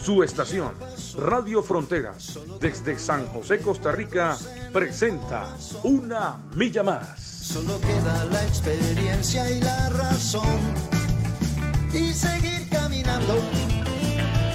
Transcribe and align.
Su 0.00 0.22
estación, 0.22 0.72
Radio 1.16 1.62
Fronteras, 1.62 2.38
desde 2.60 2.98
San 2.98 3.26
José, 3.26 3.58
Costa 3.58 3.92
Rica, 3.92 4.36
presenta 4.72 5.54
Una 5.82 6.38
Milla 6.54 6.82
Más. 6.82 7.20
Solo 7.20 7.80
queda 7.80 8.24
la 8.26 8.44
experiencia 8.44 9.50
y 9.50 9.60
la 9.60 9.88
razón. 9.90 10.58
Y 11.92 12.12
seguir 12.12 12.68
caminando, 12.70 13.38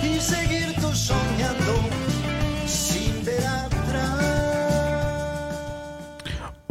y 0.01 0.19
seguir 0.19 0.75
tú 0.79 0.93
soñando, 0.93 2.02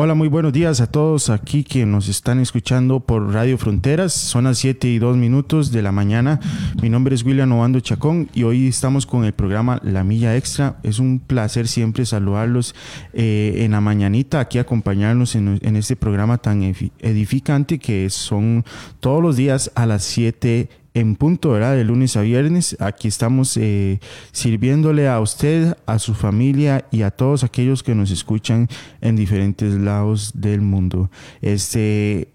Hola, 0.04 0.14
muy 0.14 0.26
buenos 0.26 0.52
días 0.52 0.80
a 0.80 0.88
todos 0.88 1.30
aquí 1.30 1.62
que 1.62 1.86
nos 1.86 2.08
están 2.08 2.40
escuchando 2.40 2.98
por 2.98 3.32
Radio 3.32 3.56
Fronteras. 3.56 4.12
Son 4.12 4.42
las 4.42 4.58
7 4.58 4.88
y 4.88 4.98
2 4.98 5.16
minutos 5.16 5.70
de 5.70 5.80
la 5.80 5.92
mañana. 5.92 6.40
Mi 6.82 6.90
nombre 6.90 7.14
es 7.14 7.22
William 7.22 7.52
Ovando 7.52 7.78
Chacón 7.78 8.28
y 8.34 8.42
hoy 8.42 8.66
estamos 8.66 9.06
con 9.06 9.24
el 9.24 9.32
programa 9.32 9.78
La 9.84 10.02
Milla 10.02 10.36
Extra. 10.36 10.80
Es 10.82 10.98
un 10.98 11.20
placer 11.20 11.68
siempre 11.68 12.04
saludarlos 12.04 12.74
eh, 13.12 13.58
en 13.58 13.70
la 13.70 13.80
mañanita, 13.80 14.40
aquí 14.40 14.58
acompañarnos 14.58 15.36
en, 15.36 15.76
este 15.76 15.94
programa 15.94 16.38
tan 16.38 16.64
edificante 16.64 17.78
que 17.78 18.10
son 18.10 18.64
todos 18.98 19.22
los 19.22 19.36
días 19.36 19.70
a 19.76 19.86
las 19.86 20.02
7 20.02 20.68
en 20.94 21.16
punto, 21.16 21.50
¿verdad? 21.50 21.74
De 21.74 21.84
lunes 21.84 22.16
a 22.16 22.22
viernes. 22.22 22.76
Aquí 22.80 23.08
estamos 23.08 23.56
eh, 23.56 24.00
sirviéndole 24.32 25.08
a 25.08 25.20
usted, 25.20 25.76
a 25.86 25.98
su 25.98 26.14
familia 26.14 26.86
y 26.90 27.02
a 27.02 27.10
todos 27.10 27.44
aquellos 27.44 27.82
que 27.82 27.94
nos 27.94 28.10
escuchan 28.10 28.68
en 29.00 29.16
diferentes 29.16 29.74
lados 29.74 30.32
del 30.34 30.60
mundo. 30.60 31.10
Este, 31.40 32.28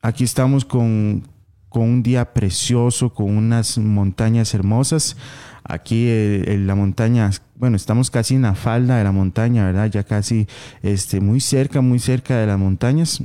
aquí 0.00 0.24
estamos 0.24 0.64
con, 0.64 1.26
con 1.68 1.82
un 1.82 2.02
día 2.02 2.32
precioso, 2.32 3.12
con 3.12 3.36
unas 3.36 3.78
montañas 3.78 4.54
hermosas. 4.54 5.16
Aquí 5.64 6.06
eh, 6.08 6.54
en 6.54 6.66
la 6.66 6.74
montaña, 6.74 7.30
bueno, 7.56 7.76
estamos 7.76 8.10
casi 8.10 8.34
en 8.34 8.42
la 8.42 8.54
falda 8.54 8.96
de 8.96 9.04
la 9.04 9.12
montaña, 9.12 9.64
¿verdad? 9.64 9.90
Ya 9.90 10.04
casi 10.04 10.46
este, 10.82 11.20
muy 11.20 11.40
cerca, 11.40 11.80
muy 11.80 11.98
cerca 11.98 12.36
de 12.36 12.46
las 12.46 12.58
montañas 12.58 13.22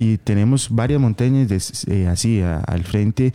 y 0.00 0.16
tenemos 0.16 0.70
varias 0.70 0.98
montañas 0.98 1.84
eh, 1.86 2.08
así 2.08 2.40
al 2.40 2.84
frente 2.84 3.34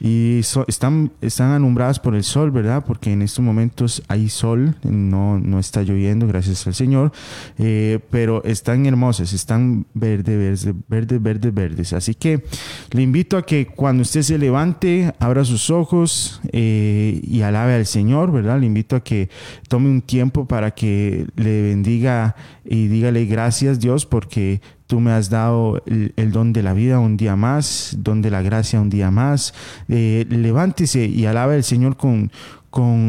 y 0.00 0.38
están, 0.68 1.10
están 1.20 1.50
alumbradas 1.50 1.98
por 1.98 2.14
el 2.14 2.22
sol, 2.22 2.52
¿verdad? 2.52 2.84
Porque 2.86 3.12
en 3.12 3.20
estos 3.20 3.44
momentos 3.44 4.00
hay 4.06 4.28
sol, 4.28 4.76
no, 4.84 5.40
no 5.40 5.58
está 5.58 5.82
lloviendo, 5.82 6.28
gracias 6.28 6.68
al 6.68 6.74
Señor, 6.74 7.10
eh, 7.58 7.98
pero 8.10 8.44
están 8.44 8.86
hermosas, 8.86 9.32
están 9.32 9.86
verdes, 9.92 10.64
verdes, 10.64 10.74
verdes, 10.88 11.22
verdes, 11.22 11.54
verdes. 11.54 11.92
Así 11.92 12.14
que 12.14 12.44
le 12.92 13.02
invito 13.02 13.36
a 13.36 13.44
que 13.44 13.66
cuando 13.66 14.02
usted 14.02 14.22
se 14.22 14.38
levante, 14.38 15.12
abra 15.18 15.44
sus 15.44 15.68
ojos 15.68 16.40
eh, 16.52 17.20
y 17.24 17.42
alabe 17.42 17.74
al 17.74 17.86
Señor, 17.86 18.30
¿verdad? 18.30 18.60
Le 18.60 18.66
invito 18.66 18.94
a 18.94 19.02
que 19.02 19.30
tome 19.66 19.90
un 19.90 20.00
tiempo 20.00 20.46
para 20.46 20.70
que 20.70 21.26
le 21.34 21.62
bendiga 21.62 22.36
y 22.64 22.86
dígale 22.86 23.24
gracias 23.26 23.80
Dios 23.80 24.06
porque 24.06 24.60
Tú 24.86 25.00
me 25.00 25.12
has 25.12 25.30
dado 25.30 25.82
el, 25.86 26.32
don 26.32 26.52
de 26.52 26.62
la 26.62 26.74
vida 26.74 26.98
un 26.98 27.16
día 27.16 27.36
más, 27.36 27.96
don 27.98 28.20
de 28.20 28.30
la 28.30 28.42
gracia 28.42 28.80
un 28.80 28.90
día 28.90 29.10
más. 29.10 29.54
Eh, 29.88 30.26
levántese 30.28 31.06
y 31.06 31.24
alabe 31.24 31.54
al 31.54 31.64
Señor 31.64 31.96
con, 31.96 32.30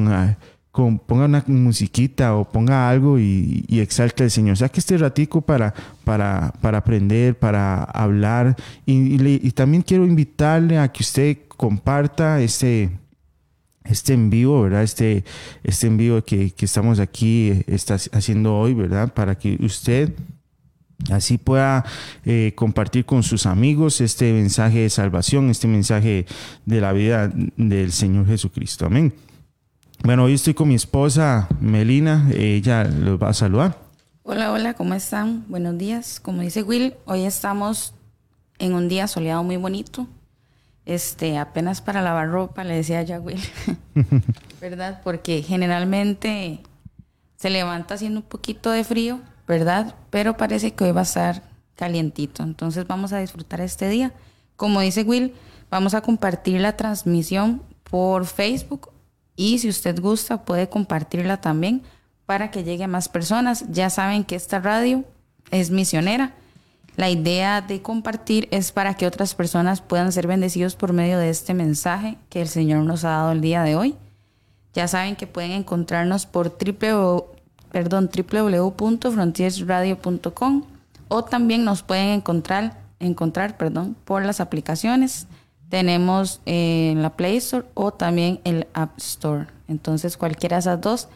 ah, 0.08 0.38
con, 0.72 1.00
ponga 1.00 1.26
una 1.26 1.44
musiquita 1.48 2.36
o 2.36 2.46
ponga 2.46 2.90
algo 2.90 3.20
y, 3.20 3.66
y 3.68 3.82
exalte 3.82 4.24
al 4.24 4.32
Señor. 4.32 4.56
Saque 4.56 4.80
este 4.80 4.98
ratico 4.98 5.42
para, 5.42 5.74
para, 6.06 6.54
para 6.62 6.78
aprender, 6.78 7.38
para 7.38 7.84
hablar. 7.84 8.56
Y, 8.86 9.52
también 9.52 9.84
quiero 9.84 10.06
invitarle 10.06 10.78
a 10.78 10.90
que 10.90 11.04
usted 11.04 11.38
comparta 11.50 12.42
este, 12.42 12.90
este 13.84 14.14
en 14.14 14.30
vivo, 14.30 14.62
¿verdad? 14.62 14.84
Este, 14.84 15.26
este 15.64 15.88
en 15.88 15.98
vivo 15.98 16.22
que, 16.24 16.52
que 16.52 16.66
estamos 16.66 17.00
aquí 17.00 17.52
eh, 17.52 17.64
está 17.68 17.96
haciendo 18.14 18.58
hoy, 18.58 18.74
¿verdad? 18.74 19.14
Para 19.14 19.36
que 19.36 19.58
usted 19.60 20.14
así 21.12 21.38
pueda 21.38 21.86
eh, 22.26 22.54
compartir 22.56 23.06
con 23.06 23.24
sus 23.24 23.46
amigos 23.46 24.02
este 24.02 24.32
mensaje 24.34 24.80
de 24.80 24.90
salvación, 24.90 25.50
este 25.50 25.68
mensaje 25.68 26.26
de 26.66 26.82
la 26.82 26.94
vida 26.94 27.32
del 27.58 27.92
Señor 27.92 28.28
Jesucristo. 28.28 28.86
Amén. 28.86 29.14
Bueno, 30.04 30.26
hoy 30.26 30.34
estoy 30.34 30.54
con 30.54 30.68
mi 30.68 30.76
esposa 30.76 31.48
Melina, 31.60 32.30
ella 32.34 32.84
los 32.84 33.22
va 33.22 33.30
a 33.30 33.34
saludar. 33.34 33.78
Hola, 34.24 34.52
hola, 34.52 34.74
¿cómo 34.74 34.94
están? 34.94 35.46
Buenos 35.48 35.78
días. 35.78 36.20
Como 36.20 36.42
dice 36.42 36.64
Will, 36.64 36.96
hoy 37.06 37.26
estamos 37.26 37.94
en 38.60 38.74
un 38.74 38.88
día 38.88 39.08
soleado 39.08 39.44
muy 39.44 39.58
bonito. 39.58 40.08
Este, 40.86 41.38
apenas 41.38 41.82
para 41.82 42.02
lavar 42.02 42.30
ropa, 42.30 42.64
le 42.64 42.76
decía 42.76 43.02
ya 43.02 43.20
Will, 43.20 43.42
¿verdad? 44.62 45.02
Porque 45.04 45.42
generalmente 45.42 46.60
se 47.38 47.50
levanta 47.50 47.96
haciendo 47.96 48.20
un 48.20 48.26
poquito 48.26 48.70
de 48.72 48.84
frío 48.84 49.20
¿verdad? 49.48 49.96
Pero 50.10 50.38
parece 50.38 50.74
que 50.74 50.86
hoy 50.86 50.92
va 50.92 51.02
a 51.02 51.04
estar 51.04 51.44
calientito. 51.76 52.44
Entonces 52.44 52.88
vamos 52.88 53.14
a 53.14 53.20
disfrutar 53.20 53.62
este 53.62 53.90
día. 53.90 54.14
Como 54.56 54.80
dice 54.82 55.04
Will, 55.04 55.34
vamos 55.70 55.94
a 55.94 56.02
compartir 56.02 56.62
la 56.62 56.78
transmisión 56.78 57.62
por 57.84 58.26
Facebook 58.26 58.90
y 59.36 59.60
si 59.60 59.70
usted 59.70 60.00
gusta 60.00 60.46
puede 60.46 60.70
compartirla 60.70 61.42
también 61.42 61.84
para 62.26 62.52
que 62.52 62.64
llegue 62.64 62.86
a 62.86 62.88
más 62.88 63.10
personas. 63.10 63.66
Ya 63.70 63.90
saben 63.90 64.24
que 64.24 64.36
esta 64.36 64.60
radio 64.60 65.04
es 65.52 65.70
misionera. 65.70 66.34
La 66.96 67.10
idea 67.10 67.60
de 67.60 67.82
compartir 67.82 68.48
es 68.52 68.72
para 68.72 68.94
que 68.94 69.06
otras 69.06 69.36
personas 69.36 69.82
puedan 69.82 70.14
ser 70.14 70.28
bendecidos 70.28 70.78
por 70.78 70.94
medio 70.94 71.20
de 71.20 71.30
este 71.30 71.54
mensaje 71.54 72.18
que 72.30 72.42
el 72.42 72.48
Señor 72.48 72.84
nos 72.84 73.04
ha 73.04 73.10
dado 73.10 73.32
el 73.34 73.42
día 73.42 73.64
de 73.64 73.76
hoy. 73.76 73.96
Ya 74.74 74.88
saben 74.88 75.18
que 75.18 75.28
pueden 75.28 75.52
encontrarnos 75.52 76.26
por 76.26 76.58
www 76.58 77.35
perdón, 77.76 78.10
www.frontiersradio.com 78.10 80.64
o 81.10 81.24
también 81.26 81.66
nos 81.66 81.84
pueden 81.84 82.08
encontrar, 82.08 82.80
encontrar 83.00 83.58
perdón, 83.58 83.98
por 84.06 84.24
las 84.24 84.40
aplicaciones. 84.40 85.28
Tenemos 85.68 86.40
en 86.46 87.02
la 87.02 87.18
Play 87.18 87.36
Store 87.36 87.68
o 87.74 87.92
también 87.92 88.40
el 88.46 88.68
App 88.74 88.98
Store. 88.98 89.48
Entonces 89.68 90.16
cualquiera 90.16 90.56
de 90.56 90.62
esas 90.62 90.80
dos 90.80 91.10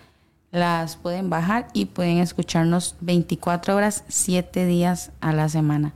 las 0.51 0.97
pueden 0.97 1.29
bajar 1.29 1.67
y 1.71 1.85
pueden 1.85 2.17
escucharnos 2.17 2.97
24 2.99 3.77
horas, 3.77 4.03
7 4.09 4.65
días 4.65 5.13
a 5.21 5.31
la 5.31 5.47
semana. 5.47 5.93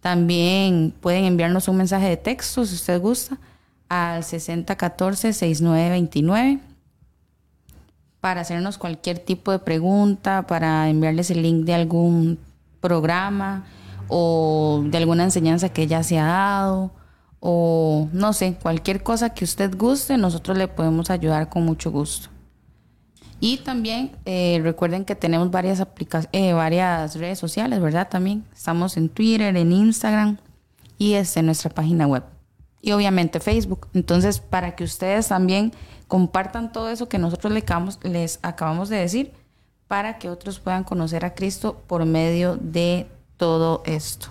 También 0.00 0.92
pueden 1.00 1.24
enviarnos 1.24 1.68
un 1.68 1.76
mensaje 1.76 2.08
de 2.08 2.16
texto 2.16 2.66
si 2.66 2.74
usted 2.74 3.00
gusta 3.00 3.38
al 3.88 4.24
6014-6929 4.24 6.69
para 8.20 8.42
hacernos 8.42 8.78
cualquier 8.78 9.18
tipo 9.18 9.52
de 9.52 9.58
pregunta, 9.58 10.46
para 10.46 10.88
enviarles 10.88 11.30
el 11.30 11.42
link 11.42 11.64
de 11.64 11.74
algún 11.74 12.38
programa 12.80 13.64
o 14.08 14.82
de 14.86 14.98
alguna 14.98 15.24
enseñanza 15.24 15.70
que 15.70 15.86
ya 15.86 16.02
se 16.02 16.18
ha 16.18 16.26
dado 16.26 16.92
o 17.40 18.08
no 18.12 18.32
sé, 18.34 18.56
cualquier 18.60 19.02
cosa 19.02 19.30
que 19.30 19.44
usted 19.44 19.74
guste, 19.76 20.18
nosotros 20.18 20.58
le 20.58 20.68
podemos 20.68 21.08
ayudar 21.10 21.48
con 21.48 21.64
mucho 21.64 21.90
gusto. 21.90 22.28
Y 23.40 23.56
también 23.58 24.12
eh, 24.26 24.60
recuerden 24.62 25.06
que 25.06 25.14
tenemos 25.14 25.50
varias, 25.50 25.82
eh, 26.32 26.52
varias 26.52 27.16
redes 27.16 27.38
sociales, 27.38 27.80
¿verdad? 27.80 28.08
También 28.10 28.44
estamos 28.54 28.98
en 28.98 29.08
Twitter, 29.08 29.56
en 29.56 29.72
Instagram 29.72 30.36
y 30.98 31.14
en 31.14 31.46
nuestra 31.46 31.70
página 31.70 32.06
web. 32.06 32.22
Y 32.82 32.92
obviamente 32.92 33.40
Facebook. 33.40 33.88
Entonces, 33.94 34.40
para 34.40 34.76
que 34.76 34.84
ustedes 34.84 35.28
también 35.28 35.72
compartan 36.10 36.72
todo 36.72 36.90
eso 36.90 37.08
que 37.08 37.18
nosotros 37.18 37.52
les 38.02 38.40
acabamos, 38.42 38.88
de 38.88 38.96
decir 38.96 39.32
para 39.86 40.18
que 40.18 40.28
otros 40.28 40.58
puedan 40.58 40.82
conocer 40.82 41.24
a 41.24 41.34
Cristo 41.34 41.82
por 41.86 42.04
medio 42.04 42.56
de 42.56 43.06
todo 43.36 43.82
esto. 43.86 44.26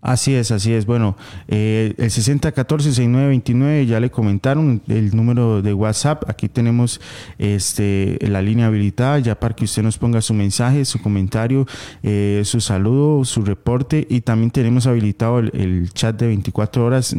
Así 0.00 0.34
es, 0.34 0.50
así 0.50 0.72
es. 0.72 0.84
Bueno, 0.86 1.16
eh, 1.48 1.94
el 1.98 2.10
6014-6929 2.10 3.86
ya 3.86 4.00
le 4.00 4.10
comentaron 4.10 4.82
el 4.88 5.14
número 5.14 5.62
de 5.62 5.74
WhatsApp. 5.74 6.28
Aquí 6.28 6.48
tenemos 6.48 7.00
este, 7.38 8.18
la 8.22 8.42
línea 8.42 8.66
habilitada 8.66 9.18
ya 9.20 9.38
para 9.38 9.54
que 9.54 9.64
usted 9.64 9.82
nos 9.82 9.98
ponga 9.98 10.20
su 10.22 10.34
mensaje, 10.34 10.84
su 10.86 11.00
comentario, 11.00 11.66
eh, 12.02 12.40
su 12.44 12.60
saludo, 12.60 13.24
su 13.24 13.42
reporte 13.42 14.06
y 14.08 14.22
también 14.22 14.50
tenemos 14.50 14.86
habilitado 14.86 15.38
el, 15.38 15.50
el 15.54 15.92
chat 15.92 16.18
de 16.18 16.26
24 16.26 16.84
horas 16.84 17.14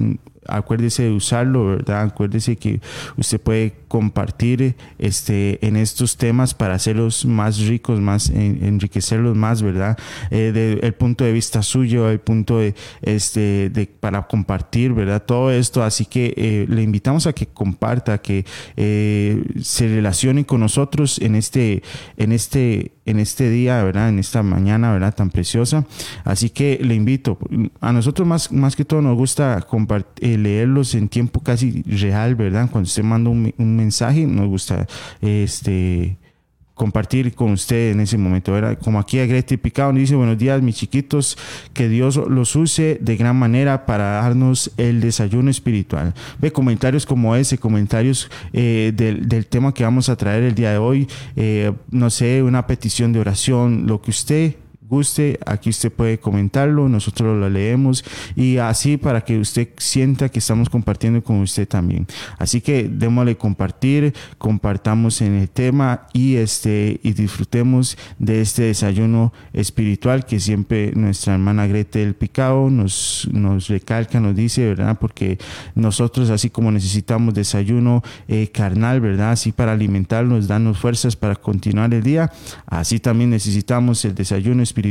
acuérdese 0.47 1.03
de 1.03 1.11
usarlo, 1.11 1.67
¿verdad? 1.67 2.03
Acuérdese 2.03 2.55
que 2.55 2.81
usted 3.17 3.39
puede 3.39 3.73
compartir 3.93 4.75
este, 4.97 5.63
en 5.63 5.75
estos 5.75 6.17
temas 6.17 6.55
para 6.55 6.73
hacerlos 6.73 7.27
más 7.27 7.59
ricos, 7.59 7.99
más 7.99 8.31
enriquecerlos 8.31 9.37
más, 9.37 9.61
¿verdad? 9.61 9.99
Eh, 10.31 10.79
el 10.81 10.95
punto 10.95 11.23
de 11.23 11.31
vista 11.31 11.61
suyo, 11.61 12.09
el 12.09 12.19
punto 12.19 12.57
de, 12.57 12.73
este, 13.03 13.69
de, 13.69 13.85
para 13.85 14.25
compartir, 14.25 14.93
¿verdad? 14.93 15.21
Todo 15.21 15.51
esto, 15.51 15.83
así 15.83 16.05
que 16.05 16.33
eh, 16.35 16.65
le 16.67 16.81
invitamos 16.81 17.27
a 17.27 17.33
que 17.33 17.45
comparta, 17.45 18.17
que 18.17 18.47
eh, 18.77 19.43
se 19.61 19.87
relacione 19.87 20.43
con 20.43 20.61
nosotros 20.61 21.19
en 21.19 21.35
este, 21.35 21.83
en 22.17 22.31
este, 22.31 22.93
en 23.05 23.19
este 23.19 23.51
día, 23.51 23.83
¿verdad? 23.83 24.09
En 24.09 24.17
esta 24.17 24.41
mañana, 24.41 24.91
¿verdad? 24.91 25.13
Tan 25.13 25.29
preciosa. 25.29 25.85
Así 26.23 26.49
que 26.49 26.79
le 26.81 26.95
invito, 26.95 27.37
a 27.79 27.93
nosotros 27.93 28.27
más, 28.27 28.51
más 28.51 28.75
que 28.75 28.85
todo 28.85 29.03
nos 29.03 29.15
gusta 29.15 29.63
leerlos 30.19 30.95
en 30.95 31.09
tiempo 31.09 31.41
casi 31.41 31.83
real, 31.83 32.33
¿verdad? 32.33 32.71
Cuando 32.71 32.87
usted 32.87 33.03
manda 33.03 33.29
un, 33.29 33.53
un 33.59 33.82
mensaje, 33.83 34.25
nos 34.25 34.47
gusta 34.47 34.87
este 35.21 36.17
compartir 36.73 37.35
con 37.35 37.51
usted 37.51 37.91
en 37.91 37.99
ese 37.99 38.17
momento. 38.17 38.51
¿verdad? 38.51 38.77
Como 38.81 38.99
aquí 38.99 39.19
a 39.19 39.25
Greti 39.25 39.57
Picado 39.57 39.93
dice, 39.93 40.15
buenos 40.15 40.37
días 40.37 40.61
mis 40.61 40.75
chiquitos, 40.75 41.37
que 41.73 41.87
Dios 41.87 42.17
los 42.17 42.55
use 42.55 42.97
de 42.99 43.15
gran 43.15 43.35
manera 43.35 43.85
para 43.85 44.21
darnos 44.21 44.71
el 44.77 45.01
desayuno 45.01 45.51
espiritual. 45.51 46.13
Ve 46.39 46.51
comentarios 46.51 47.05
como 47.05 47.35
ese, 47.35 47.57
comentarios 47.57 48.29
eh, 48.53 48.91
del, 48.95 49.29
del, 49.29 49.45
tema 49.45 49.73
que 49.73 49.83
vamos 49.83 50.09
a 50.09 50.15
traer 50.15 50.43
el 50.43 50.55
día 50.55 50.71
de 50.71 50.77
hoy, 50.77 51.07
eh, 51.35 51.71
no 51.91 52.09
sé, 52.09 52.41
una 52.41 52.65
petición 52.65 53.13
de 53.13 53.19
oración, 53.19 53.85
lo 53.85 54.01
que 54.01 54.11
usted 54.11 54.55
guste, 54.87 55.39
aquí 55.45 55.69
usted 55.69 55.91
puede 55.91 56.19
comentarlo, 56.19 56.87
nosotros 56.89 57.37
lo 57.37 57.49
leemos 57.49 58.03
y 58.35 58.57
así 58.57 58.97
para 58.97 59.21
que 59.21 59.39
usted 59.39 59.69
sienta 59.77 60.29
que 60.29 60.39
estamos 60.39 60.69
compartiendo 60.69 61.23
con 61.23 61.39
usted 61.39 61.67
también. 61.67 62.07
Así 62.37 62.61
que 62.61 62.89
démosle 62.89 63.37
compartir, 63.37 64.13
compartamos 64.37 65.21
en 65.21 65.33
el 65.35 65.49
tema 65.49 66.07
y 66.13 66.35
este 66.35 66.99
y 67.03 67.13
disfrutemos 67.13 67.97
de 68.19 68.41
este 68.41 68.63
desayuno 68.63 69.33
espiritual 69.53 70.25
que 70.25 70.39
siempre 70.39 70.91
nuestra 70.95 71.33
hermana 71.33 71.67
Grete 71.67 71.99
del 71.99 72.15
Picao 72.15 72.69
nos, 72.69 73.27
nos 73.31 73.67
recalca, 73.67 74.19
nos 74.19 74.35
dice, 74.35 74.67
¿verdad? 74.67 74.97
Porque 74.99 75.39
nosotros 75.75 76.29
así 76.29 76.49
como 76.49 76.71
necesitamos 76.71 77.33
desayuno 77.33 78.03
eh, 78.27 78.49
carnal, 78.53 79.01
¿verdad? 79.01 79.31
Así 79.31 79.51
para 79.51 79.71
alimentarnos, 79.71 80.47
darnos 80.47 80.77
fuerzas 80.77 81.15
para 81.15 81.35
continuar 81.35 81.93
el 81.93 82.03
día, 82.03 82.31
así 82.67 82.99
también 82.99 83.29
necesitamos 83.29 84.03
el 84.05 84.13
desayuno 84.15 84.61
espiritual 84.61 84.82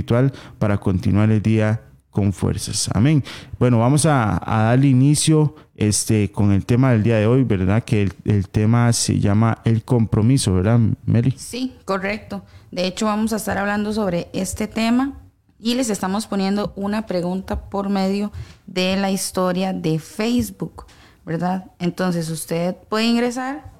para 0.58 0.78
continuar 0.78 1.30
el 1.30 1.42
día 1.42 1.82
con 2.10 2.32
fuerzas. 2.32 2.90
Amén. 2.94 3.24
Bueno, 3.58 3.78
vamos 3.78 4.06
a, 4.06 4.40
darle 4.46 4.88
inicio 4.88 5.54
este, 5.74 6.30
con 6.30 6.52
el 6.52 6.64
tema 6.64 6.92
del 6.92 7.02
día 7.02 7.16
de 7.16 7.26
hoy, 7.26 7.42
¿verdad? 7.42 7.82
Que 7.82 8.10
el, 8.24 8.48
tema 8.48 8.92
se 8.92 9.18
llama 9.18 9.58
el 9.64 9.82
compromiso, 9.82 10.54
¿verdad, 10.54 10.78
Mary? 11.06 11.34
Sí, 11.36 11.74
correcto. 11.84 12.44
De 12.70 12.86
hecho, 12.86 13.06
vamos 13.06 13.32
a 13.32 13.36
estar 13.36 13.58
hablando 13.58 13.92
sobre 13.92 14.28
este 14.32 14.68
tema 14.68 15.20
y 15.58 15.74
les 15.74 15.90
estamos 15.90 16.26
poniendo 16.26 16.72
una 16.76 17.06
pregunta 17.06 17.68
por 17.70 17.88
medio 17.88 18.30
de 18.66 18.96
la 18.96 19.10
historia 19.10 19.72
de 19.72 19.98
Facebook, 19.98 20.86
¿verdad? 21.24 21.72
Entonces, 21.78 22.28
usted 22.28 22.76
puede 22.88 23.06
ingresar 23.06 23.72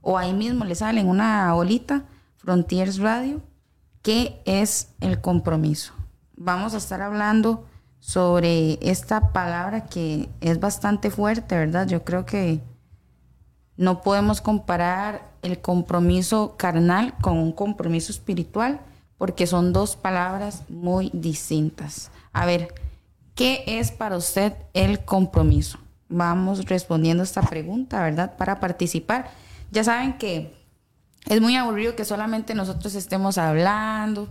o 0.00 0.16
ahí 0.16 0.32
mismo 0.32 0.64
le 0.64 0.74
sale 0.74 1.00
en 1.00 1.08
una 1.08 1.52
bolita 1.52 2.04
Frontiers 2.36 2.98
Radio 2.98 3.42
¿Qué 4.02 4.40
es 4.46 4.88
el 5.00 5.20
compromiso? 5.20 5.92
Vamos 6.34 6.72
a 6.72 6.78
estar 6.78 7.02
hablando 7.02 7.66
sobre 7.98 8.78
esta 8.80 9.32
palabra 9.32 9.84
que 9.84 10.30
es 10.40 10.58
bastante 10.58 11.10
fuerte, 11.10 11.54
¿verdad? 11.54 11.86
Yo 11.86 12.02
creo 12.02 12.24
que 12.24 12.60
no 13.76 14.00
podemos 14.00 14.40
comparar 14.40 15.30
el 15.42 15.60
compromiso 15.60 16.54
carnal 16.56 17.14
con 17.20 17.36
un 17.36 17.52
compromiso 17.52 18.10
espiritual 18.10 18.80
porque 19.18 19.46
son 19.46 19.74
dos 19.74 19.96
palabras 19.96 20.62
muy 20.70 21.10
distintas. 21.12 22.10
A 22.32 22.46
ver, 22.46 22.72
¿qué 23.34 23.64
es 23.66 23.90
para 23.90 24.16
usted 24.16 24.54
el 24.72 25.04
compromiso? 25.04 25.78
Vamos 26.08 26.64
respondiendo 26.64 27.22
esta 27.22 27.42
pregunta, 27.42 28.02
¿verdad? 28.02 28.34
Para 28.38 28.60
participar. 28.60 29.30
Ya 29.70 29.84
saben 29.84 30.16
que 30.16 30.59
es 31.26 31.40
muy 31.40 31.56
aburrido 31.56 31.96
que 31.96 32.04
solamente 32.04 32.54
nosotros 32.54 32.94
estemos 32.94 33.38
hablando 33.38 34.28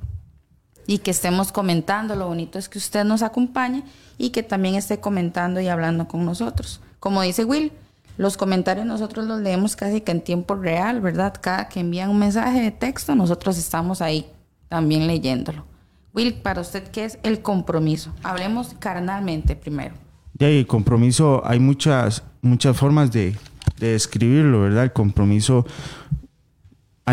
y 0.88 1.00
que 1.00 1.12
estemos 1.12 1.51
comentando. 1.51 2.15
Lo 2.15 2.27
bonito 2.27 2.57
es 2.57 2.68
que 2.68 2.77
usted 2.77 3.03
nos 3.03 3.21
acompañe 3.21 3.83
y 4.18 4.31
que 4.31 4.44
también 4.44 4.75
esté 4.75 5.00
comentando 5.00 5.62
y 5.62 5.68
hablando 5.68 6.07
con 6.07 6.25
nosotros. 6.25 6.81
Como 7.00 7.21
dice 7.21 7.45
Will, 7.45 7.71
los 8.18 8.36
comentarios 8.38 8.86
nosotros 8.86 9.27
los 9.27 9.39
leemos 9.39 9.75
casi 9.75 10.01
que 10.01 10.12
en 10.12 10.21
tiempo 10.21 10.56
real, 10.56 11.00
¿verdad? 11.00 11.33
Cada 11.39 11.69
que 11.69 11.80
envían 11.80 12.09
un 12.09 12.19
mensaje 12.19 12.62
de 12.62 12.71
texto, 12.71 13.15
nosotros 13.15 13.57
estamos 13.57 14.01
ahí 14.01 14.25
también 14.68 15.07
leyéndolo. 15.07 15.65
Will, 16.13 16.33
para 16.33 16.62
usted, 16.62 16.89
¿qué 16.89 17.06
es 17.06 17.19
el 17.24 17.42
compromiso? 17.42 18.12
Hablemos 18.24 18.75
carnalmente 18.80 19.56
primero. 19.56 19.95
El 20.39 20.65
compromiso, 20.68 21.44
hay 21.45 21.59
muchas, 21.59 22.24
muchas 22.42 22.75
formas 22.75 23.12
de 23.12 23.38
describirlo, 23.77 24.62
¿verdad? 24.62 24.85
El 24.85 24.94
compromiso 24.94 25.65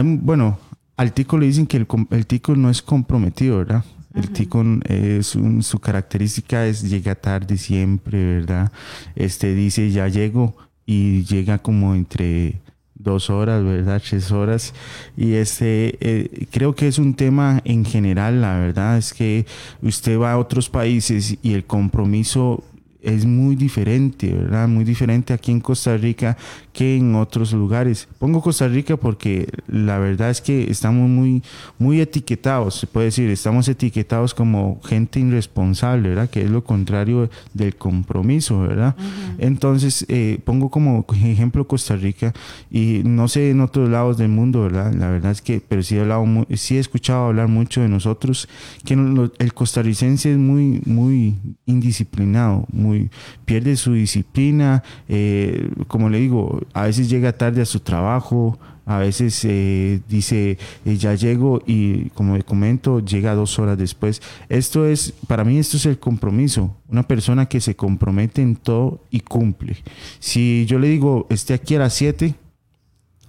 bueno, 0.03 0.59
al 0.97 1.13
tico 1.13 1.39
le 1.39 1.47
dicen 1.47 1.67
que 1.67 1.77
el, 1.77 2.27
tico 2.27 2.57
no 2.57 2.71
es 2.71 2.83
comprometido, 2.83 3.59
¿verdad? 3.59 3.85
El 4.15 4.31
tico 4.31 4.65
es 4.85 5.37
su 5.61 5.79
característica 5.79 6.67
es 6.67 6.89
llega 6.89 7.15
tarde 7.15 7.59
siempre, 7.59 8.25
¿verdad? 8.39 8.73
Este 9.15 9.55
dice 9.55 9.91
ya 9.91 10.09
llego 10.09 10.57
y 10.87 11.25
llega 11.25 11.59
como 11.59 11.95
entre 11.95 12.61
dos 12.95 13.29
horas, 13.31 13.63
¿verdad? 13.63 14.03
Tres 14.07 14.33
horas. 14.33 14.73
Y 15.17 15.35
este, 15.35 15.97
eh, 16.01 16.47
creo 16.51 16.75
que 16.75 16.89
es 16.89 16.99
un 16.99 17.15
tema 17.15 17.61
en 17.65 17.85
general, 17.85 18.41
la 18.41 18.59
verdad 18.59 18.97
es 18.97 19.13
que 19.13 19.47
usted 19.83 20.19
va 20.19 20.33
a 20.33 20.39
otros 20.39 20.71
países 20.71 21.37
y 21.43 21.53
el 21.53 21.65
compromiso 21.65 22.65
es 23.07 23.25
muy 23.25 23.55
diferente, 23.55 24.33
¿verdad? 24.35 24.67
Muy 24.67 24.85
diferente 24.85 25.33
aquí 25.33 25.53
en 25.53 25.61
Costa 25.61 25.97
Rica 25.97 26.37
que 26.73 26.97
en 26.97 27.15
otros 27.15 27.53
lugares. 27.53 28.09
Pongo 28.19 28.43
Costa 28.43 28.67
Rica 28.67 28.97
porque 28.97 29.49
la 29.69 29.99
verdad 29.99 30.31
es 30.31 30.41
que 30.41 30.69
estamos 30.71 31.09
muy, 31.09 31.43
muy 31.79 32.01
etiquetados, 32.01 32.75
se 32.75 32.89
puede 32.89 33.07
decir, 33.07 33.31
estamos 33.31 33.69
etiquetados 33.69 34.35
como 34.35 34.81
gente 34.83 35.21
irresponsable, 35.21 36.09
¿verdad? 36.09 36.29
Que 36.29 36.43
es 36.43 36.51
lo 36.51 36.65
contrario 36.65 37.31
del 37.55 37.77
compromiso, 37.77 38.61
¿verdad? 38.61 38.97
Entonces, 39.39 40.05
eh, 40.09 40.41
pongo 40.45 40.69
como 40.69 41.07
ejemplo 41.15 41.67
Costa 41.67 41.95
Rica 41.95 42.35
y 42.73 43.03
no 43.05 43.29
sé 43.29 43.51
en 43.51 43.61
otros 43.61 43.89
lados 43.89 44.19
del 44.19 44.31
mundo, 44.31 44.63
¿verdad? 44.63 44.93
La 44.93 45.11
verdad 45.11 45.31
es 45.31 45.43
que, 45.43 45.63
pero 45.67 45.85
sí 45.85 45.97
he, 45.97 46.01
hablado, 46.01 46.27
sí 46.57 46.77
he 46.77 46.81
escuchado 46.81 47.27
hablar 47.27 47.47
mucho 47.47 47.83
de 47.83 47.89
nosotros, 47.89 48.49
que 48.85 48.95
el 49.39 49.55
costarricense 49.55 50.33
es 50.33 50.39
muy, 50.39 50.83
muy 50.85 51.37
indisciplinado, 51.67 52.67
muy 52.73 52.96
pierde 53.45 53.77
su 53.77 53.95
disciplina, 53.95 54.83
eh, 55.09 55.71
como 55.89 56.09
le 56.11 56.19
digo, 56.19 56.61
a 56.73 56.85
veces 56.85 57.09
llega 57.09 57.33
tarde 57.33 57.63
a 57.63 57.67
su 57.67 57.81
trabajo, 57.81 58.59
a 58.87 58.99
veces 58.99 59.45
eh, 59.45 60.01
dice 60.09 60.59
eh, 60.85 60.97
ya 60.97 61.15
llego 61.15 61.61
y 61.67 62.11
como 62.11 62.37
le 62.37 62.45
comento 62.45 63.01
llega 63.01 63.35
dos 63.35 63.59
horas 63.59 63.77
después. 63.77 64.23
Esto 64.49 64.87
es, 64.87 65.13
para 65.27 65.45
mí 65.45 65.59
esto 65.59 65.77
es 65.77 65.87
el 65.87 65.99
compromiso, 65.99 66.75
una 66.89 67.03
persona 67.03 67.47
que 67.47 67.61
se 67.61 67.75
compromete 67.75 68.43
en 68.43 68.55
todo 68.55 69.03
y 69.11 69.21
cumple. 69.21 69.77
Si 70.21 70.67
yo 70.67 70.79
le 70.79 70.89
digo 70.89 71.27
esté 71.31 71.55
aquí 71.55 71.75
a 71.75 71.81
las 71.81 71.95
7, 71.95 72.35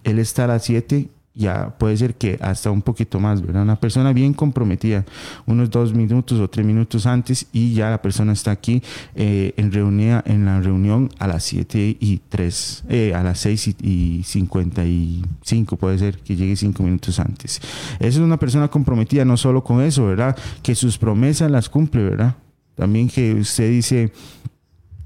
él 0.04 0.20
está 0.20 0.46
a 0.46 0.48
las 0.48 0.64
7 0.64 1.10
ya 1.38 1.76
puede 1.78 1.96
ser 1.96 2.16
que 2.16 2.38
hasta 2.42 2.72
un 2.72 2.82
poquito 2.82 3.20
más, 3.20 3.42
¿verdad? 3.42 3.62
Una 3.62 3.80
persona 3.80 4.12
bien 4.12 4.34
comprometida, 4.34 5.06
unos 5.46 5.70
dos 5.70 5.94
minutos 5.94 6.40
o 6.40 6.50
tres 6.50 6.66
minutos 6.66 7.06
antes 7.06 7.48
y 7.54 7.74
ya 7.74 7.92
la 7.92 8.02
persona 8.02 8.34
está 8.34 8.52
aquí 8.52 8.82
eh, 9.16 9.54
en, 9.56 9.72
reunida, 9.72 10.24
en 10.26 10.46
la 10.46 10.60
reunión 10.60 11.10
a 11.20 11.28
las 11.28 11.44
7 11.44 11.98
y 12.00 12.22
3, 12.30 12.86
eh, 12.90 13.14
a 13.14 13.22
las 13.22 13.40
6 13.40 13.76
y, 13.82 14.24
55, 14.24 15.78
puede 15.78 16.00
ser 16.00 16.18
que 16.18 16.36
llegue 16.36 16.56
cinco 16.56 16.82
minutos 16.82 17.20
antes. 17.20 17.62
Esa 18.00 18.08
es 18.08 18.18
una 18.18 18.38
persona 18.38 18.68
comprometida 18.68 19.24
no 19.24 19.38
solo 19.38 19.64
con 19.64 19.82
eso, 19.82 20.08
¿verdad? 20.08 20.36
Que 20.64 20.74
sus 20.74 20.98
promesas 20.98 21.52
las 21.52 21.70
cumple, 21.70 22.04
¿verdad? 22.04 22.36
También 22.76 23.10
que 23.10 23.36
usted 23.36 23.70
dice, 23.70 24.12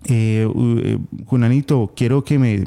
eh, 0.06 0.48
eh 0.48 0.98
Junanito, 1.26 1.92
quiero 1.96 2.24
que 2.24 2.40
me 2.40 2.64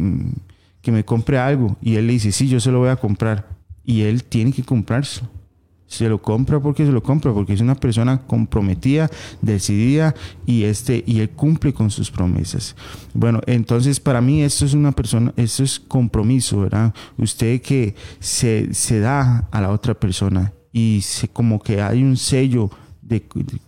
que 0.85 0.93
me 0.93 1.03
compre 1.03 1.39
algo 1.39 1.79
y 1.81 1.97
él 1.97 2.07
le 2.07 2.13
dice, 2.13 2.31
sí, 2.31 2.47
yo 2.47 2.61
se 2.61 2.71
lo 2.71 2.79
voy 2.79 2.91
a 2.91 2.97
comprar 2.97 3.54
y 3.85 4.03
él 4.03 4.25
tiene 4.25 4.53
que 4.53 4.63
comprarlo. 4.63 5.29
Se 5.87 6.09
lo 6.09 6.21
compra 6.21 6.61
porque 6.61 6.85
se 6.85 6.91
lo 6.91 7.03
compra, 7.03 7.33
porque 7.33 7.53
es 7.53 7.61
una 7.61 7.75
persona 7.75 8.23
comprometida, 8.23 9.11
decidida 9.43 10.15
y 10.45 10.65
este 10.65 11.05
y 11.07 11.21
él 11.21 11.31
cumple 11.31 11.73
con 11.73 11.91
sus 11.91 12.11
promesas. 12.11 12.75
Bueno, 13.13 13.41
entonces 13.47 14.01
para 14.01 14.21
mí 14.21 14.43
esto 14.43 14.65
es 14.65 14.75
una 14.75 14.93
persona, 14.93 15.33
esto 15.37 15.63
es 15.63 15.79
compromiso, 15.79 16.61
¿verdad? 16.61 16.93
Usted 17.17 17.61
que 17.61 17.95
se, 18.19 18.73
se 18.75 18.99
da 18.99 19.47
a 19.53 19.61
la 19.61 19.71
otra 19.71 19.95
persona 19.95 20.53
y 20.73 21.01
se, 21.03 21.29
como 21.29 21.63
que 21.63 21.81
hay 21.81 22.03
un 22.03 22.17
sello 22.17 22.71
de, 23.01 23.25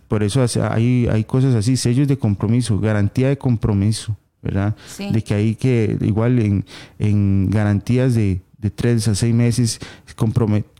por 0.07 0.23
eso 0.23 0.43
hay, 0.69 1.07
hay 1.07 1.23
cosas 1.23 1.55
así, 1.55 1.77
sellos 1.77 2.07
de 2.07 2.17
compromiso, 2.17 2.79
garantía 2.79 3.29
de 3.29 3.37
compromiso. 3.37 4.17
¿verdad? 4.39 4.75
De 4.97 5.23
que 5.23 5.33
hay 5.33 5.55
que, 5.55 5.97
igual 6.01 6.39
en, 6.39 6.65
en 6.99 7.49
garantías 7.49 8.13
de, 8.15 8.39
de 8.57 8.69
tres 8.69 9.07
a 9.07 9.15
seis 9.15 9.33
meses 9.33 9.79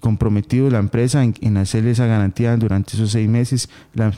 comprometido 0.07 0.69
la 0.69 0.79
empresa 0.79 1.21
en, 1.21 1.33
en, 1.41 1.57
hacerle 1.57 1.91
esa 1.91 2.05
garantía 2.05 2.55
durante 2.55 2.93
esos 2.93 3.11
seis 3.11 3.27
meses. 3.27 3.69
La, 3.93 4.13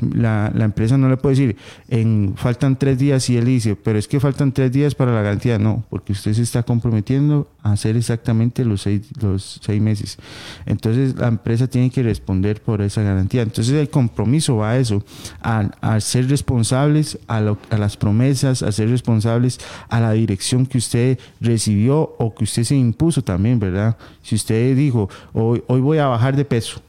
la, 0.53 0.65
empresa 0.65 0.99
no 0.99 1.09
le 1.09 1.17
puede 1.17 1.35
decir, 1.35 1.57
en, 1.87 2.35
faltan 2.35 2.77
tres 2.77 2.99
días 2.99 3.27
y 3.31 3.37
él 3.37 3.45
dice, 3.45 3.75
pero 3.75 3.97
es 3.97 4.07
que 4.07 4.19
faltan 4.19 4.51
tres 4.51 4.71
días 4.71 4.93
para 4.93 5.11
la 5.11 5.23
garantía. 5.23 5.57
No, 5.57 5.83
porque 5.89 6.11
usted 6.11 6.33
se 6.33 6.43
está 6.43 6.61
comprometiendo 6.61 7.47
a 7.63 7.71
hacer 7.71 7.97
exactamente 7.97 8.63
los 8.65 8.83
seis, 8.83 9.01
los 9.19 9.59
seis 9.63 9.81
meses. 9.81 10.19
Entonces 10.67 11.15
la 11.15 11.27
empresa 11.27 11.65
tiene 11.65 11.89
que 11.89 12.03
responder 12.03 12.61
por 12.61 12.83
esa 12.83 13.01
garantía. 13.01 13.41
Entonces 13.41 13.73
el 13.73 13.89
compromiso 13.89 14.57
va 14.57 14.71
a 14.71 14.77
eso, 14.77 15.03
a, 15.41 15.99
ser 16.01 16.29
responsables 16.29 17.17
a, 17.27 17.37
a 17.37 17.77
las 17.79 17.97
promesas, 17.97 18.61
a 18.61 18.71
ser 18.71 18.91
responsables 18.91 19.59
a 19.89 19.99
la 19.99 20.11
dirección 20.11 20.67
que 20.67 20.77
usted 20.77 21.17
recibió 21.41 22.15
o 22.19 22.35
que 22.35 22.43
usted 22.43 22.63
se 22.63 22.75
impuso 22.75 23.23
también, 23.23 23.59
¿verdad? 23.59 23.97
Si 24.21 24.35
usted 24.35 24.75
dijo, 24.75 25.09
hoy, 25.33 25.63
hoy 25.65 25.78
voy 25.79 25.97
a 25.97 26.07
bajar 26.07 26.35
de 26.35 26.45
peso, 26.45 26.81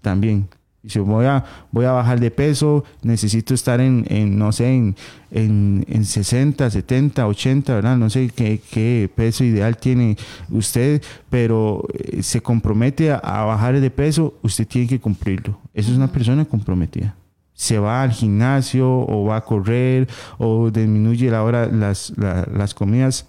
también. 0.00 0.48
Si 0.86 0.98
voy 0.98 1.24
a, 1.24 1.42
voy 1.70 1.86
a 1.86 1.92
bajar 1.92 2.20
de 2.20 2.30
peso, 2.30 2.84
necesito 3.02 3.54
estar 3.54 3.80
en, 3.80 4.04
en 4.08 4.38
no 4.38 4.52
sé, 4.52 4.74
en, 4.74 4.96
en, 5.30 5.84
en, 5.88 6.04
60, 6.04 6.70
70, 6.70 7.26
80, 7.26 7.74
¿verdad? 7.74 7.96
No 7.96 8.10
sé 8.10 8.28
qué, 8.28 8.60
qué 8.70 9.10
peso 9.14 9.44
ideal 9.44 9.78
tiene 9.78 10.18
usted, 10.50 11.02
pero 11.30 11.86
eh, 11.94 12.22
se 12.22 12.42
compromete 12.42 13.10
a, 13.10 13.44
bajar 13.44 13.80
de 13.80 13.90
peso, 13.90 14.34
usted 14.42 14.66
tiene 14.66 14.86
que 14.86 15.00
cumplirlo. 15.00 15.58
Eso 15.72 15.90
es 15.90 15.96
una 15.96 16.12
persona 16.12 16.44
comprometida 16.44 17.16
se 17.56 17.78
va 17.78 18.02
al 18.02 18.10
gimnasio 18.10 18.90
o 18.90 19.26
va 19.26 19.36
a 19.36 19.44
correr 19.44 20.08
o 20.38 20.72
disminuye 20.72 21.30
la 21.30 21.44
hora 21.44 21.68
las, 21.68 22.12
las 22.16 22.74
comidas 22.74 23.28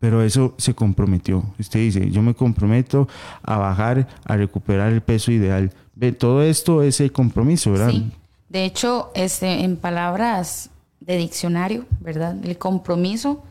pero 0.00 0.22
eso 0.22 0.54
se 0.58 0.74
comprometió. 0.74 1.44
Usted 1.58 1.80
dice, 1.80 2.10
yo 2.10 2.22
me 2.22 2.34
comprometo 2.34 3.08
a 3.42 3.56
bajar, 3.56 4.06
a 4.24 4.36
recuperar 4.36 4.92
el 4.92 5.00
peso 5.00 5.32
ideal. 5.32 5.72
Ve, 5.94 6.12
todo 6.12 6.42
esto 6.42 6.82
es 6.82 7.00
el 7.00 7.12
compromiso, 7.12 7.72
¿verdad? 7.72 7.90
Sí. 7.90 8.12
De 8.48 8.64
hecho, 8.64 9.10
este, 9.14 9.64
en 9.64 9.76
palabras 9.76 10.70
de 11.00 11.16
diccionario, 11.16 11.86
¿verdad? 12.00 12.36
El 12.44 12.56
compromiso 12.58 13.42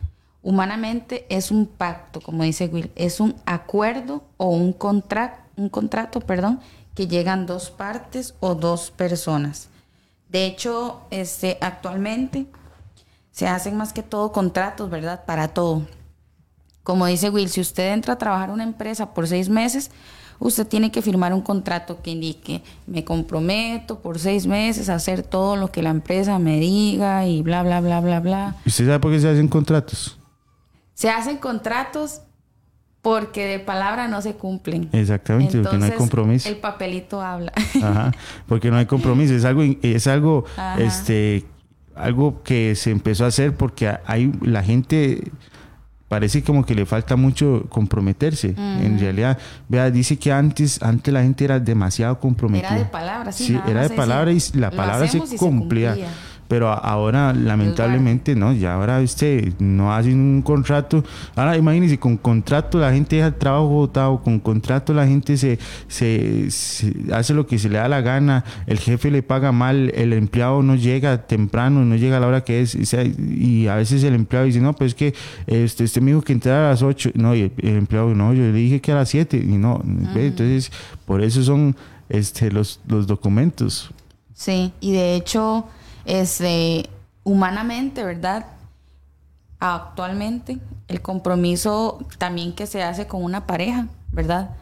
humanamente 0.42 1.26
es 1.28 1.50
un 1.50 1.66
pacto, 1.66 2.20
como 2.20 2.42
dice 2.42 2.66
Will, 2.66 2.90
es 2.96 3.20
un 3.20 3.34
acuerdo 3.44 4.24
o 4.36 4.48
un, 4.48 4.72
contrato, 4.72 5.38
un 5.56 5.68
contrato, 5.68 6.20
perdón, 6.20 6.60
que 6.94 7.06
llegan 7.06 7.46
dos 7.46 7.70
partes 7.70 8.34
o 8.40 8.54
dos 8.54 8.90
personas. 8.90 9.68
De 10.28 10.46
hecho, 10.46 11.02
este, 11.10 11.58
actualmente 11.60 12.46
se 13.30 13.46
hacen 13.46 13.76
más 13.76 13.92
que 13.92 14.02
todo 14.02 14.32
contratos, 14.32 14.90
¿verdad? 14.90 15.24
Para 15.24 15.48
todo 15.48 15.86
como 16.88 17.04
dice 17.04 17.28
Will, 17.28 17.50
si 17.50 17.60
usted 17.60 17.92
entra 17.92 18.14
a 18.14 18.16
trabajar 18.16 18.48
en 18.48 18.54
una 18.54 18.64
empresa 18.64 19.12
por 19.12 19.28
seis 19.28 19.50
meses, 19.50 19.90
usted 20.38 20.66
tiene 20.66 20.90
que 20.90 21.02
firmar 21.02 21.34
un 21.34 21.42
contrato 21.42 22.00
que 22.00 22.12
indique, 22.12 22.62
me 22.86 23.04
comprometo 23.04 23.98
por 24.00 24.18
seis 24.18 24.46
meses 24.46 24.88
a 24.88 24.94
hacer 24.94 25.22
todo 25.22 25.56
lo 25.56 25.70
que 25.70 25.82
la 25.82 25.90
empresa 25.90 26.38
me 26.38 26.58
diga 26.58 27.26
y 27.26 27.42
bla, 27.42 27.62
bla, 27.62 27.82
bla, 27.82 28.00
bla, 28.00 28.20
bla. 28.20 28.56
¿Y 28.64 28.70
usted 28.70 28.86
sabe 28.86 29.00
por 29.00 29.12
qué 29.12 29.20
se 29.20 29.28
hacen 29.28 29.48
contratos? 29.48 30.18
Se 30.94 31.10
hacen 31.10 31.36
contratos 31.36 32.22
porque 33.02 33.44
de 33.44 33.58
palabra 33.58 34.08
no 34.08 34.22
se 34.22 34.32
cumplen. 34.36 34.88
Exactamente, 34.92 35.60
porque 35.60 35.76
no 35.76 35.84
hay 35.84 35.90
compromiso. 35.90 36.48
El 36.48 36.56
papelito 36.56 37.20
habla. 37.20 37.52
Ajá, 37.82 38.12
porque 38.46 38.70
no 38.70 38.78
hay 38.78 38.86
compromiso. 38.86 39.34
Es 39.34 39.44
algo, 39.44 39.62
es 39.82 40.06
algo, 40.06 40.46
este, 40.78 41.44
algo 41.94 42.42
que 42.42 42.74
se 42.76 42.92
empezó 42.92 43.26
a 43.26 43.28
hacer 43.28 43.54
porque 43.54 43.94
hay 44.06 44.32
la 44.40 44.62
gente 44.62 45.30
parece 46.08 46.42
como 46.42 46.64
que 46.64 46.74
le 46.74 46.86
falta 46.86 47.16
mucho 47.16 47.66
comprometerse. 47.68 48.54
En 48.56 48.98
realidad, 48.98 49.38
vea, 49.68 49.90
dice 49.90 50.18
que 50.18 50.32
antes, 50.32 50.82
antes 50.82 51.12
la 51.12 51.22
gente 51.22 51.44
era 51.44 51.60
demasiado 51.60 52.18
comprometida. 52.18 52.70
Era 52.70 52.78
de 52.78 52.84
palabra, 52.86 53.32
sí. 53.32 53.58
era 53.68 53.82
de 53.82 53.90
palabra 53.90 54.32
y 54.32 54.42
la 54.54 54.70
palabra 54.70 55.06
se 55.06 55.20
cumplía. 55.36 55.96
Pero 56.48 56.70
ahora, 56.70 57.34
lamentablemente, 57.34 58.34
no, 58.34 58.54
ya 58.54 58.74
ahora 58.74 59.00
usted 59.00 59.52
no 59.58 59.94
hace 59.94 60.14
un 60.14 60.40
contrato. 60.42 61.04
Ahora 61.36 61.58
imagínese, 61.58 61.98
con 61.98 62.16
contrato 62.16 62.78
la 62.78 62.90
gente 62.90 63.16
deja 63.16 63.28
el 63.28 63.34
trabajo 63.34 63.66
votado, 63.68 64.22
con 64.22 64.40
contrato 64.40 64.94
la 64.94 65.06
gente 65.06 65.36
se, 65.36 65.58
se, 65.88 66.48
hace 67.12 67.34
lo 67.34 67.46
que 67.46 67.58
se 67.58 67.68
le 67.68 67.76
da 67.76 67.86
la 67.86 68.00
gana, 68.00 68.44
el 68.66 68.78
jefe 68.78 69.10
le 69.10 69.22
paga 69.22 69.52
mal, 69.52 69.92
el 69.94 70.14
empleado 70.14 70.62
no 70.62 70.74
llega 70.74 71.26
temprano, 71.26 71.84
no 71.84 71.96
llega 71.96 72.16
a 72.16 72.20
la 72.20 72.26
hora 72.26 72.44
que 72.44 72.62
es, 72.62 72.74
y 72.74 73.68
a 73.68 73.74
veces 73.74 74.02
el 74.02 74.14
empleado 74.14 74.46
dice, 74.46 74.60
no, 74.60 74.72
pues 74.72 74.94
que 74.94 75.14
este, 75.46 75.84
este 75.84 76.00
me 76.00 76.12
dijo 76.12 76.22
que 76.22 76.32
entrara 76.32 76.68
a 76.68 76.70
las 76.70 76.82
8, 76.82 77.10
no, 77.14 77.34
y 77.34 77.52
el, 77.58 77.76
empleado, 77.76 78.14
no, 78.14 78.32
yo 78.32 78.44
le 78.44 78.52
dije 78.52 78.80
que 78.80 78.92
a 78.92 78.94
las 78.94 79.10
7, 79.10 79.36
y 79.36 79.58
no, 79.58 79.82
entonces 80.14 80.72
por 81.04 81.22
eso 81.22 81.42
son 81.42 81.76
este, 82.08 82.50
los, 82.50 82.80
los 82.86 83.06
documentos. 83.06 83.90
Sí, 84.32 84.72
y 84.80 84.92
de 84.92 85.14
hecho 85.16 85.66
este, 86.08 86.88
humanamente, 87.22 88.02
¿verdad? 88.02 88.46
Actualmente, 89.60 90.58
el 90.88 91.02
compromiso 91.02 91.98
también 92.16 92.54
que 92.54 92.66
se 92.66 92.82
hace 92.82 93.06
con 93.06 93.22
una 93.22 93.46
pareja, 93.46 93.88
¿verdad? 94.10 94.56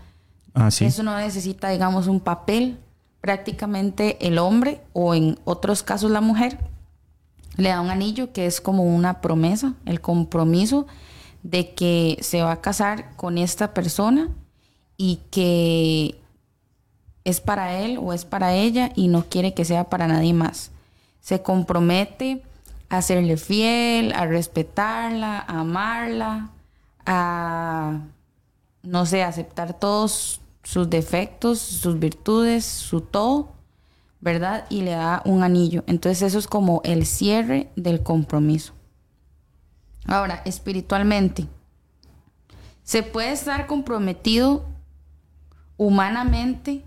Ah, 0.55 0.71
sí. 0.73 0.85
Eso 0.85 1.05
no 1.05 1.17
necesita, 1.17 1.71
digamos, 1.71 2.09
un 2.09 2.21
papel. 2.21 2.79
Prácticamente 3.21 4.27
el 4.27 4.39
hombre, 4.39 4.83
o 4.93 5.15
en 5.15 5.39
otros 5.45 5.83
casos 5.83 6.11
la 6.11 6.21
mujer, 6.21 6.59
le 7.57 7.69
da 7.69 7.81
un 7.81 7.91
anillo 7.91 8.33
que 8.33 8.47
es 8.47 8.61
como 8.61 8.83
una 8.83 9.21
promesa, 9.21 9.75
el 9.85 10.01
compromiso 10.01 10.87
de 11.43 11.75
que 11.75 12.19
se 12.23 12.43
va 12.43 12.53
a 12.53 12.61
casar 12.61 13.15
con 13.17 13.39
esta 13.39 13.73
persona 13.73 14.29
y 14.97 15.21
que 15.31 16.21
es 17.25 17.41
para 17.41 17.79
él 17.79 17.99
o 18.01 18.13
es 18.13 18.25
para 18.25 18.55
ella 18.55 18.91
y 18.97 19.09
no 19.09 19.25
quiere 19.25 19.55
que 19.55 19.65
sea 19.65 19.85
para 19.85 20.09
nadie 20.09 20.33
más 20.33 20.73
se 21.27 21.43
compromete 21.43 22.45
a 22.89 23.03
serle 23.03 23.37
fiel, 23.37 24.13
a 24.13 24.27
respetarla, 24.27 25.41
a 25.41 25.59
amarla, 25.59 26.51
a, 27.05 27.99
no 28.85 29.07
sé, 29.07 29.25
aceptar 29.25 29.77
todos 29.77 30.41
sus 30.63 30.89
defectos, 30.89 31.59
sus 31.59 31.99
virtudes, 31.99 32.65
su 32.65 33.01
todo, 33.01 33.49
¿verdad? 34.21 34.67
Y 34.71 34.83
le 34.83 34.93
da 34.93 35.23
un 35.25 35.43
anillo. 35.43 35.83
Entonces 35.89 36.23
eso 36.23 36.39
es 36.39 36.47
como 36.47 36.81
el 36.85 37.05
cierre 37.05 37.73
del 37.75 38.05
compromiso. 38.05 38.73
Ahora, 40.05 40.43
espiritualmente, 40.45 41.49
se 42.85 43.03
puede 43.03 43.33
estar 43.33 43.67
comprometido 43.67 44.65
humanamente 45.77 46.85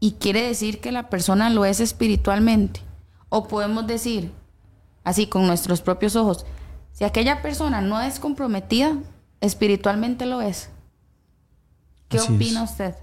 y 0.00 0.12
quiere 0.12 0.46
decir 0.46 0.80
que 0.80 0.92
la 0.92 1.10
persona 1.10 1.50
lo 1.50 1.66
es 1.66 1.80
espiritualmente. 1.80 2.80
O 3.36 3.48
podemos 3.48 3.84
decir, 3.84 4.30
así 5.02 5.26
con 5.26 5.44
nuestros 5.48 5.80
propios 5.80 6.14
ojos, 6.14 6.46
si 6.92 7.02
aquella 7.02 7.42
persona 7.42 7.80
no 7.80 8.00
es 8.00 8.20
comprometida, 8.20 8.96
espiritualmente 9.40 10.24
lo 10.24 10.40
es. 10.40 10.68
¿Qué 12.08 12.20
opina 12.20 12.62
usted? 12.62 12.94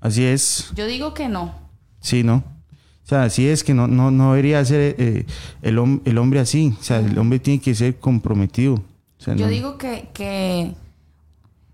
Así 0.00 0.24
es. 0.24 0.70
Yo 0.76 0.86
digo 0.86 1.12
que 1.12 1.28
no. 1.28 1.56
Sí, 1.98 2.22
¿no? 2.22 2.36
O 2.36 3.08
sea, 3.08 3.24
así 3.24 3.48
es 3.48 3.64
que 3.64 3.74
no, 3.74 3.88
no, 3.88 4.12
no 4.12 4.30
debería 4.30 4.64
ser 4.64 4.94
eh, 4.96 5.26
el, 5.60 5.78
hombre 5.78 6.38
así. 6.38 6.76
O 6.78 6.82
sea, 6.84 7.00
el 7.00 7.18
hombre 7.18 7.40
tiene 7.40 7.60
que 7.60 7.74
ser 7.74 7.98
comprometido. 7.98 8.80
Yo 9.18 9.48
digo 9.48 9.76
que, 9.76 10.08
que, 10.14 10.76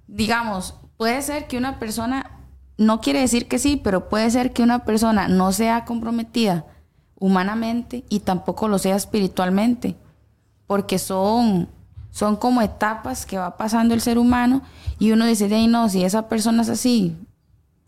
digamos, 0.06 0.75
puede 0.96 1.20
ser 1.20 1.48
que 1.48 1.58
una 1.58 1.78
persona, 1.78 2.30
no 2.78 3.02
quiere 3.02 3.20
decir 3.20 3.46
que 3.46 3.58
sí, 3.58 3.78
pero 3.84 4.08
puede 4.08 4.30
ser 4.30 4.54
que 4.54 4.62
una 4.62 4.87
persona 4.87 5.28
no 5.28 5.52
sea 5.52 5.84
comprometida 5.84 6.64
humanamente 7.18 8.04
y 8.08 8.20
tampoco 8.20 8.68
lo 8.68 8.78
sea 8.78 8.96
espiritualmente, 8.96 9.96
porque 10.66 10.98
son, 10.98 11.68
son 12.10 12.37
como 12.37 12.62
etapas 12.62 13.26
que 13.26 13.38
va 13.38 13.56
pasando 13.56 13.94
el 13.94 14.00
ser 14.00 14.18
humano 14.18 14.62
y 14.98 15.12
uno 15.12 15.26
dice, 15.26 15.48
de 15.48 15.66
no, 15.66 15.88
si 15.88 16.04
esa 16.04 16.28
persona 16.28 16.62
es 16.62 16.68
así 16.68 17.16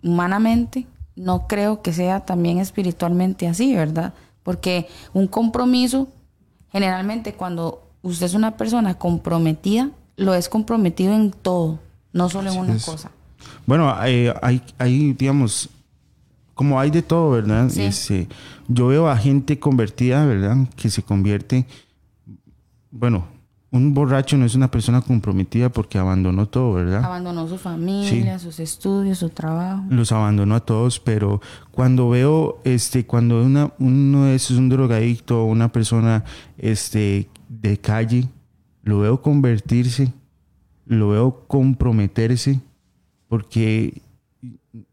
humanamente, 0.02 0.86
no 1.16 1.46
creo 1.46 1.82
que 1.82 1.92
sea 1.92 2.20
también 2.20 2.58
espiritualmente 2.58 3.46
así, 3.46 3.74
¿verdad? 3.74 4.14
Porque 4.42 4.88
un 5.12 5.26
compromiso, 5.26 6.08
generalmente 6.72 7.34
cuando 7.34 7.82
usted 8.02 8.26
es 8.26 8.34
una 8.34 8.56
persona 8.56 8.94
comprometida, 8.94 9.90
lo 10.16 10.34
es 10.34 10.48
comprometido 10.48 11.14
en 11.14 11.30
todo, 11.30 11.78
no 12.12 12.28
solo 12.28 12.50
en 12.50 12.58
una 12.58 12.78
cosa. 12.78 13.10
Bueno, 13.66 13.94
hay, 13.96 14.32
hay, 14.78 15.12
digamos, 15.12 15.68
como 16.60 16.78
hay 16.78 16.90
de 16.90 17.00
todo, 17.00 17.30
¿verdad? 17.30 17.74
Este, 17.74 18.28
yo 18.68 18.88
veo 18.88 19.08
a 19.08 19.16
gente 19.16 19.58
convertida, 19.58 20.26
¿verdad? 20.26 20.68
Que 20.76 20.90
se 20.90 21.02
convierte, 21.02 21.64
bueno, 22.90 23.28
un 23.70 23.94
borracho 23.94 24.36
no 24.36 24.44
es 24.44 24.54
una 24.54 24.70
persona 24.70 25.00
comprometida 25.00 25.70
porque 25.70 25.96
abandonó 25.96 26.48
todo, 26.48 26.74
¿verdad? 26.74 27.02
Abandonó 27.02 27.48
su 27.48 27.56
familia, 27.56 28.38
sus 28.38 28.60
estudios, 28.60 29.16
su 29.16 29.30
trabajo. 29.30 29.84
Los 29.88 30.12
abandonó 30.12 30.54
a 30.54 30.60
todos, 30.60 31.00
pero 31.00 31.40
cuando 31.70 32.10
veo, 32.10 32.60
este, 32.64 33.06
cuando 33.06 33.42
una, 33.42 33.72
uno 33.78 34.26
es 34.26 34.50
un 34.50 34.68
drogadicto 34.68 35.40
o 35.40 35.46
una 35.46 35.72
persona, 35.72 36.24
este, 36.58 37.30
de 37.48 37.78
calle, 37.78 38.28
lo 38.82 38.98
veo 38.98 39.22
convertirse 39.22 40.12
lo 40.84 41.08
veo 41.08 41.46
comprometerse 41.46 42.60
porque 43.28 44.02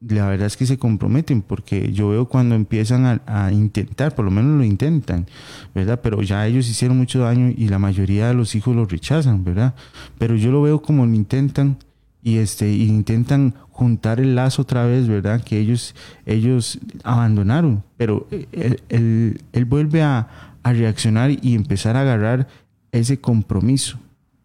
la 0.02 0.28
verdad 0.28 0.48
es 0.48 0.58
que 0.58 0.66
se 0.66 0.78
comprometen 0.78 1.42
porque 1.42 1.92
yo 1.92 2.10
veo 2.10 2.28
cuando 2.28 2.56
empiezan 2.56 3.22
a, 3.26 3.52
intentar, 3.52 4.16
por 4.16 4.26
lo 4.26 4.32
menos 4.32 4.58
lo 4.58 4.64
intentan, 4.64 5.28
¿verdad? 5.76 6.00
Pero 6.02 6.22
ya 6.24 6.48
ellos 6.48 6.68
hicieron 6.68 6.98
mucho 6.98 7.20
daño 7.20 7.54
y 7.56 7.68
la 7.68 7.78
mayoría 7.78 8.28
de 8.28 8.34
los 8.34 8.56
hijos 8.56 8.76
lo 8.76 8.86
rechazan, 8.86 9.44
¿verdad? 9.44 9.76
Pero 10.18 10.36
yo 10.36 10.52
lo 10.52 10.64
veo 10.64 10.82
como 10.82 11.06
lo 11.06 11.14
intentan 11.14 11.78
y 12.24 12.38
este 12.38 12.72
intentan 12.74 13.54
juntar 13.70 14.20
el 14.20 14.36
lazo 14.36 14.64
otra 14.64 14.86
vez, 14.86 15.08
¿verdad? 15.08 15.44
Que 15.44 15.60
ellos 15.60 15.94
ellos 16.26 16.80
abandonaron, 17.04 17.84
pero 17.98 18.28
él, 18.32 18.82
él, 18.90 19.42
él 19.54 19.66
vuelve 19.66 20.02
a, 20.02 20.28
a 20.64 20.74
reaccionar 20.74 21.32
y 21.42 21.54
empezar 21.54 21.96
a 21.96 22.02
agarrar 22.02 22.48
ese 22.92 23.20
compromiso 23.20 24.00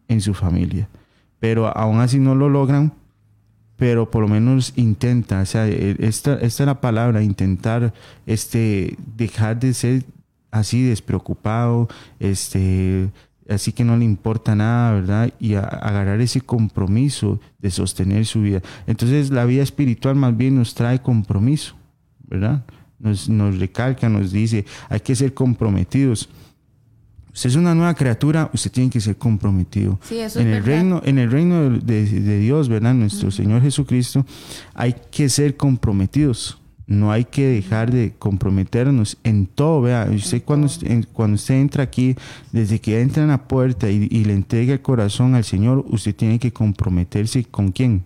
en 0.07 0.21
su 0.21 0.35
familia. 0.35 0.87
Pero 1.39 1.75
aún 1.75 1.99
así 1.99 2.19
no 2.19 2.35
lo 2.35 2.49
logran 2.49 2.93
pero 3.77 4.09
por 4.09 4.21
lo 4.21 4.27
menos 4.27 4.73
intenta, 4.75 5.41
o 5.41 5.45
sea, 5.45 5.67
esta, 5.67 6.35
esta 6.35 6.63
es 6.63 6.67
la 6.67 6.79
palabra, 6.79 7.23
intentar 7.23 7.93
este, 8.25 8.97
dejar 9.15 9.59
de 9.59 9.73
ser 9.73 10.03
así 10.51 10.83
despreocupado, 10.83 11.89
este, 12.19 13.09
así 13.49 13.71
que 13.71 13.83
no 13.83 13.97
le 13.97 14.05
importa 14.05 14.55
nada, 14.55 14.93
¿verdad? 14.93 15.33
Y 15.39 15.55
agarrar 15.55 16.21
ese 16.21 16.41
compromiso 16.41 17.39
de 17.59 17.71
sostener 17.71 18.25
su 18.25 18.41
vida. 18.41 18.61
Entonces 18.85 19.31
la 19.31 19.45
vida 19.45 19.63
espiritual 19.63 20.15
más 20.15 20.37
bien 20.37 20.55
nos 20.55 20.75
trae 20.75 21.01
compromiso, 21.01 21.75
¿verdad? 22.27 22.63
Nos, 22.99 23.27
nos 23.27 23.57
recalca, 23.57 24.07
nos 24.07 24.31
dice, 24.31 24.65
hay 24.89 24.99
que 24.99 25.15
ser 25.15 25.33
comprometidos. 25.33 26.29
Usted 27.33 27.49
es 27.49 27.55
una 27.55 27.73
nueva 27.73 27.95
criatura, 27.95 28.49
usted 28.53 28.71
tiene 28.71 28.89
que 28.91 29.01
ser 29.01 29.17
comprometido. 29.17 29.99
Sí, 30.07 30.19
eso 30.19 30.39
en 30.39 30.47
es 30.49 30.55
el 30.57 30.61
verdad. 30.61 30.77
reino, 30.81 31.01
en 31.03 31.17
el 31.17 31.31
reino 31.31 31.69
de, 31.71 32.05
de 32.05 32.39
Dios, 32.39 32.69
¿verdad? 32.69 32.93
Nuestro 32.93 33.31
Señor 33.31 33.61
Jesucristo, 33.63 34.25
hay 34.75 34.95
que 35.11 35.27
ser 35.29 35.57
comprometidos. 35.57 36.59
No 36.85 37.11
hay 37.13 37.23
que 37.23 37.47
dejar 37.47 37.91
de 37.91 38.13
comprometernos 38.19 39.17
en 39.23 39.47
todo, 39.47 39.81
vea. 39.81 40.07
Usted 40.13 40.43
cuando, 40.43 40.67
en- 40.81 41.03
cuando 41.13 41.35
usted 41.35 41.55
entra 41.55 41.83
aquí, 41.83 42.15
desde 42.51 42.79
que 42.81 42.99
entra 43.01 43.23
en 43.23 43.29
la 43.29 43.47
puerta 43.47 43.89
y, 43.89 44.07
y 44.11 44.25
le 44.25 44.33
entrega 44.33 44.73
el 44.73 44.81
corazón 44.81 45.33
al 45.33 45.45
Señor, 45.45 45.85
usted 45.87 46.13
tiene 46.13 46.37
que 46.39 46.51
comprometerse 46.51 47.45
con 47.45 47.71
quién? 47.71 48.05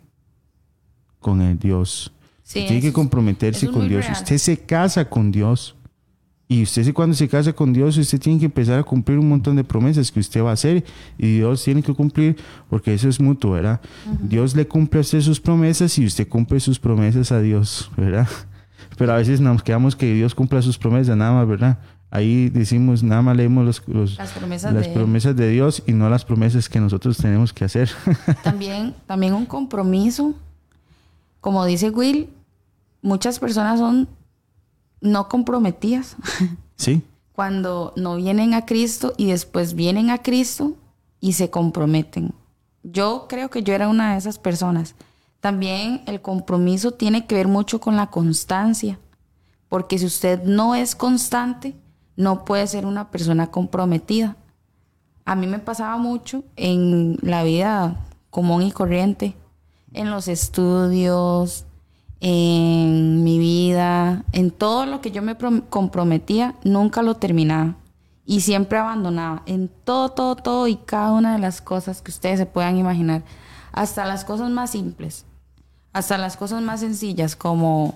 Con 1.20 1.42
el 1.42 1.58
Dios. 1.58 2.14
Sí, 2.44 2.64
tiene 2.66 2.80
que 2.82 2.94
comprometerse 2.94 3.68
con 3.68 3.90
Dios. 3.90 4.06
real. 4.06 4.14
Usted 4.22 4.38
se 4.38 4.58
casa 4.60 5.10
con 5.10 5.32
Dios. 5.32 5.76
Y 6.50 6.64
usted 6.64 6.94
cuando 6.94 7.14
se 7.16 7.28
casa 7.28 7.52
con 7.52 7.74
Dios, 7.74 7.98
usted 7.98 8.20
tiene 8.22 8.40
que 8.40 8.46
empezar 8.46 8.80
a 8.80 8.84
cumplir 8.84 9.20
un 9.20 9.28
montón 9.28 9.58
de 9.58 9.66
promesas 9.66 10.10
que 10.12 10.20
usted 10.22 10.42
va 10.42 10.52
a 10.52 10.54
hacer 10.54 10.86
y 11.18 11.36
Dios 11.38 11.62
tiene 11.64 11.84
que 11.84 11.94
cumplir 11.94 12.38
porque 12.70 12.94
eso 12.94 13.10
es 13.10 13.20
mutuo, 13.20 13.52
¿verdad? 13.52 13.82
Dios 14.22 14.56
le 14.56 14.66
cumple 14.66 15.00
a 15.00 15.02
usted 15.02 15.20
sus 15.20 15.42
promesas 15.42 15.98
y 16.00 16.06
usted 16.06 16.26
cumple 16.28 16.60
sus 16.62 16.80
promesas 16.80 17.34
a 17.34 17.42
Dios, 17.42 17.92
¿verdad? 17.98 18.28
Pero 18.98 19.12
a 19.14 19.18
veces 19.18 19.42
nos 19.42 19.62
quedamos 19.62 19.96
que 19.98 20.14
Dios 20.14 20.34
cumpla 20.34 20.62
sus 20.62 20.78
promesas 20.78 21.18
nada 21.18 21.34
más, 21.34 21.48
¿verdad? 21.48 21.80
Ahí 22.10 22.48
decimos, 22.50 23.04
nada 23.04 23.22
más 23.22 23.36
leemos 23.36 23.66
los, 23.66 23.84
los- 23.88 24.18
Las 24.18 24.32
promesas 24.32 24.74
las 24.74 24.88
de 24.88 24.94
promesas 24.94 25.36
de 25.36 25.50
Dios 25.50 25.84
y 25.86 25.92
no 25.92 26.10
las 26.10 26.24
promesas 26.24 26.70
que 26.70 26.80
nosotros 26.80 27.18
tenemos 27.18 27.52
que 27.52 27.66
hacer. 27.66 27.90
También, 28.44 28.96
también 29.06 29.34
un 29.34 29.46
compromiso. 29.46 30.34
Como 31.42 31.66
dice 31.66 31.90
Will, 31.90 32.30
muchas 33.02 33.38
personas 33.40 33.80
son 33.80 34.08
no 35.02 35.30
comprometidas 35.30 36.16
¿Sí? 36.76 37.04
cuando 37.38 37.94
no 37.96 38.16
vienen 38.16 38.56
a 38.56 38.66
Cristo 38.66 39.14
y 39.16 39.28
después 39.28 39.76
vienen 39.76 40.10
a 40.10 40.24
Cristo 40.24 40.74
y 41.20 41.34
se 41.34 41.52
comprometen. 41.52 42.34
Yo 42.82 43.28
creo 43.30 43.52
que 43.52 43.62
yo 43.62 43.76
era 43.76 43.90
una 43.90 44.14
de 44.14 44.18
esas 44.18 44.40
personas. 44.40 44.96
También 45.40 46.02
el 46.08 46.20
compromiso 46.20 46.92
tiene 46.92 47.28
que 47.28 47.36
ver 47.36 47.48
mucho 47.48 47.80
con 47.80 47.96
la 47.96 48.08
constancia, 48.08 49.00
porque 49.70 50.00
si 50.00 50.08
usted 50.08 50.42
no 50.46 50.74
es 50.74 50.96
constante, 50.96 51.76
no 52.16 52.44
puede 52.44 52.66
ser 52.66 52.88
una 52.88 53.12
persona 53.12 53.52
comprometida. 53.52 54.36
A 55.24 55.36
mí 55.36 55.46
me 55.46 55.60
pasaba 55.60 55.98
mucho 55.98 56.44
en 56.56 57.20
la 57.22 57.44
vida 57.44 58.04
común 58.32 58.64
y 58.64 58.72
corriente, 58.72 59.36
en 59.94 60.10
los 60.10 60.28
estudios, 60.28 61.67
en 62.20 63.24
mi 63.24 63.40
vida, 63.40 64.24
en 64.32 64.52
todo 64.52 64.86
lo 64.86 65.02
que 65.02 65.12
yo 65.12 65.22
me 65.22 65.38
prom- 65.38 65.64
comprometía, 65.70 66.56
nunca 66.64 67.02
lo 67.02 67.16
terminaba. 67.16 67.76
Y 68.26 68.42
siempre 68.42 68.78
abandonaba 68.78 69.44
en 69.46 69.70
todo, 69.86 70.10
todo, 70.10 70.36
todo 70.36 70.68
y 70.68 70.76
cada 70.76 71.12
una 71.12 71.34
de 71.34 71.40
las 71.40 71.62
cosas 71.62 72.02
que 72.02 72.12
ustedes 72.12 72.40
se 72.40 72.46
puedan 72.46 72.78
imaginar. 72.78 73.24
Hasta 73.72 74.06
las 74.06 74.26
cosas 74.26 74.50
más 74.50 74.72
simples. 74.72 75.26
Hasta 75.94 76.18
las 76.18 76.36
cosas 76.36 76.62
más 76.62 76.82
sencillas 76.82 77.36
como, 77.36 77.96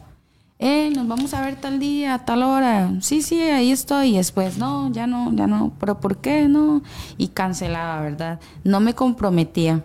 eh, 0.58 0.90
nos 0.96 1.08
vamos 1.08 1.34
a 1.34 1.42
ver 1.42 1.60
tal 1.60 1.80
día, 1.80 2.14
a 2.14 2.26
tal 2.26 2.44
hora. 2.44 2.94
Sí, 3.02 3.22
sí, 3.22 3.42
ahí 3.42 3.72
estoy. 3.72 4.14
Y 4.14 4.18
después, 4.18 4.58
no, 4.58 4.90
ya 4.92 5.06
no, 5.06 5.34
ya 5.34 5.48
no. 5.48 5.74
Pero 5.80 6.00
¿por 6.00 6.18
qué 6.18 6.48
no? 6.48 6.82
Y 7.18 7.30
cancelaba, 7.30 8.00
¿verdad? 8.02 8.40
No 8.64 8.80
me 8.80 8.94
comprometía. 8.94 9.84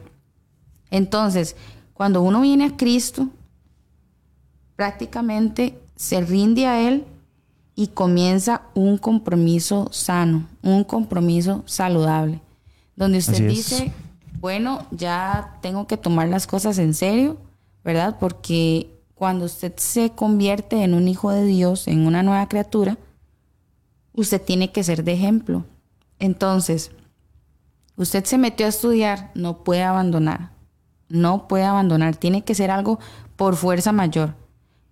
Entonces, 0.90 1.57
cuando 1.92 2.22
uno 2.22 2.42
viene 2.42 2.66
a 2.66 2.77
Cristo, 2.77 3.29
prácticamente 4.76 5.78
se 5.96 6.20
rinde 6.20 6.66
a 6.66 6.86
Él 6.88 7.04
y 7.74 7.88
comienza 7.88 8.62
un 8.74 8.98
compromiso 8.98 9.88
sano, 9.90 10.46
un 10.62 10.84
compromiso 10.84 11.62
saludable, 11.66 12.40
donde 12.94 13.18
usted 13.18 13.34
Así 13.34 13.44
es. 13.44 13.50
dice, 13.50 13.92
bueno, 14.40 14.86
ya 14.90 15.58
tengo 15.60 15.86
que 15.86 15.96
tomar 15.96 16.28
las 16.28 16.46
cosas 16.46 16.78
en 16.78 16.94
serio, 16.94 17.36
¿verdad? 17.84 18.16
Porque 18.18 18.90
cuando 19.14 19.46
usted 19.46 19.74
se 19.76 20.10
convierte 20.10 20.82
en 20.82 20.94
un 20.94 21.08
hijo 21.08 21.30
de 21.30 21.44
Dios, 21.44 21.88
en 21.88 22.06
una 22.06 22.22
nueva 22.22 22.48
criatura, 22.48 22.98
usted 24.14 24.40
tiene 24.40 24.72
que 24.72 24.84
ser 24.84 25.04
de 25.04 25.12
ejemplo. 25.12 25.64
Entonces, 26.18 26.90
usted 27.96 28.24
se 28.24 28.38
metió 28.38 28.66
a 28.66 28.70
estudiar, 28.70 29.30
no 29.34 29.64
puede 29.64 29.82
abandonar. 29.82 30.50
No 31.08 31.46
puede 31.46 31.64
abandonar. 31.64 32.16
Tiene 32.16 32.42
que 32.42 32.54
ser 32.54 32.70
algo 32.70 32.98
por 33.36 33.56
fuerza 33.56 33.92
mayor. 33.92 34.34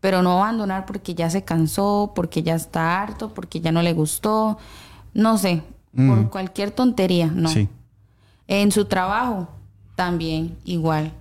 Pero 0.05 0.21
no 0.21 0.33
abandonar 0.33 0.85
porque 0.85 1.15
ya 1.15 1.31
se 1.31 1.45
cansó, 1.45 2.13
porque 2.15 2.43
ya 2.43 2.55
está 2.57 3.01
harto, 3.01 3.33
porque 3.33 3.63
ya 3.63 3.73
no 3.73 3.81
le 3.81 3.95
gustó. 3.95 4.59
No 5.15 5.39
sé, 5.39 5.63
por 5.97 6.29
cualquier 6.29 6.73
tontería, 6.73 7.29
no. 7.29 7.49
Sí. 7.49 7.71
En 8.47 8.71
su 8.71 8.85
trabajo, 8.85 9.49
también 9.97 10.59
igual. 10.67 11.15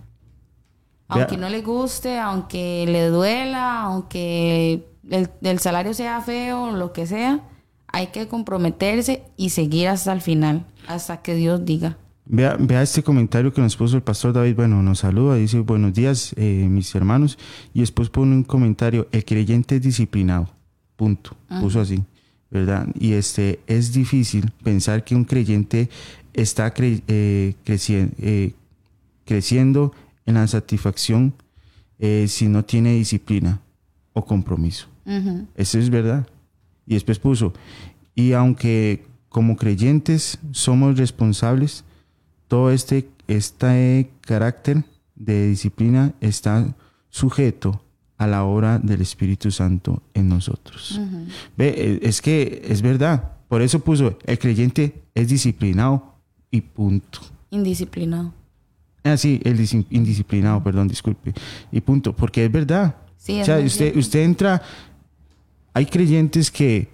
Aunque 1.08 1.38
no 1.38 1.48
le 1.48 1.62
guste, 1.62 2.20
aunque 2.20 2.84
le 2.86 3.08
duela, 3.08 3.84
aunque 3.84 4.86
el, 5.10 5.30
el 5.44 5.60
salario 5.60 5.94
sea 5.94 6.20
feo, 6.20 6.72
lo 6.72 6.92
que 6.92 7.08
sea, 7.08 7.40
hay 7.88 8.08
que 8.08 8.28
comprometerse 8.28 9.24
y 9.38 9.52
seguir 9.52 9.88
hasta 9.88 10.12
el 10.12 10.20
final, 10.20 10.66
hasta 10.90 11.22
que 11.22 11.36
Dios 11.36 11.64
diga. 11.64 11.96
Vea, 12.26 12.56
vea 12.58 12.82
este 12.82 13.04
comentario 13.04 13.52
que 13.54 13.62
nos 13.62 13.76
puso 13.76 13.98
el 13.98 14.04
pastor 14.04 14.32
David. 14.34 14.56
Bueno, 14.56 14.82
nos 14.82 15.00
saluda, 15.00 15.36
dice 15.36 15.60
buenos 15.60 15.94
días, 15.94 16.34
eh, 16.38 16.68
mis 16.70 16.94
hermanos. 16.96 17.38
Y 17.74 17.82
después 17.82 18.10
pone 18.10 18.34
un 18.34 18.44
comentario: 18.44 19.08
el 19.12 19.26
creyente 19.26 19.76
es 19.76 19.82
disciplinado. 19.82 20.50
Punto. 20.96 21.36
Puso 21.62 21.82
así, 21.82 22.02
¿verdad? 22.50 22.88
Y 22.98 23.14
este 23.14 23.60
es 23.68 23.92
difícil 23.94 24.52
pensar 24.64 25.04
que 25.04 25.16
un 25.16 25.26
creyente 25.26 25.90
está 26.34 26.74
cre- 26.74 27.02
eh, 27.08 27.56
creci- 27.66 28.12
eh, 28.20 28.54
creciendo 29.26 29.94
en 30.26 30.36
la 30.36 30.48
satisfacción 30.48 31.34
eh, 32.00 32.28
si 32.30 32.48
no 32.48 32.64
tiene 32.64 32.94
disciplina 32.94 33.60
o 34.14 34.24
compromiso. 34.26 34.88
Eso 35.56 35.78
es 35.78 35.90
verdad. 35.90 36.26
Y 36.88 36.94
después 36.94 37.20
puso, 37.20 37.54
y 38.16 38.32
aunque 38.34 39.06
como 39.30 39.58
creyentes 39.58 40.38
somos 40.52 40.98
responsables, 40.98 41.84
todo 42.54 42.70
este, 42.70 43.10
este 43.28 44.12
carácter 44.22 44.84
de 45.16 45.48
disciplina 45.48 46.14
está 46.22 46.76
sujeto 47.10 47.84
a 48.20 48.28
la 48.28 48.44
obra 48.44 48.78
del 48.78 49.02
Espíritu 49.02 49.50
Santo 49.50 50.04
en 50.14 50.30
nosotros. 50.30 51.02
Ve, 51.58 51.74
eh, 51.76 52.00
es 52.04 52.22
que 52.22 52.62
es 52.70 52.84
verdad. 52.84 53.38
Por 53.48 53.64
eso 53.64 53.80
puso, 53.80 54.20
el 54.28 54.38
creyente 54.38 55.02
es 55.16 55.30
disciplinado 55.30 56.14
y 56.52 56.62
punto. 56.62 57.22
Indisciplinado. 57.50 58.36
Ah, 59.04 59.18
sí, 59.18 59.42
el 59.44 59.58
dis- 59.58 59.88
indisciplinado, 59.90 60.64
perdón, 60.64 60.88
disculpe. 60.88 61.34
Y 61.72 61.82
punto, 61.82 62.16
porque 62.16 62.46
es 62.46 62.52
verdad. 62.52 62.96
Sí, 63.18 63.42
o 63.42 63.46
sea, 63.46 63.58
usted, 63.58 63.98
usted 63.98 64.20
entra, 64.20 64.62
hay 65.74 65.88
creyentes 65.88 66.52
que, 66.52 66.93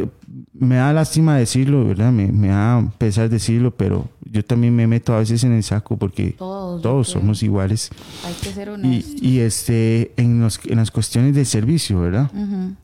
pues, 0.00 0.08
me 0.52 0.76
da 0.76 0.92
lástima 0.92 1.36
decirlo, 1.36 1.84
¿verdad? 1.84 2.12
Me, 2.12 2.30
me 2.32 2.48
da 2.48 2.92
pesar 2.98 3.28
decirlo, 3.28 3.70
pero 3.76 4.08
yo 4.30 4.44
también 4.44 4.74
me 4.74 4.86
meto 4.86 5.14
a 5.14 5.18
veces 5.18 5.44
en 5.44 5.52
el 5.52 5.62
saco 5.62 5.96
porque 5.96 6.32
Todos, 6.38 6.82
todos 6.82 7.08
somos 7.08 7.42
iguales. 7.42 7.90
Hay 8.24 8.34
que 8.34 8.52
ser 8.52 8.68
Y, 8.68 8.70
honestos. 8.72 9.22
y, 9.22 9.40
este, 9.40 10.12
en, 10.16 10.40
los- 10.40 10.60
en 10.64 10.76
las 10.78 10.90
cuestiones 10.90 11.34
de 11.34 11.44
servicio, 11.44 12.00
¿verdad? 12.00 12.30
Ujú. 12.34 12.74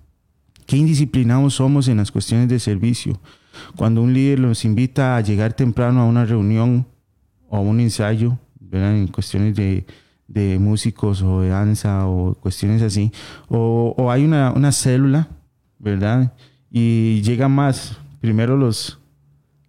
Qué 0.67 0.77
indisciplinados 0.77 1.55
somos 1.55 1.89
en 1.89 1.97
las 1.97 2.13
cuestiones 2.13 2.49
de 2.49 2.59
servicio. 2.61 3.19
Cuando 3.77 4.03
un 4.03 4.13
líder 4.15 4.39
nos 4.41 4.65
invita 4.65 5.17
a 5.17 5.21
llegar 5.21 5.53
temprano 5.55 6.01
a 6.01 6.05
una 6.05 6.25
reunión 6.25 6.87
o 7.49 7.61
un 7.61 7.81
ensayo, 7.81 8.39
¿verdad? 8.61 8.95
En 8.97 9.09
cuestiones 9.09 9.57
de, 9.57 9.85
de 10.29 10.59
músicos 10.61 11.23
o 11.23 11.41
de 11.41 11.49
danza 11.49 12.07
o 12.07 12.35
cuestiones 12.35 12.83
así, 12.83 13.11
o, 13.49 13.95
o 13.99 14.11
hay 14.13 14.25
una, 14.25 14.53
una 14.53 14.71
célula, 14.71 15.29
¿verdad? 15.81 16.33
Y 16.71 17.23
llega 17.23 17.49
más, 17.49 17.99
primero 18.21 18.57
los, 18.57 18.99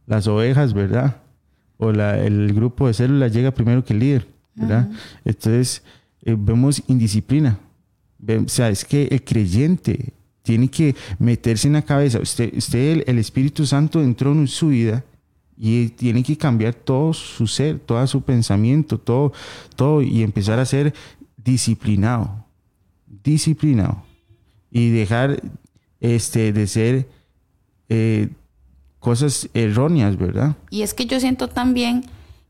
las 0.06 0.28
ovejas, 0.28 0.74
¿verdad? 0.74 1.18
O 1.78 1.92
la, 1.92 2.20
el 2.20 2.54
grupo 2.54 2.88
de 2.88 2.94
células 2.94 3.34
llega 3.34 3.52
primero 3.52 3.84
que 3.84 3.94
el 3.94 4.00
líder, 4.00 4.28
¿verdad? 4.54 4.90
Entonces, 5.26 5.84
eh, 6.24 6.36
vemos 6.38 6.84
indisciplina. 6.88 7.60
O 8.28 8.48
sea, 8.48 8.70
es 8.70 8.86
que 8.86 9.08
el 9.10 9.24
creyente 9.24 10.14
tiene 10.44 10.70
que 10.70 10.96
meterse 11.18 11.68
en 11.68 11.74
la 11.74 11.82
cabeza. 11.82 12.20
Usted, 12.20 12.56
usted 12.56 12.92
el, 12.92 13.04
el 13.08 13.18
Espíritu 13.18 13.66
Santo 13.66 14.02
entró 14.02 14.32
en 14.32 14.48
su 14.48 14.68
vida 14.68 15.04
y 15.58 15.90
tiene 15.90 16.24
que 16.24 16.38
cambiar 16.38 16.74
todo 16.74 17.14
su 17.14 17.46
ser, 17.46 17.80
todo 17.80 18.06
su 18.08 18.22
pensamiento, 18.22 18.98
todo, 18.98 19.32
todo 19.76 20.02
y 20.02 20.24
empezar 20.24 20.60
a 20.60 20.66
ser 20.66 20.94
disciplinado, 21.38 22.46
disciplinado 23.24 24.04
y 24.72 24.90
dejar 24.90 25.42
este 26.02 26.52
de 26.52 26.68
ser 26.68 27.08
eh, 27.90 28.30
cosas 29.00 29.50
erróneas, 29.54 30.18
¿verdad? 30.18 30.56
Y 30.70 30.82
es 30.82 30.94
que 30.94 31.06
yo 31.06 31.20
siento 31.20 31.48
también 31.48 32.04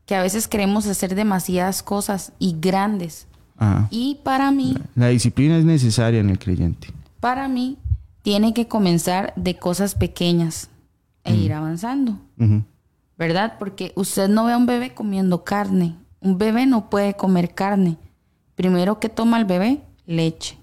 que 0.06 0.14
a 0.16 0.22
veces 0.22 0.48
queremos 0.48 0.86
hacer 0.86 1.14
demasiadas 1.14 1.82
cosas 1.82 2.32
y 2.40 2.56
grandes. 2.58 3.26
Ajá. 3.56 3.86
Y 3.90 4.18
para 4.24 4.50
mí, 4.50 4.74
La 4.96 5.08
disciplina 5.08 5.56
es 5.56 5.64
necesaria 5.64 6.18
en 6.20 6.30
el 6.30 6.38
creyente. 6.38 6.88
para 7.20 7.46
mí, 7.46 7.78
tiene 8.22 8.52
que 8.54 8.66
comenzar 8.68 9.32
de 9.36 9.56
cosas 9.56 9.94
pequeñas 9.94 10.68
e 11.24 11.34
ir 11.34 11.52
avanzando. 11.52 12.18
¿verdad? 13.18 13.54
Porque 13.58 13.92
usted 13.94 14.28
no 14.28 14.44
ve 14.46 14.52
a 14.52 14.56
un 14.56 14.66
bebé 14.66 14.94
comiendo 14.94 15.44
carne. 15.44 15.96
Un 16.20 16.38
bebé 16.38 16.66
no 16.66 16.88
puede 16.90 17.14
comer 17.14 17.54
carne. 17.54 17.96
Primero 18.54 18.98
que 19.00 19.08
toma 19.08 19.38
el 19.38 19.44
bebé, 19.44 19.80
leche. 20.06 20.56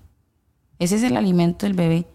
Ese 0.79 0.95
es 0.97 1.03
el 1.03 1.15
alimento 1.17 1.65
del 1.65 1.75
bebé. 1.75 2.05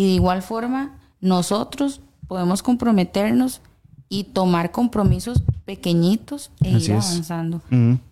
Y 0.00 0.04
de 0.04 0.12
igual 0.12 0.40
forma, 0.40 0.98
nosotros 1.20 2.00
podemos 2.26 2.62
comprometernos 2.62 3.60
y 4.08 4.24
tomar 4.24 4.70
compromisos 4.70 5.42
pequeñitos 5.66 6.50
e 6.64 6.74
Así 6.74 6.86
ir 6.86 6.92
avanzando. 6.92 7.60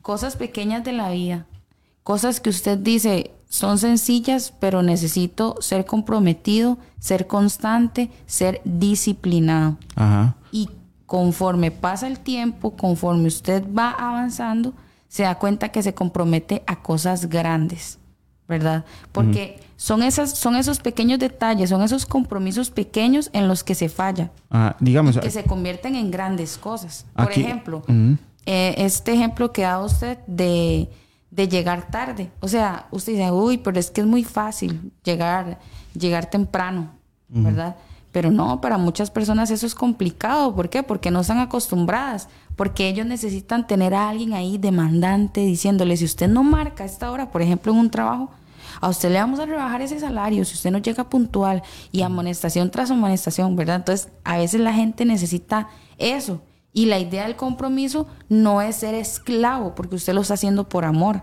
Cosas 0.02 0.36
pequeñas 0.36 0.84
de 0.84 0.92
la 0.92 1.08
vida. 1.08 1.46
Cosas 2.02 2.40
que 2.40 2.50
usted 2.50 2.76
dice 2.76 3.30
son 3.48 3.78
sencillas, 3.78 4.52
pero 4.60 4.82
necesito 4.82 5.56
ser 5.60 5.86
comprometido, 5.86 6.76
ser 6.98 7.26
constante, 7.26 8.10
ser 8.26 8.60
disciplinado. 8.66 9.78
Ajá. 9.96 10.36
Y 10.52 10.68
conforme 11.06 11.70
pasa 11.70 12.06
el 12.06 12.18
tiempo, 12.18 12.76
conforme 12.76 13.28
usted 13.28 13.64
va 13.72 13.92
avanzando, 13.92 14.74
se 15.08 15.22
da 15.22 15.38
cuenta 15.38 15.70
que 15.70 15.82
se 15.82 15.94
compromete 15.94 16.62
a 16.66 16.82
cosas 16.82 17.30
grandes, 17.30 17.98
¿verdad? 18.48 18.84
Porque 19.12 19.60
son, 19.76 20.02
esas, 20.02 20.36
son 20.38 20.56
esos 20.56 20.80
pequeños 20.80 21.18
detalles, 21.18 21.70
son 21.70 21.82
esos 21.82 22.06
compromisos 22.06 22.70
pequeños 22.70 23.28
en 23.32 23.46
los 23.46 23.62
que 23.62 23.74
se 23.74 23.88
falla, 23.88 24.30
Ajá. 24.50 24.74
Digamos, 24.80 25.18
que 25.18 25.30
se 25.30 25.44
convierten 25.44 25.94
en 25.94 26.10
grandes 26.10 26.56
cosas. 26.58 27.04
Por 27.14 27.26
Aquí- 27.26 27.42
ejemplo, 27.42 27.82
eh, 28.46 28.74
este 28.78 29.12
ejemplo 29.12 29.52
que 29.52 29.62
da 29.62 29.78
usted 29.84 30.18
de, 30.26 30.88
de 31.30 31.48
llegar 31.48 31.90
tarde. 31.90 32.30
O 32.40 32.48
sea, 32.48 32.86
usted 32.90 33.12
dice, 33.12 33.30
uy, 33.30 33.58
pero 33.58 33.78
es 33.78 33.90
que 33.90 34.00
es 34.00 34.06
muy 34.06 34.24
fácil 34.24 34.90
llegar, 35.04 35.58
llegar 35.94 36.30
temprano, 36.30 36.90
¿verdad? 37.28 37.76
Pero 38.10 38.30
no, 38.30 38.62
para 38.62 38.78
muchas 38.78 39.10
personas 39.10 39.50
eso 39.50 39.66
es 39.66 39.74
complicado. 39.74 40.54
¿Por 40.56 40.70
qué? 40.70 40.82
Porque 40.82 41.10
no 41.10 41.20
están 41.20 41.38
acostumbradas. 41.38 42.28
Porque 42.56 42.88
ellos 42.88 43.06
necesitan 43.06 43.66
tener 43.66 43.92
a 43.94 44.08
alguien 44.08 44.32
ahí 44.32 44.56
demandante 44.56 45.42
diciéndole, 45.42 45.94
si 45.98 46.06
usted 46.06 46.26
no 46.26 46.42
marca 46.42 46.86
esta 46.86 47.12
hora, 47.12 47.30
por 47.30 47.42
ejemplo, 47.42 47.70
en 47.70 47.78
un 47.78 47.90
trabajo, 47.90 48.30
a 48.80 48.88
usted 48.88 49.10
le 49.10 49.18
vamos 49.18 49.38
a 49.40 49.46
rebajar 49.46 49.82
ese 49.82 49.98
salario 50.00 50.44
si 50.44 50.54
usted 50.54 50.70
no 50.70 50.78
llega 50.78 51.08
puntual 51.08 51.62
y 51.92 52.02
amonestación 52.02 52.70
tras 52.70 52.90
amonestación, 52.90 53.56
¿verdad? 53.56 53.76
Entonces, 53.76 54.08
a 54.24 54.36
veces 54.38 54.60
la 54.60 54.72
gente 54.72 55.04
necesita 55.04 55.68
eso. 55.98 56.42
Y 56.72 56.86
la 56.86 56.98
idea 56.98 57.24
del 57.24 57.34
compromiso 57.36 58.06
no 58.28 58.60
es 58.62 58.76
ser 58.76 58.94
esclavo, 58.94 59.74
porque 59.74 59.96
usted 59.96 60.12
lo 60.14 60.20
está 60.20 60.34
haciendo 60.34 60.68
por 60.68 60.84
amor. 60.84 61.22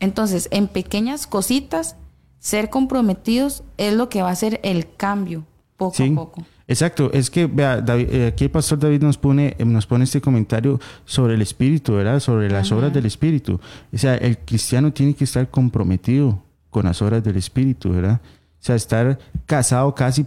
Entonces, 0.00 0.48
en 0.50 0.68
pequeñas 0.68 1.26
cositas, 1.26 1.96
ser 2.38 2.68
comprometidos 2.70 3.62
es 3.76 3.94
lo 3.94 4.08
que 4.08 4.22
va 4.22 4.28
a 4.28 4.32
hacer 4.32 4.60
el 4.62 4.94
cambio 4.96 5.44
poco 5.76 5.94
Sí, 5.96 6.10
a 6.10 6.14
poco. 6.14 6.42
exacto. 6.66 7.10
Es 7.12 7.30
que, 7.30 7.46
vea, 7.46 7.80
David- 7.80 8.08
eh, 8.10 8.26
aquí 8.28 8.44
el 8.44 8.50
pastor 8.50 8.78
David 8.78 9.02
nos 9.02 9.18
pone, 9.18 9.54
eh, 9.58 9.64
nos 9.64 9.86
pone 9.86 10.04
este 10.04 10.20
comentario 10.20 10.80
sobre 11.04 11.34
el 11.34 11.42
espíritu, 11.42 11.94
¿verdad? 11.94 12.18
Sobre 12.20 12.50
las 12.50 12.70
obras 12.72 12.92
del 12.92 13.06
espíritu. 13.06 13.60
O 13.92 13.98
sea, 13.98 14.14
el 14.16 14.38
cristiano 14.38 14.92
tiene 14.92 15.14
que 15.14 15.24
estar 15.24 15.48
comprometido 15.50 16.42
con 16.76 16.84
las 16.84 17.00
obras 17.00 17.24
del 17.24 17.36
espíritu, 17.36 17.88
¿verdad? 17.90 18.20
O 18.22 18.66
sea, 18.66 18.74
estar 18.74 19.18
casado 19.46 19.94
casi, 19.94 20.26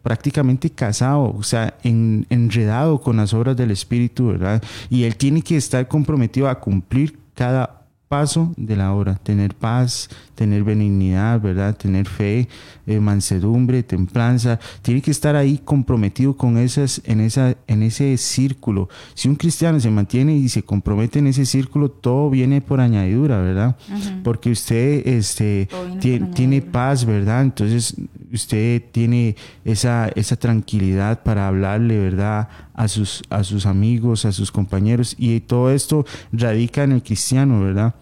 prácticamente 0.00 0.70
casado, 0.70 1.34
o 1.36 1.42
sea, 1.42 1.74
en- 1.82 2.24
enredado 2.30 3.00
con 3.00 3.16
las 3.16 3.34
obras 3.34 3.56
del 3.56 3.72
espíritu, 3.72 4.28
¿verdad? 4.28 4.62
Y 4.90 5.02
él 5.02 5.16
tiene 5.16 5.42
que 5.42 5.56
estar 5.56 5.88
comprometido 5.88 6.48
a 6.48 6.60
cumplir 6.60 7.18
cada 7.34 7.81
paso 8.12 8.52
de 8.58 8.76
la 8.76 8.92
obra, 8.92 9.14
tener 9.14 9.54
paz, 9.54 10.10
tener 10.34 10.64
benignidad, 10.64 11.40
¿verdad? 11.40 11.74
Tener 11.74 12.06
fe, 12.06 12.46
eh, 12.86 13.00
mansedumbre, 13.00 13.82
templanza, 13.82 14.60
tiene 14.82 15.00
que 15.00 15.10
estar 15.10 15.34
ahí 15.34 15.56
comprometido 15.56 16.36
con 16.36 16.58
esas, 16.58 17.00
en 17.06 17.20
esa, 17.20 17.56
en 17.66 17.82
ese 17.82 18.18
círculo. 18.18 18.90
Si 19.14 19.30
un 19.30 19.36
cristiano 19.36 19.80
se 19.80 19.90
mantiene 19.90 20.36
y 20.36 20.50
se 20.50 20.62
compromete 20.62 21.20
en 21.20 21.28
ese 21.28 21.46
círculo, 21.46 21.88
todo 21.88 22.28
viene 22.28 22.60
por 22.60 22.82
añadidura, 22.82 23.40
¿verdad? 23.40 23.76
Porque 24.22 24.50
usted, 24.50 25.06
este, 25.06 25.70
tiene 25.98 26.26
añadidura. 26.26 26.70
paz, 26.70 27.06
¿verdad? 27.06 27.40
Entonces 27.40 27.96
usted 28.30 28.82
tiene 28.92 29.36
esa, 29.64 30.08
esa 30.14 30.36
tranquilidad 30.36 31.22
para 31.22 31.48
hablarle, 31.48 31.98
¿verdad? 31.98 32.50
A 32.74 32.88
sus, 32.88 33.22
a 33.30 33.42
sus 33.42 33.64
amigos, 33.64 34.26
a 34.26 34.32
sus 34.32 34.52
compañeros. 34.52 35.14
Y 35.18 35.40
todo 35.40 35.70
esto 35.70 36.04
radica 36.30 36.84
en 36.84 36.92
el 36.92 37.02
cristiano, 37.02 37.58
¿verdad? 37.62 37.94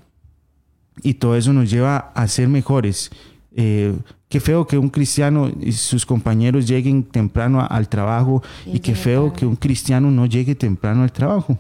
Y 1.03 1.15
todo 1.15 1.37
eso 1.37 1.53
nos 1.53 1.71
lleva 1.71 2.11
a 2.15 2.27
ser 2.29 2.49
mejores. 2.49 3.11
Eh, 3.57 3.97
qué 4.29 4.39
feo 4.41 4.67
que 4.67 4.79
un 4.79 4.91
cristiano 4.91 5.51
y 5.61 5.73
sus 5.73 6.07
compañeros 6.07 6.67
lleguen 6.69 7.03
temprano 7.05 7.61
a- 7.61 7.67
al 7.67 7.89
trabajo 7.89 8.43
Y 8.67 8.77
y 8.77 8.81
qué 8.81 8.95
feo 8.95 9.33
que 9.33 9.45
un 9.47 9.57
cristiano 9.57 10.11
no 10.11 10.27
llegue 10.27 10.55
temprano 10.55 11.03
al 11.03 11.13
trabajo. 11.13 11.59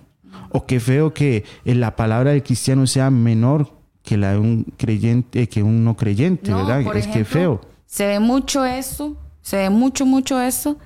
O 0.50 0.66
qué 0.66 0.78
feo 0.80 1.12
que 1.14 1.44
eh, 1.64 1.74
la 1.74 1.96
palabra 1.96 2.30
del 2.32 2.42
cristiano 2.42 2.86
sea 2.86 3.10
menor 3.10 3.72
que 4.02 4.16
la 4.16 4.32
de 4.32 4.38
un 4.38 4.64
creyente, 4.76 5.48
que 5.48 5.62
un 5.62 5.84
no 5.84 5.96
creyente, 5.96 6.50
No, 6.50 6.58
¿verdad? 6.58 6.82
por 6.84 6.96
es 6.96 7.06
que 7.06 7.20
ejemplo, 7.20 7.32
feo. 7.32 7.60
Se 7.86 8.06
ve 8.06 8.20
mucho 8.20 8.64
esto, 8.64 9.16
se 9.42 9.56
ve 9.58 9.70
mucho, 9.70 10.06
mucho 10.06 10.40
esto, 10.40 10.76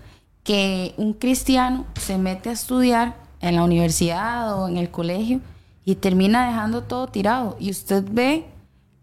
que 0.42 0.94
un 0.96 1.12
cristiano 1.14 1.86
se 1.98 2.18
mete 2.18 2.48
a 2.50 2.52
estudiar 2.52 3.16
en 3.40 3.56
la 3.56 3.64
universidad 3.64 4.58
o 4.58 4.68
en 4.68 4.76
el 4.78 4.90
colegio 4.90 5.40
y 5.84 5.96
termina 5.96 6.46
dejando 6.46 6.82
todo 6.82 7.06
tirado. 7.08 7.56
Y 7.60 7.70
usted 7.70 8.04
ve 8.10 8.46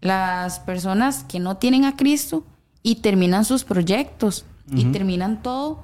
las 0.00 0.60
personas 0.60 1.24
que 1.24 1.40
no 1.40 1.56
tienen 1.56 1.84
a 1.84 1.96
Cristo 1.96 2.44
y 2.82 2.96
terminan 2.96 3.44
sus 3.44 3.64
proyectos 3.64 4.44
y 4.74 4.84
terminan 4.86 5.42
todo. 5.42 5.80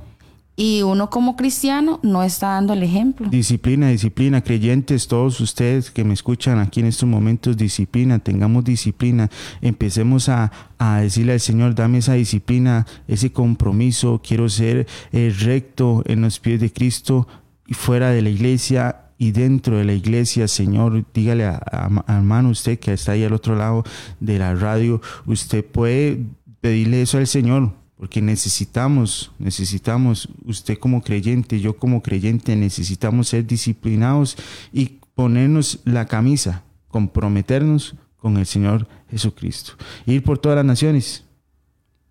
Y 0.56 0.82
uno 0.82 1.08
como 1.08 1.36
cristiano 1.36 2.00
no 2.02 2.24
está 2.24 2.48
dando 2.48 2.72
el 2.72 2.82
ejemplo. 2.82 3.28
Disciplina, 3.28 3.90
disciplina, 3.90 4.40
creyentes, 4.40 5.06
todos 5.06 5.40
ustedes 5.40 5.92
que 5.92 6.02
me 6.02 6.14
escuchan 6.14 6.58
aquí 6.58 6.80
en 6.80 6.86
estos 6.86 7.08
momentos, 7.08 7.56
disciplina, 7.56 8.18
tengamos 8.18 8.64
disciplina, 8.64 9.30
empecemos 9.60 10.28
a, 10.28 10.50
a 10.78 10.98
decirle 10.98 11.34
al 11.34 11.40
Señor, 11.40 11.76
dame 11.76 11.98
esa 11.98 12.14
disciplina, 12.14 12.88
ese 13.06 13.30
compromiso, 13.30 14.20
quiero 14.26 14.48
ser 14.48 14.88
eh, 15.12 15.32
recto 15.38 16.02
en 16.06 16.22
los 16.22 16.40
pies 16.40 16.58
de 16.58 16.72
Cristo 16.72 17.28
y 17.68 17.74
fuera 17.74 18.10
de 18.10 18.22
la 18.22 18.30
iglesia 18.30 19.07
y 19.18 19.32
dentro 19.32 19.76
de 19.76 19.84
la 19.84 19.92
iglesia, 19.92 20.46
Señor, 20.46 21.04
dígale 21.12 21.44
a, 21.44 22.04
hermano 22.06 22.50
usted 22.50 22.78
que 22.78 22.92
está 22.92 23.12
ahí 23.12 23.24
al 23.24 23.32
otro 23.32 23.56
lado 23.56 23.84
de 24.20 24.38
la 24.38 24.54
radio, 24.54 25.02
usted 25.26 25.64
puede 25.64 26.24
pedirle 26.60 27.02
eso 27.02 27.18
al 27.18 27.26
Señor, 27.26 27.72
porque 27.96 28.22
necesitamos, 28.22 29.32
necesitamos, 29.40 30.28
usted 30.44 30.78
como 30.78 31.02
creyente, 31.02 31.58
yo 31.58 31.76
como 31.76 32.00
creyente, 32.00 32.54
necesitamos 32.54 33.28
ser 33.28 33.44
disciplinados 33.44 34.36
y 34.72 34.98
ponernos 35.16 35.80
la 35.84 36.06
camisa, 36.06 36.62
comprometernos 36.86 37.96
con 38.18 38.36
el 38.36 38.46
Señor 38.46 38.86
Jesucristo. 39.10 39.72
Ir 40.06 40.22
por 40.22 40.38
todas 40.38 40.56
las 40.56 40.64
naciones 40.64 41.24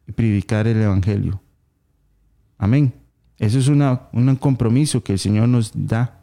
y 0.06 0.12
predicar 0.12 0.68
el 0.68 0.82
Evangelio. 0.82 1.42
Amén. 2.58 2.94
Eso 3.38 3.60
es 3.60 3.68
una, 3.70 4.10
un 4.12 4.36
compromiso 4.36 5.04
que 5.04 5.14
el 5.14 5.20
Señor 5.20 5.48
nos 5.48 5.72
da, 5.74 6.17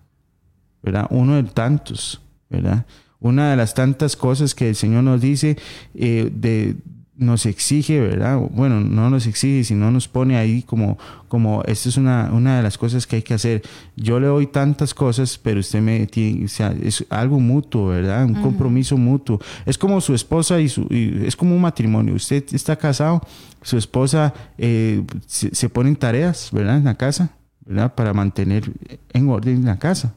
¿verdad? 0.84 1.06
Uno 1.10 1.36
de 1.36 1.44
tantos, 1.44 2.20
¿verdad? 2.50 2.84
Una 3.20 3.50
de 3.50 3.56
las 3.56 3.72
tantas 3.72 4.16
cosas 4.16 4.54
que 4.54 4.68
el 4.68 4.76
Señor 4.76 5.02
nos 5.02 5.20
dice 5.20 5.56
eh, 5.94 6.30
de, 6.32 6.76
nos 7.16 7.46
exige, 7.46 8.00
¿verdad? 8.00 8.38
Bueno, 8.50 8.80
no 8.80 9.08
nos 9.08 9.26
exige, 9.26 9.64
sino 9.64 9.90
nos 9.90 10.08
pone 10.08 10.36
ahí 10.36 10.62
como, 10.62 10.98
como 11.28 11.62
esto 11.64 11.88
es 11.88 11.96
una, 11.96 12.30
una 12.32 12.56
de 12.56 12.62
las 12.62 12.76
cosas 12.76 13.06
que 13.06 13.16
hay 13.16 13.22
que 13.22 13.34
hacer. 13.34 13.62
Yo 13.96 14.18
le 14.18 14.26
doy 14.26 14.46
tantas 14.46 14.92
cosas, 14.92 15.38
pero 15.38 15.60
usted 15.60 15.80
me 15.80 16.06
tiene, 16.06 16.44
o 16.44 16.48
sea, 16.48 16.74
es 16.82 17.04
algo 17.08 17.38
mutuo, 17.38 17.88
¿verdad? 17.88 18.24
Un 18.24 18.34
compromiso 18.34 18.96
mutuo. 18.96 19.40
Es 19.64 19.78
como 19.78 20.00
su 20.00 20.14
esposa 20.14 20.60
y 20.60 20.68
su, 20.68 20.86
es 20.90 21.36
como 21.36 21.54
un 21.54 21.62
matrimonio. 21.62 22.14
Usted 22.14 22.44
está 22.52 22.76
casado, 22.76 23.22
su 23.62 23.78
esposa 23.78 24.34
eh, 24.58 25.02
se, 25.26 25.54
se 25.54 25.68
pone 25.68 25.90
en 25.90 25.96
tareas, 25.96 26.50
¿verdad? 26.52 26.78
En 26.78 26.84
la 26.84 26.96
casa, 26.96 27.30
¿verdad? 27.64 27.94
Para 27.94 28.12
mantener 28.12 28.70
en 29.12 29.28
orden 29.28 29.64
la 29.64 29.78
casa. 29.78 30.14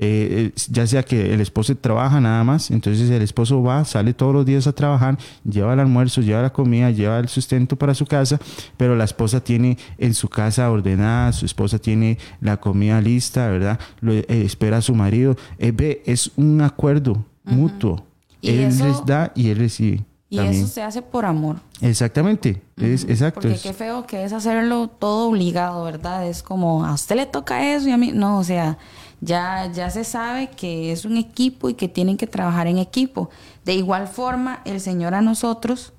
Eh, 0.00 0.52
ya 0.70 0.86
sea 0.86 1.02
que 1.02 1.34
el 1.34 1.40
esposo 1.40 1.76
trabaja 1.76 2.20
nada 2.20 2.44
más, 2.44 2.70
entonces 2.70 3.10
el 3.10 3.20
esposo 3.20 3.62
va, 3.62 3.84
sale 3.84 4.14
todos 4.14 4.32
los 4.32 4.46
días 4.46 4.68
a 4.68 4.72
trabajar, 4.72 5.18
lleva 5.44 5.74
el 5.74 5.80
almuerzo, 5.80 6.20
lleva 6.20 6.40
la 6.40 6.52
comida, 6.52 6.90
lleva 6.90 7.18
el 7.18 7.28
sustento 7.28 7.74
para 7.74 7.94
su 7.94 8.06
casa, 8.06 8.38
pero 8.76 8.94
la 8.94 9.04
esposa 9.04 9.42
tiene 9.42 9.76
en 9.98 10.14
su 10.14 10.28
casa 10.28 10.70
ordenada, 10.70 11.32
su 11.32 11.46
esposa 11.46 11.80
tiene 11.80 12.18
la 12.40 12.58
comida 12.58 13.00
lista, 13.00 13.48
¿verdad? 13.48 13.80
Lo, 14.00 14.12
eh, 14.12 14.24
espera 14.28 14.76
a 14.76 14.82
su 14.82 14.94
marido. 14.94 15.36
Eh, 15.58 15.72
ve, 15.72 16.02
es 16.06 16.30
un 16.36 16.60
acuerdo 16.60 17.24
mutuo. 17.44 18.04
él 18.42 18.68
les 18.68 19.04
da 19.04 19.32
y 19.34 19.50
él 19.50 19.58
recibe. 19.58 20.04
Y 20.30 20.38
eso 20.40 20.66
se 20.66 20.82
hace 20.82 21.00
por 21.00 21.24
amor. 21.24 21.56
Exactamente, 21.80 22.60
es, 22.76 23.04
exacto. 23.04 23.40
Porque 23.40 23.56
qué 23.58 23.72
feo 23.72 24.06
que 24.06 24.24
es 24.24 24.34
hacerlo 24.34 24.88
todo 24.88 25.30
obligado, 25.30 25.84
¿verdad? 25.84 26.28
Es 26.28 26.42
como, 26.42 26.84
a 26.84 26.92
usted 26.92 27.16
le 27.16 27.24
toca 27.24 27.74
eso 27.74 27.88
y 27.88 27.92
a 27.92 27.96
mí, 27.96 28.12
no, 28.12 28.38
o 28.38 28.44
sea, 28.44 28.76
ya, 29.20 29.70
ya 29.72 29.90
se 29.90 30.04
sabe 30.04 30.50
que 30.50 30.92
es 30.92 31.04
un 31.04 31.16
equipo 31.16 31.68
y 31.68 31.74
que 31.74 31.88
tienen 31.88 32.16
que 32.16 32.26
trabajar 32.26 32.66
en 32.66 32.78
equipo. 32.78 33.30
De 33.64 33.74
igual 33.74 34.06
forma, 34.06 34.60
el 34.64 34.80
Señor 34.80 35.14
a 35.14 35.20
nosotros, 35.20 35.92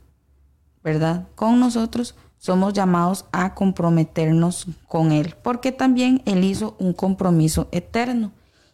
¿verdad? 0.83 1.27
Con 1.35 1.59
nosotros 1.59 2.15
somos 2.37 2.73
llamados 2.73 3.25
a 3.31 3.53
comprometernos 3.53 4.67
con 4.87 5.11
Él, 5.11 5.35
porque 5.43 5.71
también 5.71 6.21
Él 6.25 6.43
hizo 6.43 6.75
un 6.79 6.93
compromiso 6.93 7.67
eterno. 7.71 8.31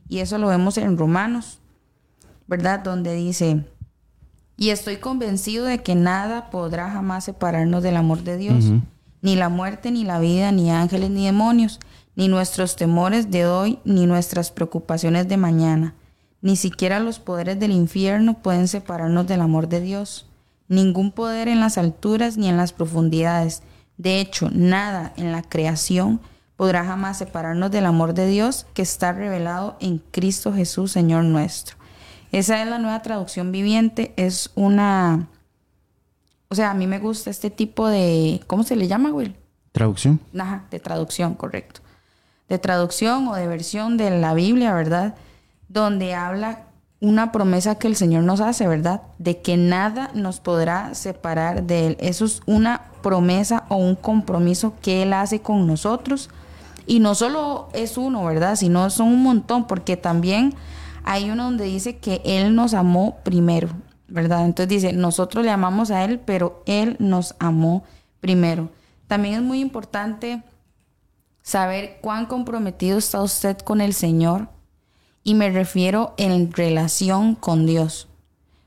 Y 0.07 0.19
eso 0.19 0.37
lo 0.37 0.47
vemos 0.47 0.77
en 0.77 0.97
Romanos, 0.97 1.59
¿verdad? 2.45 2.79
Donde 2.79 3.15
dice, 3.15 3.65
y 4.55 4.69
estoy 4.69 4.97
convencido 4.97 5.65
de 5.65 5.81
que 5.81 5.95
nada 5.95 6.51
podrá 6.51 6.91
jamás 6.91 7.23
separarnos 7.23 7.81
del 7.81 7.97
amor 7.97 8.21
de 8.23 8.37
Dios, 8.37 8.65
ni 9.23 9.35
la 9.35 9.49
muerte, 9.49 9.89
ni 9.89 10.03
la 10.03 10.19
vida, 10.19 10.51
ni 10.51 10.69
ángeles, 10.69 11.09
ni 11.09 11.25
demonios 11.25 11.79
ni 12.15 12.27
nuestros 12.27 12.75
temores 12.75 13.29
de 13.29 13.45
hoy, 13.45 13.79
ni 13.83 14.05
nuestras 14.05 14.51
preocupaciones 14.51 15.27
de 15.27 15.37
mañana. 15.37 15.95
Ni 16.41 16.55
siquiera 16.55 16.99
los 16.99 17.19
poderes 17.19 17.59
del 17.59 17.71
infierno 17.71 18.41
pueden 18.41 18.67
separarnos 18.67 19.27
del 19.27 19.41
amor 19.41 19.67
de 19.67 19.81
Dios. 19.81 20.27
Ningún 20.67 21.11
poder 21.11 21.47
en 21.47 21.59
las 21.59 21.77
alturas 21.77 22.37
ni 22.37 22.47
en 22.49 22.57
las 22.57 22.71
profundidades. 22.71 23.63
De 23.97 24.19
hecho, 24.19 24.49
nada 24.51 25.13
en 25.17 25.31
la 25.31 25.41
creación 25.41 26.21
podrá 26.55 26.85
jamás 26.85 27.17
separarnos 27.17 27.71
del 27.71 27.85
amor 27.85 28.13
de 28.13 28.27
Dios 28.27 28.65
que 28.73 28.81
está 28.81 29.11
revelado 29.11 29.75
en 29.81 30.01
Cristo 30.11 30.53
Jesús, 30.53 30.91
Señor 30.91 31.25
nuestro. 31.25 31.75
Esa 32.31 32.61
es 32.61 32.67
la 32.67 32.79
nueva 32.79 33.01
traducción 33.01 33.51
viviente. 33.51 34.13
Es 34.15 34.51
una... 34.55 35.27
O 36.47 36.55
sea, 36.55 36.71
a 36.71 36.73
mí 36.73 36.87
me 36.87 36.99
gusta 36.99 37.29
este 37.29 37.49
tipo 37.49 37.87
de... 37.87 38.41
¿Cómo 38.47 38.63
se 38.63 38.75
le 38.75 38.87
llama, 38.87 39.11
Will? 39.11 39.35
Traducción. 39.71 40.21
Ajá, 40.37 40.65
de 40.69 40.79
traducción, 40.79 41.33
correcto 41.33 41.81
de 42.49 42.59
traducción 42.59 43.27
o 43.27 43.35
de 43.35 43.47
versión 43.47 43.97
de 43.97 44.19
la 44.19 44.33
Biblia, 44.33 44.73
¿verdad? 44.73 45.15
Donde 45.67 46.13
habla 46.13 46.65
una 47.01 47.31
promesa 47.31 47.75
que 47.75 47.87
el 47.87 47.95
Señor 47.95 48.23
nos 48.23 48.41
hace, 48.41 48.67
¿verdad? 48.67 49.01
De 49.19 49.41
que 49.41 49.57
nada 49.57 50.11
nos 50.13 50.39
podrá 50.39 50.93
separar 50.95 51.63
de 51.63 51.87
Él. 51.87 51.97
Eso 51.99 52.25
es 52.25 52.41
una 52.45 52.83
promesa 53.01 53.65
o 53.69 53.75
un 53.75 53.95
compromiso 53.95 54.73
que 54.81 55.03
Él 55.03 55.13
hace 55.13 55.41
con 55.41 55.67
nosotros. 55.67 56.29
Y 56.87 56.99
no 56.99 57.15
solo 57.15 57.69
es 57.73 57.97
uno, 57.97 58.23
¿verdad? 58.25 58.55
Sino 58.55 58.89
son 58.89 59.09
un 59.09 59.23
montón, 59.23 59.67
porque 59.67 59.97
también 59.97 60.53
hay 61.03 61.29
uno 61.29 61.45
donde 61.45 61.65
dice 61.65 61.97
que 61.97 62.21
Él 62.25 62.55
nos 62.55 62.73
amó 62.73 63.17
primero, 63.23 63.69
¿verdad? 64.07 64.45
Entonces 64.45 64.69
dice, 64.69 64.93
nosotros 64.93 65.43
le 65.43 65.51
amamos 65.51 65.91
a 65.91 66.03
Él, 66.03 66.19
pero 66.19 66.63
Él 66.65 66.95
nos 66.99 67.35
amó 67.39 67.83
primero. 68.21 68.69
También 69.07 69.35
es 69.35 69.41
muy 69.41 69.59
importante 69.59 70.41
saber 71.45 71.99
cuán 72.01 72.25
comprometido 72.25 72.97
está 72.97 73.21
usted 73.21 73.59
con 73.59 73.79
el 73.79 73.93
Señor. 73.93 74.49
Y 75.23 75.35
me 75.35 75.51
refiero 75.51 76.15
en 76.17 76.51
relación 76.51 77.35
con 77.35 77.67
Dios, 77.67 78.07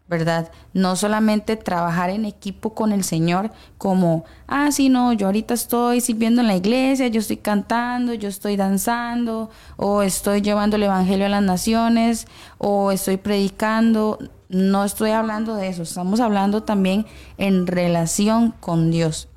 ¿verdad? 0.07 0.51
No 0.73 0.95
solamente 0.95 1.57
trabajar 1.57 2.11
en 2.11 2.25
equipo 2.25 2.75
con 2.75 2.93
el 2.93 3.03
Señor 3.03 3.51
como, 3.79 4.25
ah, 4.47 4.71
sí, 4.71 4.89
no, 4.89 5.13
yo 5.13 5.27
ahorita 5.27 5.55
estoy 5.55 6.01
sirviendo 6.01 6.41
en 6.41 6.47
la 6.47 6.57
iglesia, 6.57 7.09
yo 7.09 7.21
estoy 7.21 7.39
cantando, 7.39 8.15
yo 8.15 8.29
estoy 8.29 8.57
danzando, 8.57 9.51
o 9.77 10.03
estoy 10.03 10.41
llevando 10.41 10.77
el 10.77 10.85
Evangelio 10.85 11.27
a 11.27 11.31
las 11.31 11.43
naciones, 11.43 12.27
o 12.59 12.93
estoy 12.93 13.17
predicando. 13.17 14.19
No 14.49 14.85
estoy 14.85 15.11
hablando 15.11 15.57
de 15.57 15.69
eso, 15.69 15.83
estamos 15.83 16.21
hablando 16.21 16.63
también 16.63 17.07
en 17.39 17.67
relación 17.67 18.53
con 18.61 18.91
Dios. 18.91 19.28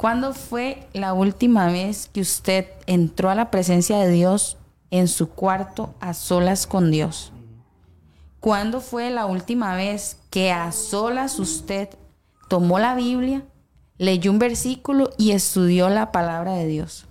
¿Cuándo 0.00 0.32
fue 0.32 0.88
la 0.94 1.12
última 1.12 1.66
vez 1.66 2.08
que 2.10 2.22
usted 2.22 2.64
entró 2.86 3.28
a 3.28 3.34
la 3.34 3.50
presencia 3.50 3.98
de 3.98 4.10
Dios 4.10 4.56
en 4.90 5.08
su 5.08 5.28
cuarto 5.28 5.94
a 6.00 6.14
solas 6.14 6.66
con 6.66 6.90
Dios? 6.90 7.34
¿Cuándo 8.40 8.80
fue 8.80 9.10
la 9.10 9.26
última 9.26 9.76
vez 9.76 10.16
que 10.30 10.52
a 10.52 10.72
solas 10.72 11.38
usted 11.38 11.90
tomó 12.48 12.78
la 12.78 12.94
Biblia, 12.94 13.44
leyó 13.98 14.30
un 14.30 14.38
versículo 14.38 15.10
y 15.18 15.32
estudió 15.32 15.90
la 15.90 16.12
palabra 16.12 16.54
de 16.54 16.66
Dios? 16.66 17.04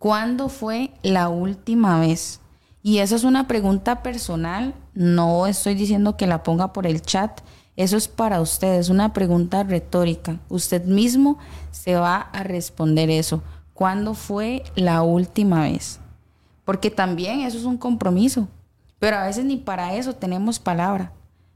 ¿Cuándo 0.00 0.48
fue 0.48 0.90
la 1.04 1.28
última 1.28 2.00
vez? 2.00 2.40
Y 2.82 2.98
esa 2.98 3.14
es 3.14 3.22
una 3.22 3.46
pregunta 3.46 4.02
personal, 4.02 4.74
no 4.92 5.46
estoy 5.46 5.76
diciendo 5.76 6.16
que 6.16 6.26
la 6.26 6.42
ponga 6.42 6.72
por 6.72 6.84
el 6.88 7.00
chat, 7.00 7.42
eso 7.76 7.96
es 7.96 8.06
para 8.06 8.40
usted, 8.40 8.74
es 8.74 8.88
una 8.88 9.12
pregunta 9.12 9.64
retórica. 9.64 10.38
Usted 10.48 10.84
mismo 10.84 11.38
se 11.72 11.96
va 11.96 12.16
a 12.16 12.44
responder 12.44 13.10
eso. 13.10 13.42
¿Cuándo 13.72 14.14
fue 14.14 14.62
la 14.76 15.02
última 15.02 15.62
vez? 15.62 15.98
Porque 16.64 16.90
también 16.90 17.40
eso 17.40 17.58
es 17.58 17.64
un 17.64 17.76
compromiso. 17.76 18.46
Pero 19.00 19.16
a 19.16 19.24
veces 19.24 19.44
ni 19.44 19.56
para 19.56 19.94
eso 19.94 20.14
tenemos 20.14 20.60
palabra. 20.60 21.12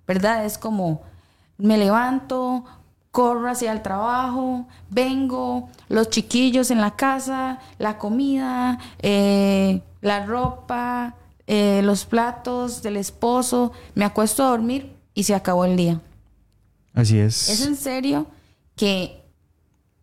¿Verdad? 0.07 0.45
Es 0.45 0.59
como, 0.59 1.03
me 1.57 1.79
levanto, 1.79 2.65
corro 3.13 3.49
hacia 3.49 3.73
el 3.73 3.83
trabajo, 3.83 4.67
vengo, 4.91 5.69
los 5.89 6.11
chiquillos 6.11 6.71
en 6.71 6.81
la 6.81 6.97
casa, 6.97 7.61
la 7.79 7.99
comida, 7.99 8.79
eh, 9.01 9.83
la 10.01 10.27
ropa, 10.27 11.15
eh, 11.47 11.81
los 11.85 12.05
platos 12.05 12.83
del 12.83 12.97
esposo, 12.97 13.73
me 13.95 14.05
acuesto 14.05 14.45
a 14.45 14.51
dormir 14.51 14.97
y 15.15 15.23
se 15.25 15.35
acabó 15.35 15.65
el 15.65 15.77
día. 15.77 16.01
Así 16.99 17.17
es. 17.17 17.49
Es 17.49 17.65
en 17.65 17.77
serio 17.77 18.27
que, 18.75 19.23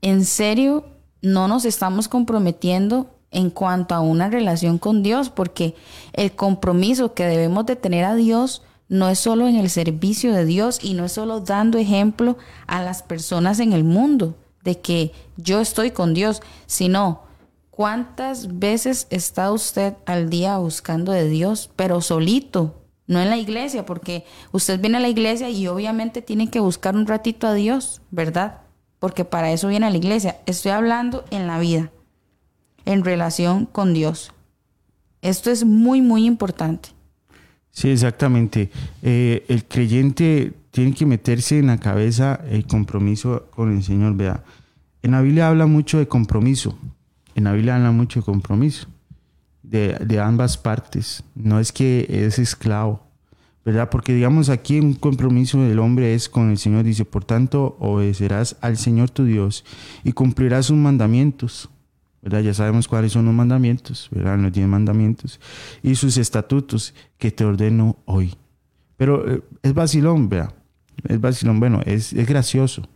en 0.01 0.23
serio, 0.23 0.85
no 1.21 1.49
nos 1.49 1.65
estamos 1.65 2.07
comprometiendo 2.07 3.13
en 3.31 3.49
cuanto 3.49 3.95
a 3.95 3.99
una 3.99 4.29
relación 4.29 4.77
con 4.77 5.03
Dios, 5.03 5.29
porque 5.29 5.75
el 6.13 6.31
compromiso 6.31 7.13
que 7.13 7.25
debemos 7.25 7.65
de 7.65 7.75
tener 7.75 8.05
a 8.05 8.15
Dios 8.15 8.61
no 8.87 9.09
es 9.09 9.19
solo 9.19 9.45
en 9.49 9.57
el 9.57 9.69
servicio 9.69 10.33
de 10.33 10.45
Dios 10.45 10.79
y 10.81 10.93
no 10.93 11.03
es 11.03 11.11
solo 11.11 11.41
dando 11.41 11.77
ejemplo 11.77 12.37
a 12.65 12.81
las 12.81 13.03
personas 13.03 13.59
en 13.59 13.73
el 13.73 13.83
mundo 13.83 14.37
de 14.63 14.79
que 14.79 15.11
yo 15.35 15.59
estoy 15.59 15.91
con 15.91 16.13
Dios, 16.13 16.41
sino 16.65 17.23
cuántas 17.71 18.57
veces 18.57 19.07
está 19.09 19.51
usted 19.51 19.95
al 20.05 20.29
día 20.29 20.59
buscando 20.59 21.11
de 21.11 21.27
Dios, 21.27 21.69
pero 21.75 21.99
solito, 21.99 22.84
no 23.07 23.21
en 23.21 23.29
la 23.29 23.37
iglesia, 23.37 23.85
porque 23.85 24.25
usted 24.51 24.79
viene 24.79 24.97
a 24.97 25.01
la 25.01 25.09
iglesia 25.09 25.49
y 25.49 25.67
obviamente 25.67 26.21
tiene 26.21 26.49
que 26.49 26.59
buscar 26.59 26.95
un 26.95 27.05
ratito 27.05 27.47
a 27.47 27.53
Dios, 27.53 28.01
¿verdad? 28.11 28.61
Porque 28.99 29.25
para 29.25 29.51
eso 29.51 29.67
viene 29.67 29.85
a 29.85 29.91
la 29.91 29.97
iglesia. 29.97 30.37
Estoy 30.45 30.71
hablando 30.71 31.23
en 31.29 31.47
la 31.47 31.59
vida, 31.59 31.91
en 32.85 33.03
relación 33.03 33.65
con 33.65 33.93
Dios. 33.93 34.31
Esto 35.21 35.51
es 35.51 35.63
muy, 35.63 36.01
muy 36.01 36.25
importante. 36.25 36.89
Sí, 37.71 37.89
exactamente. 37.89 38.71
Eh, 39.01 39.45
el 39.49 39.65
creyente 39.65 40.53
tiene 40.71 40.93
que 40.93 41.05
meterse 41.05 41.59
en 41.59 41.67
la 41.67 41.77
cabeza 41.77 42.39
el 42.49 42.65
compromiso 42.65 43.47
con 43.51 43.75
el 43.75 43.83
Señor. 43.83 44.15
Vea, 44.15 44.43
en 45.03 45.11
la 45.11 45.21
Biblia 45.21 45.49
habla 45.49 45.65
mucho 45.67 45.99
de 45.99 46.07
compromiso. 46.07 46.77
En 47.35 47.43
la 47.43 47.51
Biblia 47.51 47.75
habla 47.75 47.91
mucho 47.91 48.21
de 48.21 48.25
compromiso 48.25 48.87
de, 49.69 50.19
ambas 50.19 50.57
partes. 50.57 51.23
No 51.35 51.59
es 51.59 51.71
que 51.71 52.05
es 52.09 52.39
esclavo, 52.39 53.03
¿verdad? 53.63 53.89
Porque 53.89 54.13
digamos 54.13 54.49
aquí 54.49 54.79
un 54.79 54.93
compromiso 54.93 55.61
del 55.61 55.79
hombre 55.79 56.13
es 56.13 56.29
con 56.29 56.51
el 56.51 56.57
Señor, 56.57 56.83
dice, 56.83 57.05
por 57.05 57.25
tanto 57.25 57.75
obedecerás 57.79 58.57
al 58.61 58.77
Señor 58.77 59.09
tu 59.09 59.25
Dios 59.25 59.65
y 60.03 60.11
cumplirás 60.11 60.67
sus 60.67 60.77
mandamientos, 60.77 61.69
¿verdad? 62.21 62.41
Ya 62.41 62.53
sabemos 62.53 62.87
cuáles 62.87 63.11
son 63.11 63.25
los 63.25 63.33
mandamientos, 63.33 64.09
¿verdad? 64.11 64.37
Los 64.37 64.53
diez 64.53 64.67
mandamientos 64.67 65.39
y 65.81 65.95
sus 65.95 66.17
estatutos 66.17 66.93
que 67.17 67.31
te 67.31 67.45
ordeno 67.45 67.97
hoy. 68.05 68.35
Pero 68.97 69.29
eh, 69.29 69.43
es 69.61 69.73
vacilón, 69.73 70.29
vea. 70.29 70.53
es 71.07 71.19
vacilón, 71.19 71.59
bueno, 71.59 71.81
es, 71.85 72.13
es 72.13 72.27
gracioso. 72.27 72.87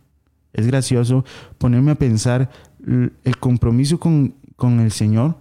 Es 0.52 0.66
gracioso 0.66 1.24
ponerme 1.58 1.92
a 1.92 1.94
pensar 1.94 2.50
el 2.84 3.36
compromiso 3.38 4.00
con, 4.00 4.34
con 4.56 4.80
el 4.80 4.90
Señor 4.90 5.36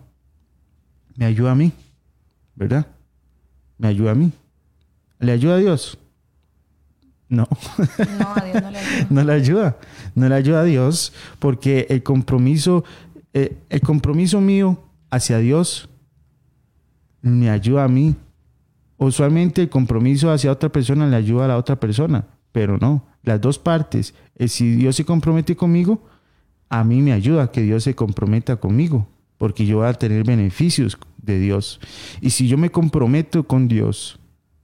me 1.19 1.25
ayuda 1.25 1.51
a 1.51 1.55
mí, 1.55 1.73
¿verdad? 2.55 2.87
Me 3.77 3.89
ayuda 3.89 4.11
a 4.11 4.15
mí. 4.15 4.31
¿Le 5.19 5.33
ayuda 5.33 5.55
a 5.55 5.57
Dios? 5.57 5.97
No. 7.27 7.45
No, 8.17 8.33
a 8.33 8.45
Dios 8.45 8.63
no 8.63 8.71
le 8.71 8.79
ayuda. 8.79 9.07
no 9.09 9.23
le 9.25 9.33
ayuda. 9.33 9.77
No 10.15 10.29
le 10.29 10.35
ayuda 10.35 10.61
a 10.61 10.63
Dios 10.63 11.11
porque 11.39 11.87
el 11.89 12.03
compromiso, 12.03 12.85
eh, 13.33 13.57
el 13.69 13.81
compromiso 13.81 14.39
mío 14.39 14.81
hacia 15.09 15.39
Dios 15.39 15.89
me 17.21 17.49
ayuda 17.49 17.83
a 17.83 17.89
mí. 17.89 18.15
Usualmente 18.95 19.63
el 19.63 19.69
compromiso 19.69 20.31
hacia 20.31 20.53
otra 20.53 20.69
persona 20.69 21.05
le 21.05 21.17
ayuda 21.17 21.43
a 21.43 21.47
la 21.49 21.57
otra 21.57 21.77
persona, 21.77 22.27
pero 22.53 22.77
no. 22.77 23.03
Las 23.23 23.41
dos 23.41 23.59
partes. 23.59 24.13
Eh, 24.35 24.47
si 24.47 24.71
Dios 24.75 24.95
se 24.95 25.03
compromete 25.03 25.53
conmigo, 25.57 26.01
a 26.69 26.85
mí 26.85 27.01
me 27.01 27.11
ayuda 27.11 27.51
que 27.51 27.61
Dios 27.61 27.83
se 27.83 27.93
comprometa 27.93 28.55
conmigo, 28.55 29.05
porque 29.39 29.65
yo 29.65 29.77
voy 29.77 29.87
a 29.87 29.93
tener 29.93 30.23
beneficios 30.23 30.99
de 31.17 31.39
Dios. 31.39 31.79
Y 32.21 32.29
si 32.29 32.47
yo 32.47 32.57
me 32.59 32.69
comprometo 32.69 33.47
con 33.47 33.67
Dios, 33.67 34.19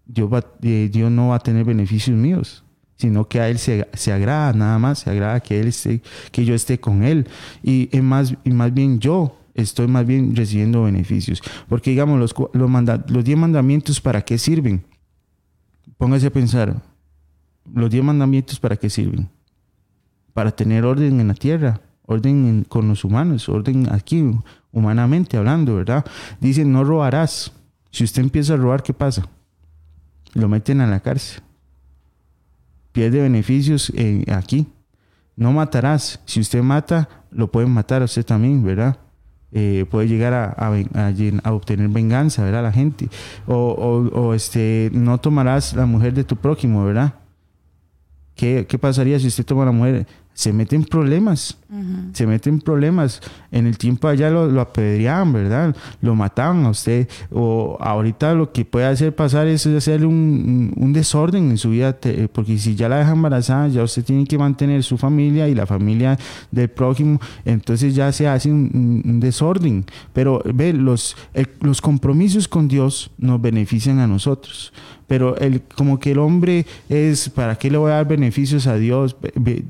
Dios, 0.05 0.29
eh, 0.61 0.89
Dios 0.91 1.09
no 1.09 1.29
va 1.29 1.37
a 1.37 1.39
tener 1.39 1.65
beneficios 1.65 2.15
míos, 2.15 2.63
sino 2.97 3.27
que 3.27 3.39
a 3.39 3.49
Él 3.49 3.57
se, 3.57 3.87
se 3.93 4.13
agrada 4.13 4.53
nada 4.53 4.77
más, 4.77 4.99
se 4.99 5.09
agrada 5.09 5.39
que, 5.39 5.59
él 5.59 5.67
esté, 5.67 6.01
que 6.31 6.45
yo 6.45 6.53
esté 6.53 6.79
con 6.79 7.03
Él. 7.03 7.27
Y, 7.63 7.89
más, 8.01 8.35
y 8.43 8.51
más 8.51 8.71
bien 8.73 8.99
yo 8.99 9.39
estoy 9.55 9.87
más 9.87 10.05
bien 10.05 10.35
recibiendo 10.35 10.83
beneficios. 10.83 11.41
Porque 11.67 11.89
digamos, 11.89 12.19
los, 12.19 12.35
los, 12.53 12.69
manda- 12.69 13.03
los 13.09 13.23
diez 13.23 13.37
mandamientos, 13.37 13.99
¿para 14.01 14.21
qué 14.21 14.37
sirven? 14.37 14.85
Póngase 15.97 16.27
a 16.27 16.31
pensar, 16.31 16.81
los 17.73 17.89
diez 17.89 18.03
mandamientos, 18.03 18.59
¿para 18.59 18.75
qué 18.75 18.89
sirven? 18.89 19.29
Para 20.33 20.51
tener 20.51 20.83
orden 20.83 21.19
en 21.21 21.29
la 21.29 21.33
tierra, 21.33 21.81
orden 22.05 22.47
en- 22.47 22.63
con 22.63 22.87
los 22.87 23.03
humanos, 23.03 23.49
orden 23.49 23.91
aquí, 23.91 24.23
humanamente 24.71 25.37
hablando, 25.37 25.75
¿verdad? 25.75 26.05
Dicen, 26.39 26.71
no 26.71 26.83
robarás. 26.83 27.51
Si 27.91 28.03
usted 28.03 28.23
empieza 28.23 28.53
a 28.53 28.57
robar, 28.57 28.83
¿qué 28.83 28.93
pasa? 28.93 29.27
Lo 30.33 30.49
meten 30.49 30.81
a 30.81 30.87
la 30.87 30.99
cárcel. 30.99 31.41
Pierde 32.91 33.21
beneficios 33.21 33.91
eh, 33.95 34.25
aquí. 34.31 34.67
No 35.35 35.51
matarás. 35.51 36.19
Si 36.25 36.39
usted 36.39 36.61
mata, 36.61 37.09
lo 37.31 37.51
pueden 37.51 37.71
matar 37.71 38.01
a 38.01 38.05
usted 38.05 38.25
también, 38.25 38.63
¿verdad? 38.63 38.97
Eh, 39.51 39.85
puede 39.89 40.07
llegar 40.07 40.33
a, 40.33 41.51
obtener 41.53 41.87
venganza, 41.89 42.43
¿verdad? 42.43 42.63
La 42.63 42.71
gente. 42.71 43.09
O, 43.47 44.33
este, 44.33 44.89
no 44.93 45.17
tomarás 45.17 45.73
la 45.73 45.85
mujer 45.85 46.13
de 46.13 46.25
tu 46.25 46.35
prójimo, 46.35 46.83
¿verdad? 46.85 47.13
¿Qué, 48.35 48.65
qué 48.67 48.77
pasaría 48.77 49.17
si 49.19 49.27
usted 49.27 49.45
toma 49.45 49.63
la 49.63 49.71
mujer? 49.71 50.05
Se 50.35 50.51
mete 50.51 50.75
en 50.75 50.83
problemas. 50.83 51.57
Se 52.13 52.27
mete 52.27 52.49
en 52.49 52.59
problemas. 52.59 53.21
En 53.51 53.67
el 53.67 53.77
tiempo 53.77 54.09
allá 54.09 54.29
lo, 54.29 54.47
lo 54.47 54.59
apedreaban, 54.59 55.31
¿verdad? 55.31 55.73
Lo 56.01 56.13
mataban 56.13 56.65
a 56.65 56.69
usted. 56.71 57.07
O 57.31 57.77
ahorita 57.79 58.33
lo 58.33 58.51
que 58.51 58.65
puede 58.65 58.85
hacer 58.85 59.15
pasar 59.15 59.47
es 59.47 59.65
hacerle 59.65 60.05
un, 60.07 60.73
un 60.75 60.91
desorden 60.93 61.49
en 61.51 61.57
su 61.57 61.69
vida. 61.69 61.93
te- 61.93 62.27
Porque 62.27 62.57
si 62.57 62.75
ya 62.75 62.89
la 62.89 62.97
deja 62.97 63.13
embarazada, 63.13 63.69
ya 63.69 63.81
usted 63.83 64.03
tiene 64.03 64.25
que 64.25 64.37
mantener 64.37 64.83
su 64.83 64.97
familia 64.97 65.47
y 65.47 65.55
la 65.55 65.65
familia 65.65 66.17
del 66.51 66.69
prójimo. 66.69 67.19
Entonces 67.45 67.95
ya 67.95 68.11
se 68.11 68.27
hace 68.27 68.51
un, 68.51 68.69
un- 68.73 69.03
un 69.13 69.19
desorden. 69.21 69.85
Pero 70.11 70.41
ve, 70.53 70.73
los, 70.73 71.15
el- 71.33 71.47
los 71.61 71.79
compromisos 71.79 72.49
con 72.49 72.67
Dios 72.67 73.09
nos 73.17 73.41
benefician 73.41 73.99
a 73.99 74.07
nosotros. 74.07 74.73
Pero 75.07 75.37
el, 75.37 75.61
como 75.61 75.99
que 75.99 76.11
el 76.11 76.19
hombre 76.19 76.65
es, 76.89 77.29
¿para 77.29 77.55
qué 77.55 77.69
le 77.69 77.77
voy 77.77 77.91
a 77.91 77.95
dar 77.95 78.07
beneficios 78.07 78.65
a 78.65 78.75
Dios? 78.75 79.15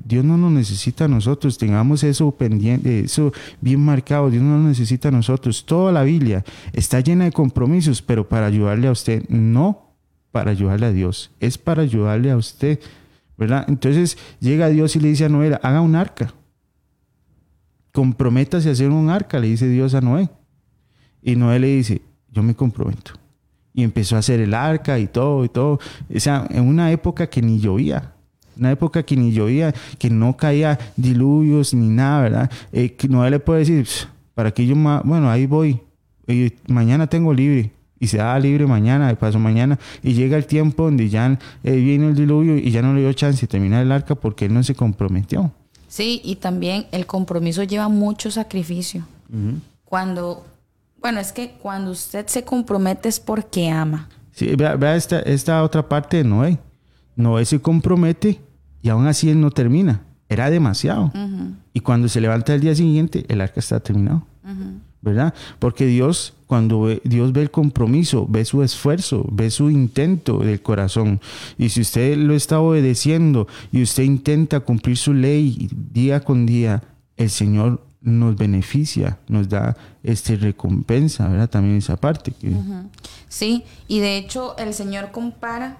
Dios 0.06 0.24
no 0.24 0.38
nos 0.38 0.52
necesita 0.52 1.06
a 1.06 1.08
nosotros, 1.08 1.58
tengamos 1.58 2.04
eso 2.04 2.32
pendiente, 2.32 3.02
eso 3.02 3.34
bien 3.60 3.82
marcado, 3.82 4.30
Dios 4.30 4.44
no 4.44 4.58
nos 4.58 4.68
necesita 4.68 5.10
a 5.10 5.12
nosotros. 5.12 5.66
Toda 5.66 5.92
la 5.92 6.04
Biblia 6.04 6.46
está 6.72 7.02
llena 7.02 7.26
de 7.26 7.32
compromisos, 7.32 8.02
pero 8.02 8.28
para 8.28 8.46
ayudarle 8.46 8.88
a 8.88 8.92
usted, 8.92 9.28
no 9.28 9.94
para 10.32 10.52
ayudarle 10.52 10.86
a 10.86 10.92
Dios, 10.92 11.32
es 11.40 11.58
para 11.58 11.82
ayudarle 11.82 12.32
a 12.32 12.38
usted, 12.38 12.80
¿verdad? 13.38 13.66
Entonces 13.68 14.18
llega 14.40 14.70
Dios 14.70 14.96
y 14.96 15.02
le 15.02 15.10
dice 15.10 15.26
a 15.26 15.30
Noé, 15.30 15.60
haga 15.62 15.82
un 15.82 15.96
arca, 15.96 16.34
comprométase 17.92 18.70
a 18.70 18.72
hacer 18.72 18.90
un 18.90 19.10
arca, 19.10 19.40
le 19.40 19.48
dice 19.48 19.68
Dios 19.68 19.94
a 19.96 20.02
Noé. 20.02 20.30
Y 21.22 21.36
Noé 21.36 21.60
le 21.60 21.68
dice, 21.68 22.02
yo 22.32 22.44
me 22.44 22.54
comprometo 22.54 23.25
y 23.76 23.84
empezó 23.84 24.16
a 24.16 24.20
hacer 24.20 24.40
el 24.40 24.54
arca 24.54 24.98
y 24.98 25.08
todo 25.08 25.44
y 25.44 25.50
todo. 25.50 25.80
O 26.14 26.20
sea, 26.20 26.48
en 26.50 26.66
una 26.66 26.92
época 26.92 27.28
que 27.28 27.42
ni 27.42 27.60
llovía, 27.60 28.14
una 28.58 28.72
época 28.72 29.04
que 29.04 29.18
ni 29.18 29.34
llovía, 29.34 29.74
que 30.00 30.10
no 30.10 30.38
caía 30.38 30.80
diluvios 30.96 31.74
ni 31.74 31.90
nada, 31.90 32.22
¿verdad? 32.22 32.52
Eh, 32.72 32.94
que 32.94 33.10
no 33.10 33.30
le 33.30 33.40
puede 33.40 33.60
decir, 33.60 33.84
"Pss, 33.86 34.08
¿para 34.34 34.52
qué 34.52 34.66
yo 34.66 34.76
Bueno, 35.04 35.30
ahí 35.30 35.46
voy, 35.46 35.82
mañana 36.68 37.08
tengo 37.08 37.34
libre. 37.34 37.72
Y 37.98 38.08
se 38.08 38.18
da 38.18 38.38
libre 38.40 38.68
mañana, 38.68 39.08
de 39.08 39.16
paso 39.16 39.40
mañana, 39.40 39.80
y 40.04 40.14
llega 40.14 40.36
el 40.38 40.46
tiempo 40.46 40.84
donde 40.84 41.08
ya 41.10 41.40
eh, 41.64 41.76
viene 41.78 42.08
el 42.08 42.16
diluvio 42.16 42.58
y 42.58 42.70
ya 42.70 42.82
no 42.82 42.94
le 42.94 43.00
dio 43.02 43.14
chance 43.14 43.42
de 43.42 43.48
terminar 43.48 43.84
el 43.84 43.92
arca 43.92 44.16
porque 44.16 44.46
él 44.46 44.54
no 44.54 44.64
se 44.64 44.76
comprometió. 44.76 45.52
Sí, 45.88 46.20
y 46.24 46.36
también 46.36 46.88
el 46.92 47.06
compromiso 47.06 47.64
lleva 47.64 47.88
mucho 47.88 48.30
sacrificio. 48.32 49.08
Cuando, 49.86 50.46
bueno, 51.06 51.20
es 51.20 51.34
que 51.34 51.52
cuando 51.62 51.92
usted 51.92 52.26
se 52.26 52.44
compromete 52.44 53.10
es 53.10 53.20
porque 53.20 53.70
ama. 53.70 54.10
Sí, 54.32 54.56
vea, 54.56 54.76
vea 54.76 54.96
esta, 54.96 55.20
esta 55.20 55.62
otra 55.62 55.88
parte 55.88 56.18
de 56.18 56.24
Noé. 56.24 56.58
Noé 57.16 57.46
se 57.46 57.62
compromete 57.62 58.42
y 58.82 58.90
aún 58.90 59.06
así 59.06 59.30
él 59.30 59.40
no 59.40 59.52
termina. 59.52 60.02
Era 60.30 60.50
demasiado. 60.50 61.12
Y 61.74 61.82
cuando 61.82 62.08
se 62.08 62.22
levanta 62.22 62.56
el 62.56 62.62
día 62.62 62.74
siguiente, 62.74 63.24
el 63.28 63.42
arca 63.42 63.60
está 63.60 63.80
terminado. 63.82 64.26
¿Verdad? 65.00 65.36
Porque 65.60 65.86
Dios, 65.86 66.34
cuando 66.48 66.82
ve, 66.82 67.04
Dios 67.04 67.34
ve 67.34 67.44
el 67.44 67.52
compromiso, 67.52 68.26
ve 68.28 68.44
su 68.44 68.64
esfuerzo, 68.64 69.28
ve 69.32 69.52
su 69.52 69.70
intento 69.70 70.40
del 70.40 70.64
corazón. 70.64 71.22
Y 71.60 71.70
si 71.70 71.82
usted 71.82 72.18
lo 72.18 72.34
está 72.34 72.60
obedeciendo 72.60 73.48
y 73.72 73.84
usted 73.84 74.02
intenta 74.02 74.62
cumplir 74.62 74.98
su 74.98 75.14
ley 75.14 75.70
día 75.72 76.22
con 76.22 76.48
día, 76.48 76.82
el 77.16 77.30
Señor 77.30 77.85
nos 78.06 78.36
beneficia, 78.38 79.18
nos 79.28 79.50
da 79.50 79.76
este 80.04 80.36
recompensa, 80.38 81.28
¿verdad? 81.28 81.50
También 81.50 81.78
esa 81.78 81.98
parte. 81.98 82.32
que- 82.32 82.52
Sí, 83.28 83.64
y 83.88 84.00
de 84.00 84.18
hecho 84.18 84.56
el 84.58 84.74
Señor 84.74 85.12
compara, 85.12 85.78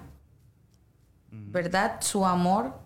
¿verdad? 1.30 1.98
Su 2.00 2.26
amor 2.26 2.78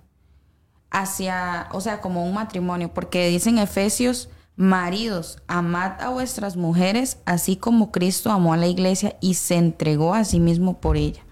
hacia, 0.90 1.68
o 1.72 1.80
sea, 1.80 2.00
como 2.00 2.24
un 2.24 2.34
matrimonio, 2.34 2.92
porque 2.92 3.28
dice 3.28 3.48
en 3.50 3.58
Efesios, 3.58 4.28
maridos, 4.56 5.38
amad 5.46 6.00
a 6.00 6.10
vuestras 6.10 6.56
mujeres, 6.56 7.18
así 7.24 7.56
como 7.56 7.92
Cristo 7.92 8.30
amó 8.30 8.52
a 8.52 8.56
la 8.58 8.66
iglesia 8.66 9.16
y 9.20 9.34
se 9.34 9.56
entregó 9.56 10.14
a 10.14 10.24
sí 10.24 10.40
mismo 10.40 10.80
por 10.80 10.96
ella. 10.96 11.22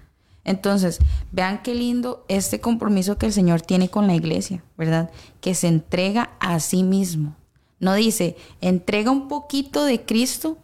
Entonces, 0.44 0.99
vean 1.31 1.61
qué 1.62 1.75
lindo 1.75 2.25
este 2.29 2.61
compromiso 2.61 3.18
que 3.18 3.27
el 3.27 3.33
Señor 3.35 3.61
tiene 3.61 3.90
con 3.90 4.07
la 4.07 4.14
iglesia, 4.14 4.64
¿verdad? 4.79 5.11
Que 5.42 5.55
se 5.55 5.68
entrega 5.68 6.31
a 6.40 6.59
sí 6.61 6.83
mismo. 6.83 7.37
No 7.81 7.95
dice, 7.95 8.37
entrega 8.61 9.11
un 9.11 9.29
poquito 9.29 9.85
de 9.85 10.05
Cristo 10.05 10.59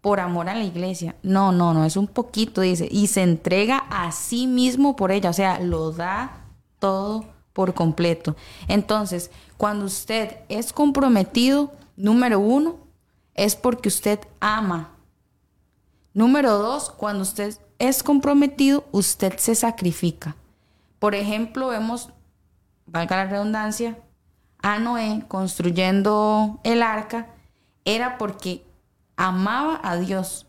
por 0.00 0.20
amor 0.20 0.48
a 0.48 0.54
la 0.54 0.64
iglesia. 0.64 1.16
No, 1.22 1.52
no, 1.52 1.74
no, 1.74 1.84
es 1.84 1.96
un 1.96 2.06
poquito, 2.06 2.60
dice. 2.60 2.88
Y 2.90 3.08
se 3.08 3.22
entrega 3.22 3.78
a 3.90 4.12
sí 4.12 4.46
mismo 4.46 4.96
por 4.96 5.12
ella. 5.12 5.30
O 5.30 5.34
sea, 5.34 5.60
lo 5.60 5.92
da 5.92 6.44
todo 6.78 7.24
por 7.52 7.74
completo. 7.74 8.36
Entonces, 8.68 9.30
cuando 9.56 9.84
usted 9.84 10.38
es 10.48 10.72
comprometido, 10.72 11.72
número 11.96 12.40
uno, 12.40 12.76
es 13.34 13.56
porque 13.56 13.88
usted 13.88 14.20
ama. 14.40 14.90
Número 16.14 16.58
dos, 16.58 16.90
cuando 16.90 17.22
usted 17.22 17.56
es 17.78 18.02
comprometido, 18.02 18.84
usted 18.92 19.36
se 19.38 19.54
sacrifica. 19.54 20.36
Por 20.98 21.14
ejemplo, 21.14 21.68
vemos, 21.68 22.10
valga 22.86 23.16
la 23.16 23.26
redundancia, 23.26 23.98
a 24.62 24.78
Noé 24.78 25.24
construyendo 25.28 26.60
el 26.64 26.82
arca, 26.82 27.28
era 27.84 28.18
porque 28.18 28.64
amaba 29.16 29.80
a 29.82 29.96
Dios 29.96 30.46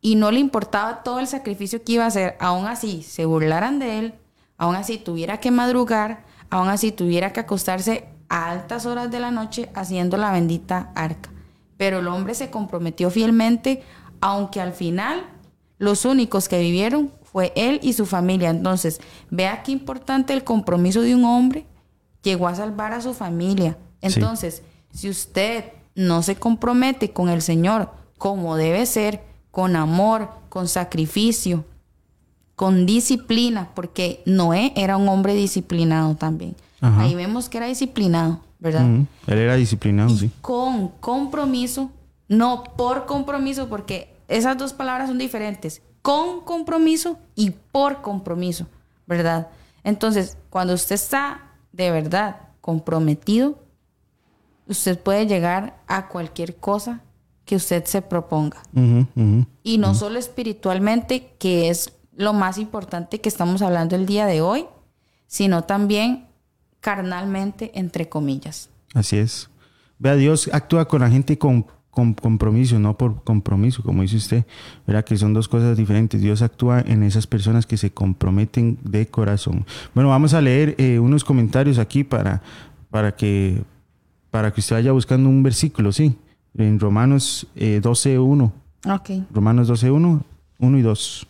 y 0.00 0.14
no 0.14 0.30
le 0.30 0.40
importaba 0.40 1.02
todo 1.02 1.18
el 1.18 1.26
sacrificio 1.26 1.82
que 1.82 1.92
iba 1.92 2.04
a 2.04 2.08
hacer. 2.08 2.36
Aún 2.40 2.66
así, 2.66 3.02
se 3.02 3.24
burlaran 3.24 3.78
de 3.78 3.98
él, 3.98 4.14
aún 4.56 4.76
así 4.76 4.98
tuviera 4.98 5.38
que 5.38 5.50
madrugar, 5.50 6.24
aún 6.50 6.68
así 6.68 6.92
tuviera 6.92 7.32
que 7.32 7.40
acostarse 7.40 8.08
a 8.28 8.50
altas 8.50 8.86
horas 8.86 9.10
de 9.10 9.20
la 9.20 9.30
noche 9.30 9.70
haciendo 9.74 10.16
la 10.16 10.32
bendita 10.32 10.92
arca. 10.94 11.30
Pero 11.76 12.00
el 12.00 12.08
hombre 12.08 12.34
se 12.34 12.50
comprometió 12.50 13.10
fielmente, 13.10 13.82
aunque 14.20 14.60
al 14.60 14.72
final 14.72 15.24
los 15.78 16.04
únicos 16.04 16.48
que 16.48 16.58
vivieron 16.60 17.12
fue 17.22 17.52
él 17.56 17.78
y 17.82 17.92
su 17.92 18.04
familia. 18.04 18.50
Entonces, 18.50 19.00
vea 19.30 19.62
qué 19.62 19.72
importante 19.72 20.32
el 20.32 20.44
compromiso 20.44 21.02
de 21.02 21.14
un 21.14 21.24
hombre 21.24 21.66
llegó 22.22 22.48
a 22.48 22.54
salvar 22.54 22.92
a 22.92 23.00
su 23.00 23.14
familia. 23.14 23.76
Entonces, 24.00 24.62
si 24.92 25.08
usted 25.08 25.64
no 25.94 26.22
se 26.22 26.36
compromete 26.36 27.12
con 27.12 27.28
el 27.28 27.42
Señor 27.42 27.90
como 28.16 28.56
debe 28.56 28.84
ser, 28.86 29.22
con 29.50 29.76
amor, 29.76 30.30
con 30.48 30.68
sacrificio, 30.68 31.64
con 32.54 32.86
disciplina, 32.86 33.70
porque 33.74 34.22
Noé 34.26 34.72
era 34.76 34.96
un 34.96 35.08
hombre 35.08 35.34
disciplinado 35.34 36.16
también. 36.16 36.56
Ajá. 36.80 37.02
Ahí 37.02 37.14
vemos 37.14 37.48
que 37.48 37.58
era 37.58 37.66
disciplinado, 37.66 38.40
¿verdad? 38.58 38.84
Él 39.26 39.38
era 39.38 39.54
disciplinado, 39.54 40.10
sí. 40.10 40.30
Con 40.40 40.88
compromiso, 41.00 41.90
no 42.28 42.64
por 42.76 43.06
compromiso, 43.06 43.68
porque 43.68 44.14
esas 44.28 44.58
dos 44.58 44.72
palabras 44.72 45.08
son 45.08 45.18
diferentes. 45.18 45.82
Con 46.02 46.40
compromiso 46.40 47.18
y 47.34 47.50
por 47.50 48.02
compromiso, 48.02 48.66
¿verdad? 49.06 49.48
Entonces, 49.84 50.36
cuando 50.50 50.74
usted 50.74 50.94
está 50.94 51.47
de 51.78 51.90
verdad 51.90 52.36
comprometido, 52.60 53.58
usted 54.66 54.98
puede 54.98 55.26
llegar 55.26 55.80
a 55.86 56.08
cualquier 56.08 56.56
cosa 56.56 57.00
que 57.46 57.56
usted 57.56 57.84
se 57.86 58.02
proponga. 58.02 58.60
Y 59.62 59.78
no 59.78 59.94
solo 59.94 60.18
espiritualmente, 60.18 61.32
que 61.38 61.70
es 61.70 61.94
lo 62.14 62.34
más 62.34 62.58
importante 62.58 63.20
que 63.20 63.28
estamos 63.30 63.62
hablando 63.62 63.96
el 63.96 64.04
día 64.04 64.26
de 64.26 64.42
hoy, 64.42 64.66
sino 65.28 65.62
también 65.62 66.26
carnalmente, 66.80 67.70
entre 67.74 68.08
comillas. 68.08 68.68
Así 68.92 69.16
es. 69.16 69.48
Vea, 69.98 70.16
Dios 70.16 70.50
actúa 70.52 70.86
con 70.86 71.00
la 71.00 71.08
gente 71.08 71.38
con, 71.38 71.66
con 71.98 72.14
compromiso, 72.14 72.78
no 72.78 72.96
por 72.96 73.24
compromiso, 73.24 73.82
como 73.82 74.02
dice 74.02 74.18
usted. 74.18 74.44
Verá 74.86 75.02
que 75.04 75.16
son 75.16 75.34
dos 75.34 75.48
cosas 75.48 75.76
diferentes. 75.76 76.20
Dios 76.20 76.42
actúa 76.42 76.80
en 76.80 77.02
esas 77.02 77.26
personas 77.26 77.66
que 77.66 77.76
se 77.76 77.90
comprometen 77.90 78.78
de 78.84 79.08
corazón. 79.08 79.66
Bueno, 79.96 80.10
vamos 80.10 80.32
a 80.32 80.40
leer 80.40 80.76
eh, 80.78 81.00
unos 81.00 81.24
comentarios 81.24 81.76
aquí 81.76 82.04
para, 82.04 82.40
para, 82.90 83.16
que, 83.16 83.64
para 84.30 84.52
que 84.52 84.60
usted 84.60 84.76
vaya 84.76 84.92
buscando 84.92 85.28
un 85.28 85.42
versículo, 85.42 85.90
¿sí? 85.90 86.14
En 86.56 86.78
Romanos 86.78 87.48
eh, 87.56 87.80
12, 87.82 88.20
1. 88.20 88.52
Ok. 88.86 89.10
Romanos 89.34 89.66
12, 89.66 89.90
1, 89.90 90.24
1 90.60 90.78
y 90.78 90.82
2. 90.82 91.26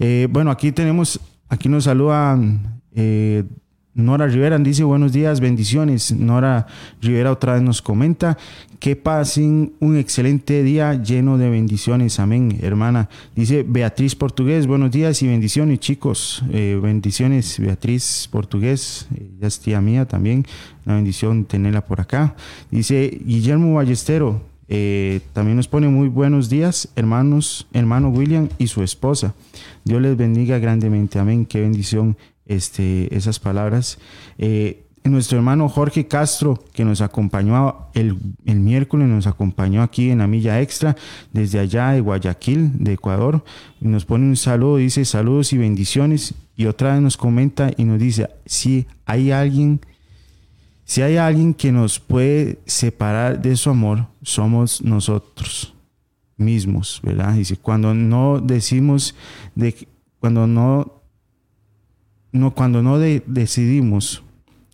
Eh, 0.00 0.28
bueno, 0.28 0.50
aquí 0.50 0.72
tenemos, 0.72 1.20
aquí 1.48 1.68
nos 1.68 1.84
saludan 1.84 2.80
eh, 2.96 3.44
Nora 3.94 4.26
Rivera, 4.26 4.56
dice 4.58 4.84
buenos 4.84 5.12
días, 5.12 5.40
bendiciones. 5.40 6.12
Nora 6.12 6.66
Rivera 7.00 7.32
otra 7.32 7.54
vez 7.54 7.62
nos 7.62 7.82
comenta 7.82 8.38
que 8.80 8.96
pasen 8.96 9.74
un 9.78 9.98
excelente 9.98 10.62
día 10.62 10.94
lleno 10.94 11.36
de 11.36 11.50
bendiciones. 11.50 12.18
Amén, 12.18 12.58
hermana. 12.62 13.10
Dice 13.36 13.62
Beatriz 13.62 14.16
Portugués, 14.16 14.66
buenos 14.66 14.90
días 14.90 15.22
y 15.22 15.28
bendiciones, 15.28 15.80
chicos. 15.80 16.42
Eh, 16.50 16.80
bendiciones, 16.82 17.60
Beatriz 17.60 18.26
Portugués, 18.32 19.06
ya 19.38 19.46
es 19.46 19.60
tía 19.60 19.82
mía 19.82 20.08
también. 20.08 20.46
Una 20.86 20.94
bendición 20.96 21.44
tenerla 21.44 21.84
por 21.84 22.00
acá. 22.00 22.34
Dice 22.70 23.20
Guillermo 23.22 23.74
Ballestero, 23.74 24.40
eh, 24.66 25.20
también 25.34 25.58
nos 25.58 25.68
pone 25.68 25.88
muy 25.88 26.08
buenos 26.08 26.48
días, 26.48 26.88
hermanos, 26.96 27.66
hermano 27.74 28.08
William 28.08 28.48
y 28.56 28.68
su 28.68 28.82
esposa. 28.82 29.34
Dios 29.84 30.00
les 30.00 30.16
bendiga 30.16 30.58
grandemente. 30.58 31.18
Amén. 31.18 31.44
Qué 31.44 31.60
bendición 31.60 32.16
este, 32.46 33.14
esas 33.14 33.40
palabras. 33.40 33.98
Eh, 34.38 34.84
nuestro 35.04 35.38
hermano 35.38 35.68
Jorge 35.68 36.06
Castro, 36.06 36.62
que 36.72 36.84
nos 36.84 37.00
acompañó 37.00 37.86
el, 37.94 38.18
el, 38.44 38.60
miércoles, 38.60 39.08
nos 39.08 39.26
acompañó 39.26 39.82
aquí 39.82 40.10
en 40.10 40.18
la 40.18 40.26
milla 40.26 40.60
extra, 40.60 40.96
desde 41.32 41.58
allá 41.58 41.92
de 41.92 42.00
Guayaquil, 42.00 42.84
de 42.84 42.94
Ecuador, 42.94 43.42
nos 43.80 44.04
pone 44.04 44.26
un 44.26 44.36
saludo, 44.36 44.76
dice 44.76 45.04
saludos 45.04 45.52
y 45.52 45.58
bendiciones, 45.58 46.34
y 46.54 46.66
otra 46.66 46.92
vez 46.92 47.02
nos 47.02 47.16
comenta 47.16 47.70
y 47.76 47.84
nos 47.84 47.98
dice, 47.98 48.28
si 48.44 48.86
hay 49.06 49.30
alguien, 49.30 49.80
si 50.84 51.00
hay 51.00 51.16
alguien 51.16 51.54
que 51.54 51.72
nos 51.72 51.98
puede 51.98 52.58
separar 52.66 53.40
de 53.40 53.56
su 53.56 53.70
amor, 53.70 54.06
somos 54.22 54.82
nosotros 54.82 55.74
mismos, 56.36 57.00
¿verdad? 57.02 57.34
Dice, 57.34 57.56
cuando 57.56 57.94
no 57.94 58.40
decimos 58.40 59.14
de 59.54 59.88
cuando 60.18 60.46
no 60.46 61.00
no, 62.32 62.54
cuando 62.54 62.82
no 62.82 62.98
de, 62.98 63.22
decidimos 63.26 64.22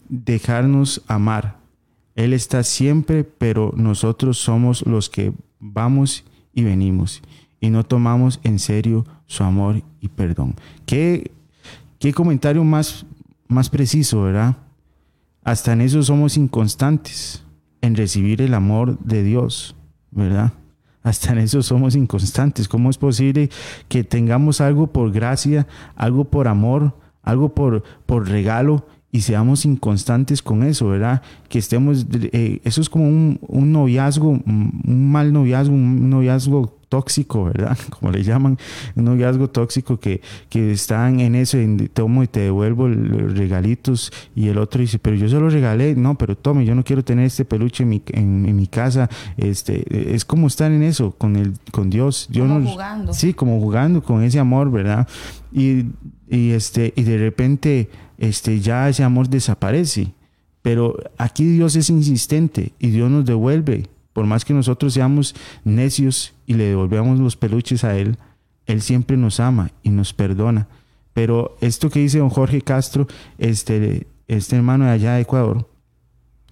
dejarnos 0.09 1.03
amar, 1.07 1.57
Él 2.15 2.33
está 2.33 2.63
siempre, 2.63 3.25
pero 3.25 3.73
nosotros 3.77 4.39
somos 4.39 4.87
los 4.87 5.11
que 5.11 5.33
vamos 5.61 6.25
y 6.53 6.65
venimos 6.65 7.23
y 7.61 7.71
no 7.71 7.85
tomamos 7.85 8.41
en 8.43 8.59
serio 8.59 9.05
su 9.27 9.45
amor 9.45 9.83
y 10.01 10.09
perdón. 10.09 10.55
¿Qué, 10.87 11.31
qué 11.99 12.13
comentario 12.13 12.65
más, 12.65 13.07
más 13.49 13.71
preciso, 13.71 14.23
verdad? 14.23 14.57
Hasta 15.45 15.73
en 15.73 15.81
eso 15.81 16.03
somos 16.03 16.37
inconstantes, 16.37 17.45
en 17.81 17.95
recibir 17.95 18.43
el 18.43 18.55
amor 18.55 18.99
de 18.99 19.23
Dios, 19.23 19.77
¿verdad? 20.11 20.53
Hasta 21.03 21.33
en 21.33 21.39
eso 21.39 21.63
somos 21.63 21.95
inconstantes. 21.95 22.67
¿Cómo 22.67 22.91
es 22.91 22.99
posible 22.99 23.49
que 23.89 24.03
tengamos 24.03 24.61
algo 24.61 24.89
por 24.89 25.13
gracia, 25.13 25.69
algo 25.95 26.25
por 26.25 26.49
amor, 26.49 26.99
algo 27.23 27.55
por, 27.55 27.85
por 28.07 28.29
regalo 28.29 28.87
y 29.17 29.23
seamos 29.23 29.65
inconstantes 29.65 30.43
con 30.43 30.63
eso, 30.63 30.89
¿verdad? 30.89 31.23
Que 31.49 31.59
estemos, 31.59 32.07
eh, 32.13 32.61
eso 32.65 32.83
es 32.83 32.91
como 32.91 33.09
un, 33.09 33.39
un, 33.49 33.73
noviazgo, 33.73 34.29
un 34.29 35.11
mal 35.11 35.33
noviazgo, 35.33 35.75
un 35.75 36.11
noviazgo 36.11 36.77
tóxico, 36.91 37.45
¿verdad? 37.45 37.79
Como 37.99 38.13
le 38.13 38.23
llaman, 38.23 38.59
un 38.95 39.05
noviazgo 39.05 39.49
tóxico 39.49 39.99
que, 39.99 40.21
que 40.51 40.71
están 40.71 41.21
en 41.21 41.35
eso, 41.35 41.57
en, 41.57 41.89
tomo 41.89 42.25
y 42.25 42.27
te 42.27 42.41
devuelvo 42.41 42.89
los 42.89 43.39
regalitos 43.39 44.13
y 44.35 44.49
el 44.49 44.59
otro 44.59 44.83
dice, 44.83 44.99
pero 44.99 45.17
yo 45.17 45.31
se 45.31 45.41
lo 45.41 45.49
regalé, 45.49 45.95
no, 45.95 46.19
pero 46.19 46.37
tome, 46.37 46.67
yo 46.67 46.75
no 46.75 46.85
quiero 46.85 47.03
tener 47.03 47.25
este 47.25 47.47
peluche 47.47 47.85
en 47.85 47.89
mi, 47.89 48.03
en, 48.09 48.45
en 48.45 48.55
mi 48.55 48.67
casa, 48.67 49.09
este, 49.39 50.15
es 50.15 50.27
como 50.27 50.47
estar 50.47 50.71
en 50.71 50.83
eso, 50.83 51.13
con, 51.13 51.37
el, 51.37 51.55
con 51.73 51.89
Dios. 51.89 52.29
Dios 52.31 52.47
como 52.47 52.61
nos, 52.61 52.71
jugando. 52.71 53.13
Sí, 53.15 53.33
como 53.33 53.59
jugando 53.61 54.03
con 54.03 54.23
ese 54.23 54.39
amor, 54.39 54.71
¿verdad? 54.71 55.09
Y, 55.53 55.87
y, 56.29 56.51
este, 56.51 56.93
y 56.97 57.05
de 57.05 57.17
repente 57.17 57.89
este, 58.19 58.61
ya 58.61 58.89
ese 58.89 59.03
amor 59.05 59.29
desaparece. 59.29 60.13
Pero 60.63 60.97
aquí 61.17 61.45
Dios 61.45 61.77
es 61.77 61.91
insistente 61.91 62.73
y 62.79 62.91
Dios 62.91 63.11
nos 63.11 63.25
devuelve. 63.25 63.89
Por 64.13 64.27
más 64.27 64.45
que 64.45 64.55
nosotros 64.55 64.95
seamos 64.95 65.35
necios 65.65 66.35
y 66.47 66.55
le 66.55 66.65
devolvamos 66.65 67.21
los 67.21 67.37
peluches 67.37 67.85
a 67.85 67.97
Él, 67.97 68.17
Él 68.67 68.83
siempre 68.83 69.17
nos 69.17 69.41
ama 69.41 69.71
y 69.83 69.91
nos 69.91 70.13
perdona. 70.13 70.67
Pero 71.13 71.57
esto 71.61 71.89
que 71.89 72.01
dice 72.01 72.19
don 72.19 72.31
Jorge 72.31 72.63
Castro, 72.63 73.07
este, 73.39 74.07
este 74.27 74.57
hermano 74.57 74.87
de 74.87 74.91
allá 74.91 75.15
de 75.15 75.23
Ecuador, 75.23 75.69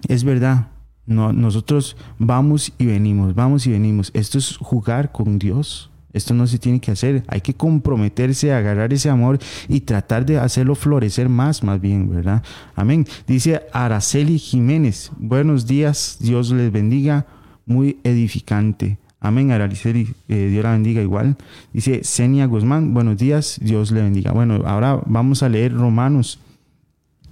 es 0.08 0.24
verdad. 0.24 0.68
No, 1.06 1.32
nosotros 1.32 1.96
vamos 2.18 2.72
y 2.78 2.86
venimos, 2.86 3.34
vamos 3.34 3.66
y 3.66 3.72
venimos. 3.72 4.10
Esto 4.14 4.38
es 4.38 4.56
jugar 4.56 5.12
con 5.12 5.38
Dios. 5.38 5.90
Esto 6.14 6.32
no 6.32 6.46
se 6.46 6.58
tiene 6.58 6.80
que 6.80 6.92
hacer. 6.92 7.24
Hay 7.26 7.40
que 7.40 7.54
comprometerse 7.54 8.52
a 8.52 8.58
agarrar 8.58 8.92
ese 8.92 9.10
amor 9.10 9.40
y 9.68 9.80
tratar 9.80 10.24
de 10.24 10.38
hacerlo 10.38 10.76
florecer 10.76 11.28
más, 11.28 11.64
más 11.64 11.80
bien, 11.80 12.08
¿verdad? 12.08 12.42
Amén. 12.76 13.04
Dice 13.26 13.62
Araceli 13.72 14.38
Jiménez. 14.38 15.10
Buenos 15.18 15.66
días. 15.66 16.18
Dios 16.20 16.52
les 16.52 16.70
bendiga. 16.70 17.26
Muy 17.66 17.98
edificante. 18.04 18.98
Amén, 19.18 19.50
Araceli. 19.50 20.14
Eh, 20.28 20.48
Dios 20.50 20.62
la 20.62 20.70
bendiga 20.70 21.02
igual. 21.02 21.36
Dice 21.72 22.04
Senia 22.04 22.46
Guzmán. 22.46 22.94
Buenos 22.94 23.16
días. 23.16 23.58
Dios 23.60 23.90
le 23.90 24.02
bendiga. 24.02 24.30
Bueno, 24.30 24.62
ahora 24.66 25.00
vamos 25.06 25.42
a 25.42 25.48
leer 25.48 25.74
Romanos. 25.74 26.38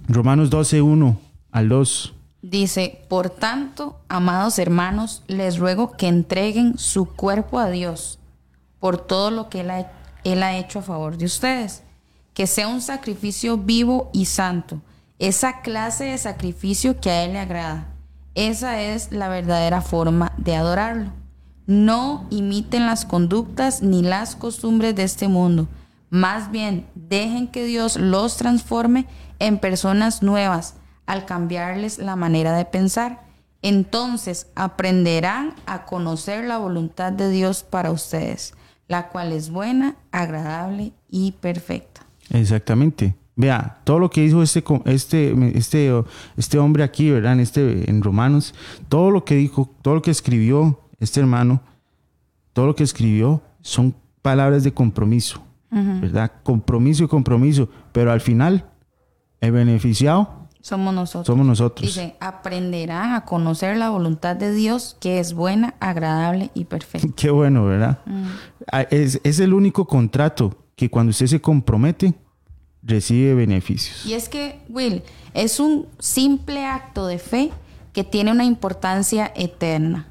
Romanos 0.09 0.49
12, 0.49 0.81
1 0.81 1.19
al 1.51 1.69
2. 1.69 2.15
Dice, 2.41 2.99
por 3.07 3.29
tanto, 3.29 4.01
amados 4.09 4.59
hermanos, 4.59 5.23
les 5.27 5.57
ruego 5.57 5.91
que 5.91 6.09
entreguen 6.09 6.77
su 6.77 7.05
cuerpo 7.05 7.59
a 7.59 7.69
Dios 7.69 8.19
por 8.83 8.97
todo 8.97 9.31
lo 9.31 9.47
que 9.47 9.61
él 9.61 10.43
ha, 10.43 10.57
hecho 10.57 10.79
a 10.79 10.81
favor 10.81 11.15
de 11.15 11.23
ustedes. 11.23 11.83
Que 12.33 12.47
sea 12.47 12.67
un 12.67 12.81
sacrificio 12.81 13.57
vivo 13.57 14.09
y 14.11 14.25
santo. 14.25 14.81
Esa 15.19 15.61
clase 15.61 16.03
de 16.03 16.17
sacrificio 16.17 16.99
que 16.99 17.09
a 17.09 17.23
Él 17.23 17.31
le 17.31 17.39
agrada. 17.39 17.87
Esa 18.35 18.81
es 18.81 19.13
la 19.13 19.29
verdadera 19.29 19.81
forma 19.81 20.33
de 20.35 20.57
adorarlo. 20.57 21.13
No 21.65 22.27
imiten 22.29 22.85
las 22.85 23.05
conductas 23.05 23.81
ni 23.81 24.01
las 24.01 24.35
costumbres 24.35 24.93
de 24.95 25.03
este 25.03 25.29
mundo. 25.29 25.69
Más 26.09 26.51
bien, 26.51 26.85
dejen 26.93 27.47
que 27.47 27.63
Dios 27.63 27.95
los 27.95 28.35
transforme 28.35 29.05
en 29.39 29.59
personas 29.59 30.21
nuevas 30.23 30.73
al 31.05 31.25
cambiarles 31.25 31.99
la 31.99 32.17
manera 32.17 32.53
de 32.57 32.65
pensar. 32.65 33.23
Entonces 33.61 34.47
aprenderán 34.55 35.55
a 35.67 35.85
conocer 35.85 36.43
la 36.43 36.57
voluntad 36.57 37.13
de 37.13 37.29
Dios 37.29 37.63
para 37.63 37.89
ustedes 37.89 38.55
la 38.87 39.09
cual 39.09 39.31
es 39.31 39.49
buena, 39.49 39.95
agradable 40.11 40.93
y 41.09 41.33
perfecta. 41.33 42.01
Exactamente. 42.29 43.15
Vea, 43.35 43.79
todo 43.83 43.97
lo 43.99 44.09
que 44.09 44.23
hizo 44.23 44.43
este, 44.43 44.63
este, 44.85 45.57
este, 45.57 46.03
este 46.37 46.59
hombre 46.59 46.83
aquí, 46.83 47.09
¿verdad? 47.09 47.33
En, 47.33 47.39
este, 47.39 47.89
en 47.89 48.03
Romanos, 48.03 48.53
todo 48.89 49.09
lo 49.09 49.25
que 49.25 49.35
dijo, 49.35 49.69
todo 49.81 49.95
lo 49.95 50.01
que 50.01 50.11
escribió 50.11 50.79
este 50.99 51.19
hermano, 51.19 51.61
todo 52.53 52.67
lo 52.67 52.75
que 52.75 52.83
escribió 52.83 53.41
son 53.61 53.95
palabras 54.21 54.63
de 54.63 54.73
compromiso, 54.73 55.43
uh 55.71 55.75
-huh. 55.75 56.01
¿verdad? 56.01 56.31
Compromiso 56.43 57.05
y 57.05 57.07
compromiso, 57.07 57.69
pero 57.91 58.11
al 58.11 58.21
final, 58.21 58.69
el 59.41 59.51
beneficiado 59.51 60.42
somos 60.63 60.93
nosotros. 60.93 61.27
Somos 61.27 61.45
nosotros. 61.45 61.85
Dice, 61.85 62.15
aprenderán 62.21 63.15
a 63.15 63.25
conocer 63.25 63.75
la 63.75 63.89
voluntad 63.89 64.37
de 64.37 64.53
Dios 64.53 64.95
que 65.01 65.19
es 65.19 65.33
buena, 65.33 65.75
agradable 65.81 66.51
y 66.53 66.63
perfecta. 66.63 67.09
Qué 67.17 67.29
bueno, 67.29 67.65
¿verdad? 67.65 67.99
Mm. 68.05 68.27
Es, 68.89 69.19
es, 69.25 69.41
el 69.41 69.53
único 69.53 69.85
contrato 69.85 70.55
que 70.77 70.89
cuando 70.89 71.09
usted 71.09 71.27
se 71.27 71.41
compromete, 71.41 72.13
recibe 72.81 73.33
beneficios. 73.33 74.05
Y 74.05 74.13
es 74.13 74.29
que, 74.29 74.61
Will, 74.69 75.03
es 75.33 75.59
un 75.59 75.85
simple 75.99 76.65
acto 76.65 77.07
de 77.07 77.19
fe 77.19 77.51
que 77.91 78.05
tiene 78.05 78.31
una 78.31 78.45
importancia 78.45 79.33
eterna. 79.35 80.07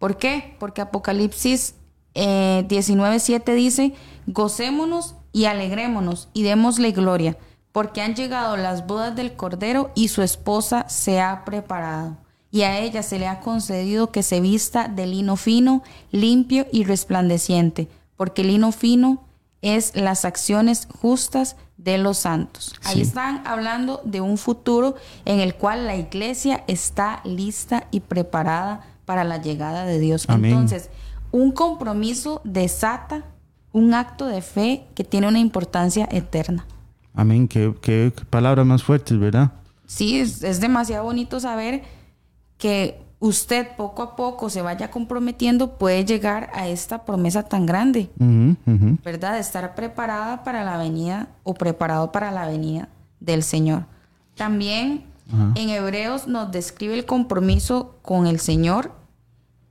¿Por 0.00 0.18
qué? 0.18 0.56
Porque 0.58 0.80
Apocalipsis 0.80 1.76
eh, 2.14 2.64
19.7 2.68 3.54
dice, 3.54 3.94
gocémonos 4.26 5.14
y 5.32 5.44
alegrémonos 5.44 6.28
y 6.32 6.42
démosle 6.42 6.90
gloria, 6.90 7.38
porque 7.76 8.00
han 8.00 8.14
llegado 8.14 8.56
las 8.56 8.86
bodas 8.86 9.14
del 9.14 9.34
Cordero 9.34 9.90
y 9.94 10.08
su 10.08 10.22
esposa 10.22 10.88
se 10.88 11.20
ha 11.20 11.44
preparado. 11.44 12.16
Y 12.50 12.62
a 12.62 12.78
ella 12.78 13.02
se 13.02 13.18
le 13.18 13.26
ha 13.26 13.40
concedido 13.40 14.10
que 14.10 14.22
se 14.22 14.40
vista 14.40 14.88
de 14.88 15.06
lino 15.06 15.36
fino, 15.36 15.82
limpio 16.10 16.66
y 16.72 16.84
resplandeciente, 16.84 17.86
porque 18.16 18.40
el 18.40 18.48
lino 18.48 18.72
fino 18.72 19.26
es 19.60 19.94
las 19.94 20.24
acciones 20.24 20.88
justas 21.02 21.56
de 21.76 21.98
los 21.98 22.16
santos. 22.16 22.74
Ahí 22.82 23.02
están 23.02 23.42
hablando 23.46 24.00
de 24.04 24.22
un 24.22 24.38
futuro 24.38 24.94
en 25.26 25.40
el 25.40 25.54
cual 25.54 25.86
la 25.86 25.96
iglesia 25.96 26.64
está 26.68 27.20
lista 27.24 27.88
y 27.90 28.00
preparada 28.00 28.86
para 29.04 29.22
la 29.22 29.36
llegada 29.36 29.84
de 29.84 29.98
Dios. 29.98 30.26
Entonces, 30.30 30.88
un 31.30 31.52
compromiso 31.52 32.40
desata 32.42 33.24
un 33.74 33.92
acto 33.92 34.24
de 34.24 34.40
fe 34.40 34.86
que 34.94 35.04
tiene 35.04 35.28
una 35.28 35.40
importancia 35.40 36.08
eterna. 36.10 36.66
Amén. 37.16 37.48
Qué, 37.48 38.12
palabras 38.30 38.64
más 38.66 38.84
fuertes, 38.84 39.18
¿verdad? 39.18 39.52
Sí, 39.86 40.20
es, 40.20 40.44
es 40.44 40.60
demasiado 40.60 41.04
bonito 41.04 41.40
saber 41.40 41.82
que 42.58 43.00
usted 43.18 43.68
poco 43.76 44.02
a 44.02 44.16
poco 44.16 44.50
se 44.50 44.62
vaya 44.62 44.90
comprometiendo, 44.90 45.78
puede 45.78 46.04
llegar 46.04 46.50
a 46.54 46.68
esta 46.68 47.04
promesa 47.04 47.42
tan 47.42 47.66
grande, 47.66 48.10
¿verdad? 49.04 49.34
De 49.34 49.40
estar 49.40 49.74
preparada 49.74 50.44
para 50.44 50.64
la 50.64 50.76
venida 50.76 51.28
o 51.42 51.54
preparado 51.54 52.12
para 52.12 52.30
la 52.30 52.46
venida 52.46 52.88
del 53.20 53.42
Señor. 53.42 53.86
También 54.34 55.04
en 55.54 55.70
Hebreos 55.70 56.28
nos 56.28 56.52
describe 56.52 56.94
el 56.94 57.06
compromiso 57.06 57.96
con 58.02 58.26
el 58.26 58.38
Señor, 58.38 58.92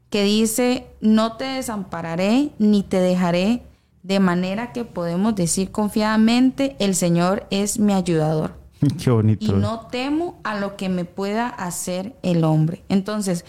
que 0.09 0.23
dice, 0.23 0.87
no 1.01 1.33
te 1.33 1.45
desampararé 1.45 2.51
ni 2.57 2.83
te 2.83 2.99
dejaré, 2.99 3.63
de 4.05 4.19
manera 4.19 4.71
que 4.71 4.85
podemos 4.85 5.33
decir 5.33 5.71
confiadamente, 5.71 6.75
el 6.77 6.93
Señor 6.93 7.47
es 7.49 7.79
mi 7.79 7.91
ayudador. 7.91 8.53
Qué 9.03 9.09
bonito. 9.09 9.43
Y 9.43 9.51
no 9.51 9.87
temo 9.87 10.39
a 10.43 10.59
lo 10.59 10.75
que 10.75 10.89
me 10.89 11.05
pueda 11.05 11.49
hacer 11.49 12.15
el 12.21 12.43
hombre. 12.43 12.83
Entonces, 12.87 13.45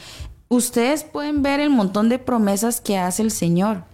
ustedes 0.48 1.04
pueden 1.04 1.42
ver 1.42 1.60
el 1.60 1.68
montón 1.68 2.08
de 2.08 2.18
promesas 2.18 2.80
que 2.80 2.96
hace 2.96 3.22
el 3.22 3.30
Señor. 3.32 3.84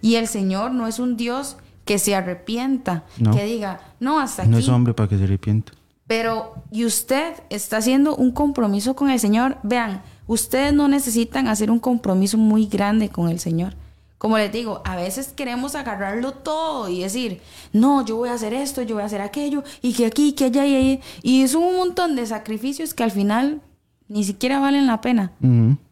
Y 0.00 0.14
el 0.14 0.26
Señor 0.26 0.72
no 0.72 0.86
es 0.86 1.00
un 1.00 1.18
Dios 1.18 1.58
que 1.84 1.98
se 1.98 2.14
arrepienta, 2.14 3.04
que 3.34 3.44
diga, 3.44 3.80
no, 3.98 4.20
hasta 4.20 4.42
aquí. 4.42 4.50
No 4.50 4.56
es 4.56 4.68
hombre 4.68 4.94
para 4.94 5.08
que 5.08 5.18
se 5.18 5.24
arrepienta. 5.24 5.72
Pero, 6.06 6.54
y 6.72 6.86
usted 6.86 7.34
está 7.50 7.76
haciendo 7.76 8.16
un 8.16 8.32
compromiso 8.32 8.96
con 8.96 9.10
el 9.10 9.20
Señor. 9.20 9.58
Vean, 9.64 10.02
ustedes 10.26 10.72
no 10.72 10.88
necesitan 10.88 11.46
hacer 11.46 11.70
un 11.70 11.78
compromiso 11.78 12.38
muy 12.38 12.66
grande 12.66 13.10
con 13.10 13.28
el 13.28 13.38
Señor. 13.38 13.74
Como 14.20 14.36
les 14.36 14.52
digo, 14.52 14.82
a 14.84 14.96
veces 14.96 15.28
queremos 15.28 15.74
agarrarlo 15.74 16.32
todo 16.32 16.90
y 16.90 17.00
decir, 17.00 17.40
no, 17.72 18.04
yo 18.04 18.16
voy 18.16 18.28
a 18.28 18.34
hacer 18.34 18.52
esto, 18.52 18.82
yo 18.82 18.96
voy 18.96 19.02
a 19.02 19.06
hacer 19.06 19.22
aquello, 19.22 19.64
y 19.80 19.94
que 19.94 20.04
aquí, 20.04 20.34
que 20.34 20.44
allá, 20.44 20.66
y 20.66 20.74
ahí. 20.74 21.00
Y 21.22 21.40
es 21.40 21.54
un 21.54 21.74
montón 21.74 22.16
de 22.16 22.26
sacrificios 22.26 22.92
que 22.92 23.02
al 23.02 23.12
final 23.12 23.62
ni 24.08 24.22
siquiera 24.24 24.60
valen 24.60 24.86
la 24.86 25.00
pena. 25.00 25.32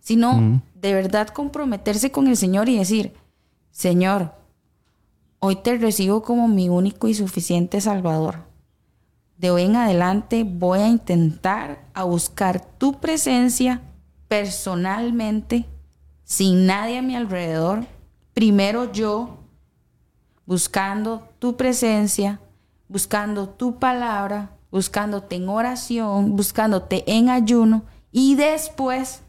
Sino 0.00 0.60
de 0.74 0.92
verdad 0.92 1.28
comprometerse 1.28 2.12
con 2.12 2.26
el 2.26 2.36
Señor 2.36 2.68
y 2.68 2.76
decir, 2.76 3.14
Señor, 3.70 4.34
hoy 5.38 5.56
te 5.56 5.78
recibo 5.78 6.20
como 6.20 6.48
mi 6.48 6.68
único 6.68 7.08
y 7.08 7.14
suficiente 7.14 7.80
Salvador. 7.80 8.44
De 9.38 9.50
hoy 9.50 9.62
en 9.62 9.76
adelante 9.76 10.44
voy 10.44 10.80
a 10.80 10.88
intentar 10.88 11.82
a 11.94 12.04
buscar 12.04 12.62
tu 12.76 13.00
presencia 13.00 13.80
personalmente, 14.28 15.64
sin 16.24 16.66
nadie 16.66 16.98
a 16.98 17.02
mi 17.02 17.16
alrededor 17.16 17.86
primero 18.38 18.92
yo, 18.92 19.36
buscando 20.46 21.28
tu 21.40 21.56
presencia, 21.56 22.38
buscando 22.86 23.48
tu 23.48 23.80
palabra, 23.80 24.52
buscándote 24.70 25.34
en 25.34 25.48
oración, 25.48 26.36
buscándote 26.36 27.02
en 27.08 27.30
ayuno 27.30 27.82
y 28.12 28.36
después 28.36 29.22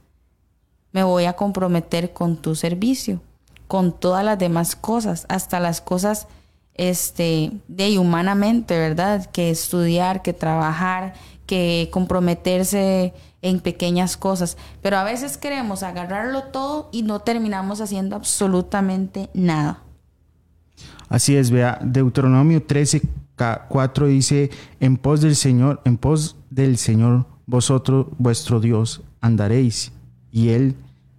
me 0.92 1.02
voy 1.02 1.26
a 1.26 1.34
comprometer 1.34 2.14
con 2.14 2.38
tu 2.38 2.54
servicio, 2.54 3.20
con 3.68 4.00
todas 4.00 4.24
las 4.24 4.38
demás 4.38 4.76
cosas, 4.76 5.26
hasta 5.28 5.60
las 5.60 5.82
cosas 5.82 6.28
este 6.76 7.52
de 7.68 7.98
humanamente, 7.98 8.78
¿verdad? 8.78 9.26
Que 9.32 9.50
estudiar, 9.50 10.22
que 10.22 10.34
trabajar, 10.34 11.16
que 11.48 11.90
comprometerse 11.92 13.16
en 13.42 13.60
pequeñas 13.60 14.18
cosas, 14.18 14.58
pero 14.82 14.98
a 14.98 15.04
veces 15.04 15.38
queremos 15.38 15.84
agarrarlo 15.84 16.44
todo 16.46 16.90
y 16.92 17.04
no 17.04 17.20
terminamos 17.20 17.82
haciendo 17.82 18.16
absolutamente 18.16 19.30
nada. 19.34 19.84
Así 21.08 21.36
es, 21.36 21.50
vea, 21.50 21.80
Deuteronomio 21.82 22.64
13, 22.64 23.02
4 23.68 24.08
dice, 24.08 24.52
en 24.80 24.98
pos 24.98 25.22
del 25.22 25.36
Señor, 25.36 25.82
en 25.86 25.98
pos 25.98 26.36
del 26.50 26.78
Señor, 26.78 27.26
vosotros, 27.46 28.08
vuestro 28.18 28.60
Dios, 28.60 29.02
andaréis 29.22 29.92
y 30.32 30.50
Él 30.50 30.76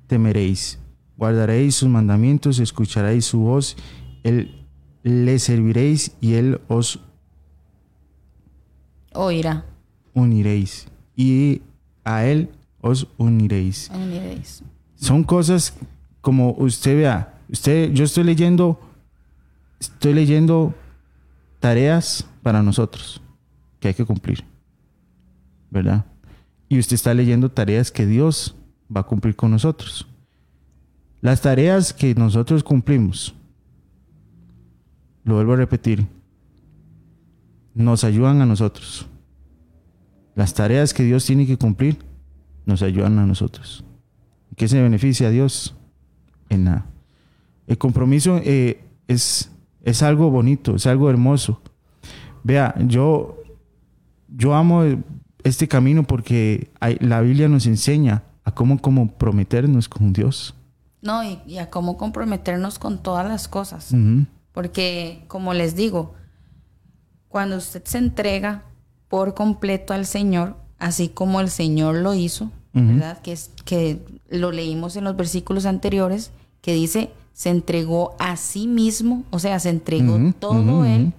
temeréis. 0.07 0.79
Guardaréis 1.17 1.75
sus 1.75 1.89
mandamientos, 1.89 2.61
escucharéis 2.61 3.25
su 3.25 3.41
voz, 3.41 3.77
Él 4.23 4.67
le 5.03 5.39
serviréis 5.39 6.13
y 6.21 6.35
Él 6.35 6.61
os 6.69 7.01
oirá. 9.13 9.65
Uniréis. 10.15 10.87
Y 11.17 11.63
a 12.05 12.25
Él 12.25 12.51
os 12.81 13.07
uniréis. 13.17 13.91
Son 14.97 15.25
cosas 15.25 15.75
como 16.21 16.53
usted 16.59 16.97
vea, 16.97 17.35
usted, 17.49 17.93
yo 17.93 18.05
estoy 18.05 18.25
leyendo, 18.25 18.79
estoy 19.79 20.15
leyendo 20.15 20.75
tareas 21.59 22.27
para 22.43 22.63
nosotros 22.63 23.23
que 23.79 23.89
hay 23.89 23.95
que 23.95 24.05
cumplir, 24.05 24.45
¿verdad? 25.71 26.05
Y 26.69 26.79
usted 26.79 26.95
está 26.95 27.15
leyendo 27.15 27.51
tareas 27.51 27.91
que 27.91 28.07
Dios 28.07 28.55
va 28.95 29.01
a 29.01 29.07
cumplir 29.07 29.35
con 29.35 29.51
nosotros. 29.51 30.07
Las 31.21 31.41
tareas 31.43 31.93
que 31.93 32.15
nosotros 32.15 32.63
cumplimos, 32.63 33.35
lo 35.25 35.35
vuelvo 35.35 35.55
a 35.55 35.57
repetir, 35.57 36.07
nos 37.75 38.05
ayudan 38.05 38.41
a 38.41 38.47
nosotros. 38.47 39.07
Las 40.41 40.55
tareas 40.55 40.95
que 40.95 41.03
Dios 41.03 41.27
tiene 41.27 41.47
que 41.47 41.59
cumplir 41.59 41.99
nos 42.65 42.81
ayudan 42.81 43.19
a 43.19 43.27
nosotros. 43.27 43.85
¿Qué 44.57 44.69
se 44.69 44.81
beneficia 44.81 45.27
a 45.27 45.31
Dios? 45.31 45.77
En 46.49 46.65
nada. 46.65 46.87
El 47.67 47.77
compromiso 47.77 48.41
eh, 48.43 48.83
es, 49.07 49.51
es 49.83 50.03
algo 50.03 50.31
bonito, 50.31 50.77
es 50.77 50.87
algo 50.87 51.11
hermoso. 51.11 51.61
Vea, 52.43 52.75
yo, 52.87 53.37
yo 54.29 54.55
amo 54.55 54.83
este 55.45 55.69
camino 55.69 56.05
porque 56.05 56.71
la 57.01 57.21
Biblia 57.21 57.47
nos 57.51 57.67
enseña 57.67 58.23
a 58.43 58.55
cómo 58.55 58.81
comprometernos 58.81 59.91
con 59.91 60.15
Dios. 60.15 60.55
No, 61.03 61.23
y, 61.23 61.59
a 61.59 61.69
cómo 61.69 61.99
comprometernos 61.99 62.79
con 62.79 63.03
todas 63.03 63.29
las 63.29 63.47
cosas. 63.47 63.95
Porque, 64.53 65.23
como 65.29 65.53
les 65.53 65.77
digo, 65.77 66.15
cuando 67.29 67.59
usted 67.59 67.85
se 67.85 67.99
entrega 67.99 68.70
por 69.11 69.35
completo 69.35 69.93
al 69.93 70.07
Señor, 70.07 70.57
así 70.79 71.09
como 71.09 71.41
el 71.41 71.51
Señor 71.51 71.97
lo 71.97 72.15
hizo, 72.15 72.51
¿verdad? 72.73 73.21
Que, 73.21 73.33
es, 73.33 73.51
que 73.65 74.01
lo 74.29 74.53
leímos 74.53 74.95
en 74.95 75.03
los 75.03 75.17
versículos 75.17 75.67
anteriores, 75.67 76.31
que 76.63 76.73
dice, 76.73 77.11
se 77.35 77.51
entregó 77.51 78.15
a 78.21 78.37
sí 78.37 78.69
mismo, 78.69 79.25
o 79.31 79.41
sea, 79.41 79.59
se 79.59 79.71
entregó 79.71 80.17
todo 80.39 80.85
él. 80.85 81.13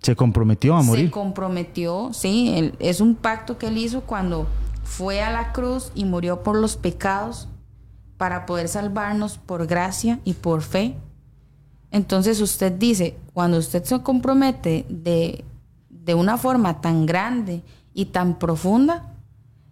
Se 0.00 0.16
comprometió 0.16 0.74
a 0.74 0.82
morir. 0.82 1.06
Se 1.06 1.10
comprometió, 1.10 2.10
sí, 2.14 2.72
es 2.78 3.02
un 3.02 3.14
pacto 3.14 3.58
que 3.58 3.66
él 3.66 3.76
hizo 3.76 4.00
cuando 4.00 4.46
fue 4.82 5.20
a 5.20 5.30
la 5.30 5.52
cruz 5.52 5.92
y 5.94 6.06
murió 6.06 6.42
por 6.42 6.56
los 6.56 6.76
pecados 6.76 7.46
para 8.16 8.46
poder 8.46 8.68
salvarnos 8.68 9.36
por 9.36 9.66
gracia 9.66 10.18
y 10.24 10.32
por 10.32 10.62
fe. 10.62 10.96
Entonces 11.90 12.40
usted 12.40 12.72
dice, 12.72 13.18
cuando 13.34 13.58
usted 13.58 13.84
se 13.84 14.00
compromete 14.02 14.86
de 14.88 15.44
de 16.08 16.14
una 16.14 16.38
forma 16.38 16.80
tan 16.80 17.04
grande 17.04 17.62
y 17.92 18.06
tan 18.06 18.38
profunda, 18.38 19.12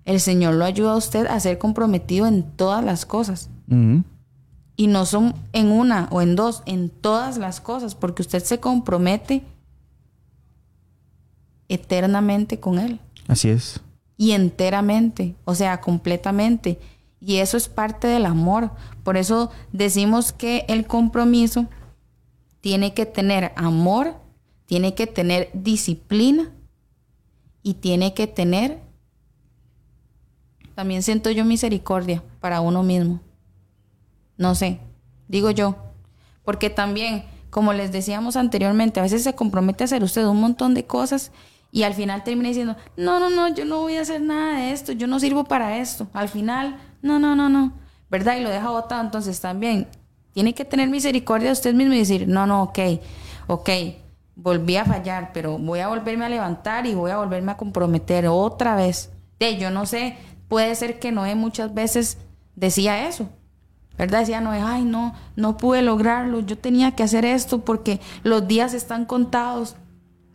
el 0.05 0.20
Señor 0.20 0.53
lo 0.53 0.66
ayuda 0.66 0.93
a 0.93 0.97
usted 0.97 1.26
a 1.26 1.41
ser 1.41 1.57
comprometido 1.57 2.26
en 2.26 2.43
todas 2.43 2.84
las 2.84 3.07
cosas. 3.07 3.49
Y 4.76 4.87
no 4.87 5.07
son 5.07 5.34
en 5.55 5.72
una 5.72 6.09
o 6.11 6.20
en 6.20 6.37
dos, 6.37 6.62
en 6.66 6.91
todas 6.91 7.39
las 7.39 7.62
cosas, 7.62 7.95
porque 7.95 8.20
usted 8.20 8.45
se 8.45 8.61
compromete 8.61 9.45
eternamente 11.70 12.61
con 12.61 12.80
Él. 12.80 13.01
Así 13.28 13.49
es. 13.49 13.80
Y 14.18 14.32
enteramente, 14.32 15.37
o 15.47 15.55
sea, 15.55 15.80
completamente. 15.80 16.78
Y 17.18 17.37
eso 17.37 17.57
es 17.57 17.70
parte 17.70 18.09
del 18.09 18.26
amor. 18.26 18.72
Por 19.05 19.16
eso 19.16 19.51
decimos 19.72 20.34
que 20.34 20.66
el 20.68 20.87
compromiso 20.87 21.64
tiene 22.61 22.93
que 22.93 23.07
tener 23.07 23.53
amor, 23.57 24.16
tiene 24.67 24.95
que 24.95 25.07
tener 25.07 25.51
disciplina 25.55 26.53
y 27.62 27.75
tiene 27.75 28.14
que 28.14 28.27
tener, 28.27 28.81
también 30.75 31.03
siento 31.03 31.31
yo 31.31 31.45
misericordia 31.45 32.23
para 32.41 32.61
uno 32.61 32.83
mismo. 32.83 33.21
No 34.37 34.55
sé, 34.55 34.81
digo 35.29 35.51
yo, 35.51 35.77
porque 36.45 36.69
también, 36.69 37.25
como 37.51 37.73
les 37.73 37.91
decíamos 37.91 38.37
anteriormente, 38.37 39.01
a 39.01 39.05
veces 39.05 39.23
se 39.25 39.35
compromete 39.35 39.85
a 39.85 39.87
hacer 39.87 40.03
usted 40.03 40.25
un 40.27 40.41
montón 40.41 40.75
de 40.75 40.85
cosas 40.85 41.33
y 41.73 41.83
al 41.85 41.95
final 41.95 42.23
termina 42.23 42.49
diciendo, 42.49 42.77
no, 42.97 43.19
no, 43.19 43.31
no, 43.31 43.49
yo 43.49 43.64
no 43.64 43.81
voy 43.81 43.97
a 43.97 44.03
hacer 44.03 44.21
nada 44.21 44.59
de 44.59 44.73
esto, 44.73 44.93
yo 44.93 45.07
no 45.07 45.19
sirvo 45.19 45.45
para 45.45 45.79
esto. 45.79 46.09
Al 46.12 46.29
final, 46.29 46.79
no, 47.03 47.19
no, 47.19 47.35
no, 47.35 47.49
no, 47.49 47.73
¿verdad? 48.11 48.37
Y 48.37 48.43
lo 48.43 48.51
deja 48.51 48.71
botado, 48.71 49.03
entonces 49.03 49.41
también 49.41 49.89
tiene 50.33 50.55
que 50.55 50.64
tener 50.64 50.89
misericordia 50.89 51.49
de 51.49 51.53
usted 51.53 51.75
mismo 51.75 51.95
y 51.95 51.99
decir, 51.99 52.29
no, 52.29 52.47
no, 52.47 52.62
ok, 52.62 52.79
ok, 53.47 53.71
volví 54.37 54.76
a 54.76 54.84
fallar, 54.84 55.32
pero 55.32 55.59
voy 55.59 55.80
a 55.80 55.89
volverme 55.89 56.26
a 56.26 56.28
levantar 56.28 56.87
y 56.87 56.95
voy 56.95 57.11
a 57.11 57.16
volverme 57.16 57.53
a 57.53 57.57
comprometer 57.57 58.28
otra 58.28 58.76
vez. 58.76 59.11
De, 59.41 59.59
yo 59.59 59.70
no 59.70 59.87
sé, 59.87 60.16
puede 60.49 60.74
ser 60.76 61.01
que 61.01 61.11
Noé 61.11 61.34
muchas 61.34 61.74
veces 61.74 62.18
decía 62.55 63.09
eso, 63.09 63.28
¿verdad? 63.99 64.20
Decía 64.20 64.41
Noé, 64.41 64.61
ay, 64.62 64.84
no, 64.84 65.14
no 65.34 65.57
pude 65.57 65.82
lograrlo, 65.82 66.41
yo 66.41 66.57
tenía 66.57 66.93
que 66.93 67.03
hacer 67.03 67.24
esto 67.24 67.64
porque 67.64 68.01
los 68.22 68.47
días 68.47 68.74
están 68.74 69.05
contados. 69.07 69.74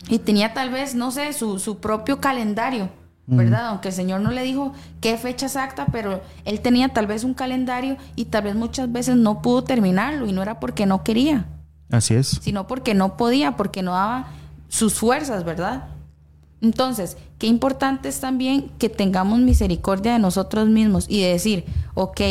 Y 0.10 0.20
tenía 0.20 0.54
tal 0.54 0.72
vez, 0.72 0.96
no 0.96 1.12
sé, 1.12 1.32
su, 1.32 1.60
su 1.60 1.78
propio 1.78 2.20
calendario 2.20 2.90
¿verdad? 3.28 3.68
Aunque 3.68 3.90
el 3.90 3.94
Señor 3.94 4.20
no 4.22 4.32
le 4.32 4.44
dijo 4.44 4.74
qué 5.00 5.18
fecha 5.18 5.46
exacta, 5.46 5.86
pero 5.92 6.22
él 6.44 6.60
tenía 6.60 6.90
tal 6.90 7.08
vez 7.08 7.24
un 7.24 7.34
calendario 7.34 7.96
y 8.16 8.26
tal 8.26 8.44
vez 8.44 8.56
muchas 8.56 8.92
veces 8.92 9.16
no 9.16 9.42
pudo 9.42 9.64
terminarlo 9.64 10.28
y 10.28 10.34
no 10.34 10.42
era 10.42 10.60
porque 10.60 10.86
no 10.86 11.04
quería. 11.04 11.46
Así 11.92 12.16
es. 12.16 12.40
Sino 12.42 12.68
porque 12.68 12.94
no 12.94 13.18
podía, 13.18 13.58
porque 13.58 13.84
no 13.84 13.92
daba 13.92 14.28
sus 14.70 14.94
fuerzas, 14.94 15.44
¿verdad? 15.44 15.90
Entonces, 16.62 17.18
qué 17.38 17.48
importante 17.48 18.08
es 18.08 18.20
también 18.20 18.72
que 18.78 18.88
tengamos 18.88 19.40
misericordia 19.40 20.14
de 20.14 20.20
nosotros 20.20 20.70
mismos 20.70 21.06
y 21.10 21.22
de 21.22 21.30
decir, 21.30 21.66
ok, 21.96 22.22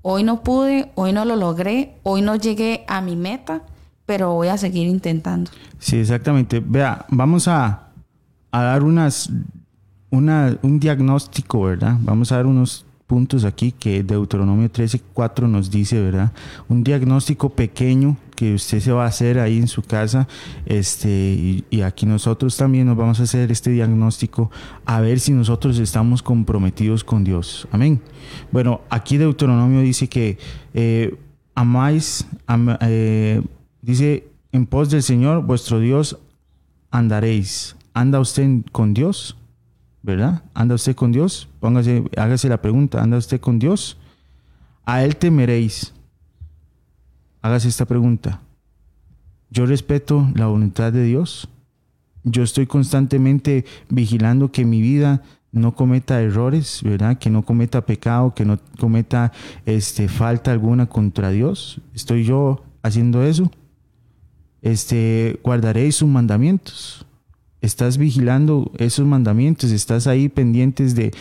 hoy 0.00 0.22
no 0.22 0.42
pude, 0.42 0.90
hoy 0.94 1.12
no 1.12 1.24
lo 1.24 1.36
logré, 1.36 1.98
hoy 2.02 2.22
no 2.22 2.36
llegué 2.36 2.84
a 2.88 3.00
mi 3.00 3.16
meta, 3.16 3.62
pero 4.06 4.32
voy 4.34 4.48
a 4.48 4.56
seguir 4.58 4.88
intentando. 4.88 5.50
Sí, 5.78 5.98
exactamente. 5.98 6.62
Vea, 6.64 7.04
vamos 7.08 7.48
a, 7.48 7.88
a 8.50 8.62
dar 8.62 8.82
unas 8.82 9.30
un 10.12 10.78
diagnóstico, 10.78 11.62
¿verdad? 11.62 11.96
Vamos 12.00 12.32
a 12.32 12.36
dar 12.36 12.46
unos 12.46 12.84
puntos 13.12 13.44
aquí 13.44 13.72
que 13.72 14.02
Deuteronomio 14.02 14.72
13.4 14.72 15.46
nos 15.46 15.70
dice, 15.70 16.00
¿verdad? 16.00 16.32
Un 16.70 16.82
diagnóstico 16.82 17.50
pequeño 17.50 18.16
que 18.34 18.54
usted 18.54 18.80
se 18.80 18.90
va 18.90 19.04
a 19.04 19.08
hacer 19.08 19.38
ahí 19.38 19.58
en 19.58 19.68
su 19.68 19.82
casa, 19.82 20.26
este, 20.64 21.62
y, 21.70 21.82
aquí 21.82 22.06
nosotros 22.06 22.56
también 22.56 22.86
nos 22.86 22.96
vamos 22.96 23.20
a 23.20 23.24
hacer 23.24 23.52
este 23.52 23.68
diagnóstico 23.68 24.50
a 24.86 25.02
ver 25.02 25.20
si 25.20 25.32
nosotros 25.32 25.78
estamos 25.78 26.22
comprometidos 26.22 27.04
con 27.04 27.22
Dios. 27.22 27.68
Amén. 27.70 28.00
Bueno, 28.50 28.80
aquí 28.88 29.18
Deuteronomio 29.18 29.82
dice 29.82 30.08
que 30.08 30.38
eh, 30.72 31.14
amáis, 31.54 32.26
eh, 32.80 33.42
dice, 33.82 34.26
en 34.52 34.64
pos 34.64 34.88
del 34.88 35.02
Señor 35.02 35.44
vuestro 35.44 35.80
Dios 35.80 36.18
andaréis. 36.90 37.76
¿Anda 37.92 38.20
usted 38.20 38.48
con 38.72 38.94
Dios? 38.94 39.36
¿Verdad? 40.02 40.42
¿Anda 40.54 40.74
usted 40.74 40.94
con 40.94 41.12
Dios? 41.12 41.48
Póngase, 41.60 42.04
hágase 42.16 42.48
la 42.48 42.60
pregunta, 42.60 43.02
¿anda 43.02 43.16
usted 43.16 43.40
con 43.40 43.58
Dios? 43.58 43.96
A 44.84 45.04
Él 45.04 45.16
temeréis. 45.16 45.92
Hágase 47.40 47.68
esta 47.68 47.86
pregunta. 47.86 48.40
Yo 49.50 49.66
respeto 49.66 50.28
la 50.34 50.46
voluntad 50.46 50.92
de 50.92 51.04
Dios. 51.04 51.48
Yo 52.24 52.42
estoy 52.42 52.66
constantemente 52.66 53.64
vigilando 53.88 54.50
que 54.50 54.64
mi 54.64 54.80
vida 54.80 55.22
no 55.50 55.74
cometa 55.74 56.22
errores, 56.22 56.80
¿verdad? 56.82 57.18
Que 57.18 57.30
no 57.30 57.44
cometa 57.44 57.84
pecado, 57.84 58.34
que 58.34 58.44
no 58.44 58.58
cometa 58.78 59.32
este, 59.66 60.08
falta 60.08 60.50
alguna 60.50 60.86
contra 60.86 61.30
Dios. 61.30 61.80
¿Estoy 61.94 62.24
yo 62.24 62.64
haciendo 62.82 63.22
eso? 63.24 63.50
Este, 64.62 65.38
guardaréis 65.42 65.96
sus 65.96 66.08
mandamientos 66.08 67.04
estás 67.62 67.96
vigilando 67.96 68.72
esos 68.76 69.06
mandamientos, 69.06 69.70
estás 69.70 70.06
ahí 70.06 70.28
pendientes 70.28 70.94
de, 70.94 71.12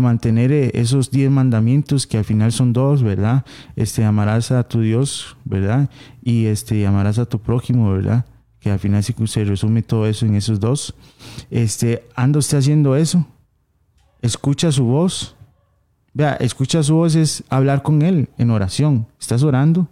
mantener 0.00 0.52
eh, 0.52 0.70
esos 0.74 1.10
diez 1.10 1.30
mandamientos 1.30 2.06
que 2.06 2.18
al 2.18 2.24
final 2.24 2.52
son 2.52 2.72
dos, 2.72 3.02
¿verdad? 3.02 3.44
Este, 3.76 4.04
amarás 4.04 4.52
a 4.52 4.62
tu 4.62 4.80
Dios, 4.80 5.36
¿verdad? 5.44 5.90
Y 6.22 6.46
este, 6.46 6.86
amarás 6.86 7.18
a 7.18 7.26
tu 7.26 7.40
prójimo, 7.40 7.92
¿verdad? 7.92 8.24
Que 8.60 8.70
al 8.70 8.78
final 8.78 9.02
se 9.02 9.44
resume 9.44 9.82
todo 9.82 10.06
eso 10.06 10.24
en 10.24 10.36
esos 10.36 10.60
dos. 10.60 10.94
Este, 11.50 12.04
anda 12.14 12.38
usted 12.38 12.58
haciendo 12.58 12.96
eso. 12.96 13.26
Escucha 14.22 14.72
su 14.72 14.84
voz. 14.84 15.36
Vea, 16.14 16.34
escucha 16.34 16.82
su 16.82 16.94
voz 16.94 17.14
es 17.14 17.44
hablar 17.48 17.82
con 17.82 18.02
Él 18.02 18.28
en 18.38 18.50
oración. 18.50 19.06
Estás 19.20 19.42
orando, 19.42 19.88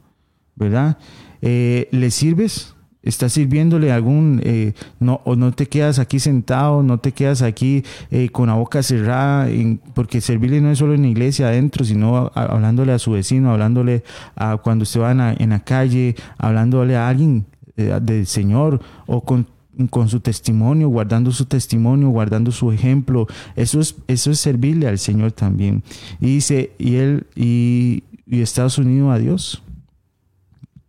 ¿verdad? 0.54 0.98
Eh, 1.42 1.88
¿Le 1.90 2.10
sirves? 2.10 2.75
Estás 3.06 3.32
sirviéndole 3.32 3.92
algún, 3.92 4.40
eh, 4.44 4.74
no, 5.00 5.20
o 5.24 5.36
no 5.36 5.52
te 5.52 5.66
quedas 5.66 5.98
aquí 5.98 6.18
sentado, 6.18 6.82
no 6.82 6.98
te 6.98 7.12
quedas 7.12 7.40
aquí 7.40 7.84
eh, 8.10 8.28
con 8.30 8.48
la 8.48 8.54
boca 8.54 8.82
cerrada, 8.82 9.48
porque 9.94 10.20
servirle 10.20 10.60
no 10.60 10.70
es 10.70 10.78
solo 10.78 10.94
en 10.94 11.02
la 11.02 11.08
iglesia 11.08 11.48
adentro, 11.48 11.84
sino 11.84 12.30
hablándole 12.34 12.92
a 12.92 12.98
su 12.98 13.12
vecino, 13.12 13.52
hablándole 13.52 14.02
a 14.34 14.56
cuando 14.58 14.82
usted 14.82 15.00
va 15.00 15.12
en 15.12 15.50
la, 15.50 15.60
calle, 15.60 16.16
hablándole 16.36 16.96
a 16.96 17.08
alguien 17.08 17.46
eh, 17.76 17.98
del 18.02 18.26
Señor 18.26 18.80
o 19.06 19.22
con, 19.22 19.46
con 19.88 20.08
su 20.08 20.20
testimonio, 20.20 20.88
guardando 20.88 21.30
su 21.30 21.46
testimonio, 21.46 22.08
guardando 22.08 22.50
su 22.50 22.72
ejemplo. 22.72 23.28
Eso 23.54 23.80
es, 23.80 23.94
eso 24.08 24.32
es 24.32 24.40
servirle 24.40 24.88
al 24.88 24.98
Señor 24.98 25.30
también. 25.32 25.84
Y 26.20 26.26
dice, 26.26 26.72
y 26.78 26.96
él, 26.96 27.26
y, 27.36 28.02
y 28.26 28.40
Estados 28.40 28.78
Unidos 28.78 29.14
a 29.14 29.18
Dios. 29.18 29.62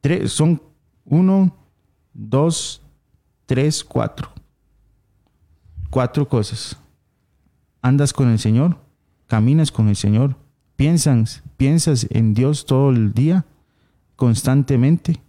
Tres, 0.02 0.32
son 0.32 0.62
uno, 1.06 1.54
dos, 2.18 2.82
tres, 3.46 3.84
cuatro. 3.84 4.30
Cuatro 5.90 6.28
cosas. 6.28 6.76
Andas 7.82 8.12
con 8.12 8.30
el 8.30 8.40
Señor, 8.40 8.78
caminas 9.28 9.72
con 9.72 9.88
el 9.88 9.96
Señor, 9.96 10.36
piensas, 10.76 11.44
piensas 11.56 12.08
en 12.10 12.34
Dios 12.34 12.66
todo 12.66 12.90
el 12.90 13.14
día, 13.14 13.46
constantemente, 14.18 15.22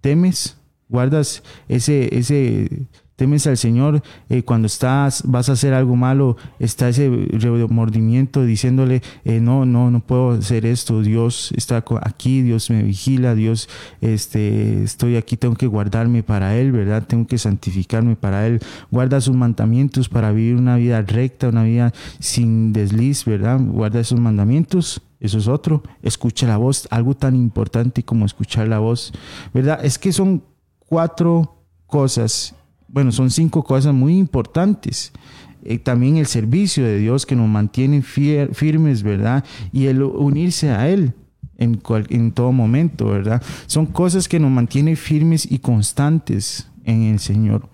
temes, 0.00 0.56
guardas 0.88 1.42
ese, 1.68 2.16
ese 2.16 2.86
temes 3.20 3.46
al 3.46 3.58
Señor, 3.58 4.02
eh, 4.30 4.44
cuando 4.44 4.64
estás, 4.64 5.24
vas 5.26 5.50
a 5.50 5.52
hacer 5.52 5.74
algo 5.74 5.94
malo, 5.94 6.38
está 6.58 6.88
ese 6.88 7.10
remordimiento 7.32 8.44
diciéndole, 8.44 9.02
eh, 9.26 9.40
no, 9.40 9.66
no, 9.66 9.90
no 9.90 10.00
puedo 10.00 10.30
hacer 10.30 10.64
esto, 10.64 11.02
Dios 11.02 11.52
está 11.54 11.84
aquí, 12.00 12.40
Dios 12.40 12.70
me 12.70 12.82
vigila, 12.82 13.34
Dios, 13.34 13.68
este, 14.00 14.82
estoy 14.82 15.16
aquí, 15.16 15.36
tengo 15.36 15.54
que 15.54 15.66
guardarme 15.66 16.22
para 16.22 16.56
Él, 16.56 16.72
¿verdad? 16.72 17.06
Tengo 17.06 17.26
que 17.26 17.36
santificarme 17.36 18.16
para 18.16 18.46
Él. 18.46 18.60
Guarda 18.90 19.20
sus 19.20 19.36
mandamientos 19.36 20.08
para 20.08 20.32
vivir 20.32 20.56
una 20.56 20.76
vida 20.76 21.02
recta, 21.02 21.50
una 21.50 21.64
vida 21.64 21.92
sin 22.20 22.72
desliz, 22.72 23.26
¿verdad? 23.26 23.60
Guarda 23.60 24.00
esos 24.00 24.18
mandamientos. 24.18 25.02
Eso 25.20 25.36
es 25.36 25.46
otro. 25.46 25.82
Escucha 26.00 26.46
la 26.46 26.56
voz, 26.56 26.88
algo 26.90 27.14
tan 27.14 27.36
importante 27.36 28.02
como 28.02 28.24
escuchar 28.24 28.66
la 28.66 28.78
voz, 28.78 29.12
¿verdad? 29.52 29.84
Es 29.84 29.98
que 29.98 30.10
son 30.10 30.42
cuatro 30.88 31.58
cosas 31.86 32.54
bueno, 32.92 33.12
son 33.12 33.30
cinco 33.30 33.62
cosas 33.62 33.94
muy 33.94 34.16
importantes. 34.16 35.12
Eh, 35.64 35.78
también 35.78 36.16
el 36.16 36.26
servicio 36.26 36.84
de 36.84 36.98
Dios 36.98 37.26
que 37.26 37.36
nos 37.36 37.48
mantiene 37.48 38.02
firmes, 38.02 39.02
¿verdad? 39.02 39.44
Y 39.72 39.86
el 39.86 40.02
unirse 40.02 40.70
a 40.70 40.88
Él 40.88 41.12
en, 41.58 41.80
en 42.08 42.32
todo 42.32 42.52
momento, 42.52 43.06
¿verdad? 43.06 43.42
Son 43.66 43.86
cosas 43.86 44.28
que 44.28 44.40
nos 44.40 44.50
mantienen 44.50 44.96
firmes 44.96 45.50
y 45.50 45.58
constantes 45.58 46.68
en 46.84 47.02
el 47.02 47.18
Señor. 47.18 47.68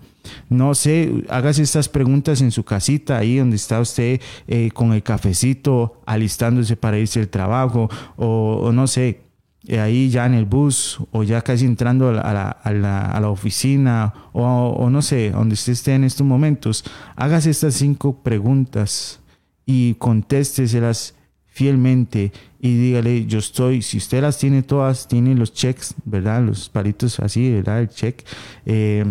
No 0.49 0.75
sé, 0.75 1.23
hágase 1.29 1.63
estas 1.63 1.87
preguntas 1.87 2.41
en 2.41 2.51
su 2.51 2.65
casita, 2.65 3.17
ahí 3.17 3.37
donde 3.37 3.55
está 3.55 3.79
usted 3.79 4.19
eh, 4.49 4.71
con 4.73 4.91
el 4.91 5.01
cafecito, 5.01 6.01
alistándose 6.05 6.75
para 6.75 6.99
irse 6.99 7.21
al 7.21 7.29
trabajo, 7.29 7.89
o 8.17 8.71
no 8.73 8.87
sé, 8.87 9.26
eh, 9.67 9.79
ahí 9.79 10.09
ya 10.09 10.25
en 10.25 10.33
el 10.33 10.45
bus 10.45 10.99
o 11.11 11.23
ya 11.23 11.41
casi 11.41 11.65
entrando 11.65 12.07
a 12.07 12.13
la, 12.13 12.21
a 12.21 12.71
la, 12.71 13.01
a 13.11 13.19
la, 13.19 13.29
oficina 13.29 14.13
o, 14.31 14.89
no 14.89 15.01
sé, 15.01 15.31
donde 15.31 15.53
usted 15.53 15.73
esté 15.73 15.93
en 15.93 16.05
estos 16.05 16.25
momentos, 16.25 16.85
hágase 17.15 17.49
estas 17.49 17.73
cinco 17.73 18.23
preguntas 18.23 19.19
y 19.65 19.95
contésteselas 19.95 21.15
fielmente 21.47 22.31
y 22.59 22.77
dígale, 22.77 23.25
yo 23.25 23.39
estoy, 23.39 23.81
si 23.81 23.97
usted 23.97 24.21
las 24.21 24.37
tiene 24.37 24.63
todas, 24.63 25.07
tiene 25.07 25.35
los 25.35 25.53
checks, 25.53 25.95
¿verdad? 26.05 26.43
Los 26.43 26.69
palitos 26.69 27.19
así, 27.19 27.51
¿verdad? 27.51 27.81
El 27.81 27.89
check. 27.89 28.25
Eh, 28.65 29.05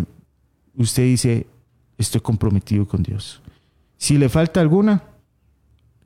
usted 0.75 1.03
dice, 1.03 1.45
estoy 1.97 2.21
comprometido 2.21 2.87
con 2.87 3.03
Dios. 3.03 3.41
Si 3.97 4.17
le 4.17 4.29
falta 4.29 4.59
alguna, 4.59 5.03